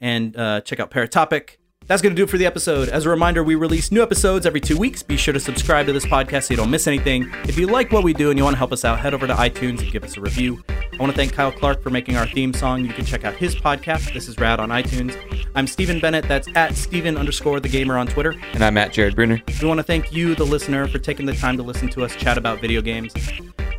[0.00, 1.56] and uh, check out Paratopic.
[1.90, 2.88] That's going to do it for the episode.
[2.88, 5.02] As a reminder, we release new episodes every two weeks.
[5.02, 7.28] Be sure to subscribe to this podcast so you don't miss anything.
[7.48, 9.26] If you like what we do and you want to help us out, head over
[9.26, 10.62] to iTunes and give us a review.
[10.68, 12.84] I want to thank Kyle Clark for making our theme song.
[12.84, 14.14] You can check out his podcast.
[14.14, 15.16] This is Rad on iTunes.
[15.56, 16.28] I'm Stephen Bennett.
[16.28, 18.36] That's at Stephen underscore the gamer on Twitter.
[18.52, 19.42] And I'm at Jared Bruner.
[19.60, 22.14] We want to thank you, the listener, for taking the time to listen to us
[22.14, 23.12] chat about video games.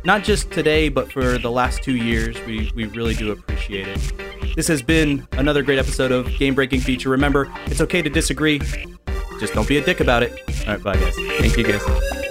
[0.04, 2.36] Not just today, but for the last two years.
[2.46, 4.54] We, we really do appreciate it.
[4.56, 7.08] This has been another great episode of Game Breaking Feature.
[7.10, 8.60] Remember, it's okay to disagree,
[9.40, 10.32] just don't be a dick about it.
[10.66, 11.16] All right, bye, guys.
[11.16, 12.21] Thank you guys.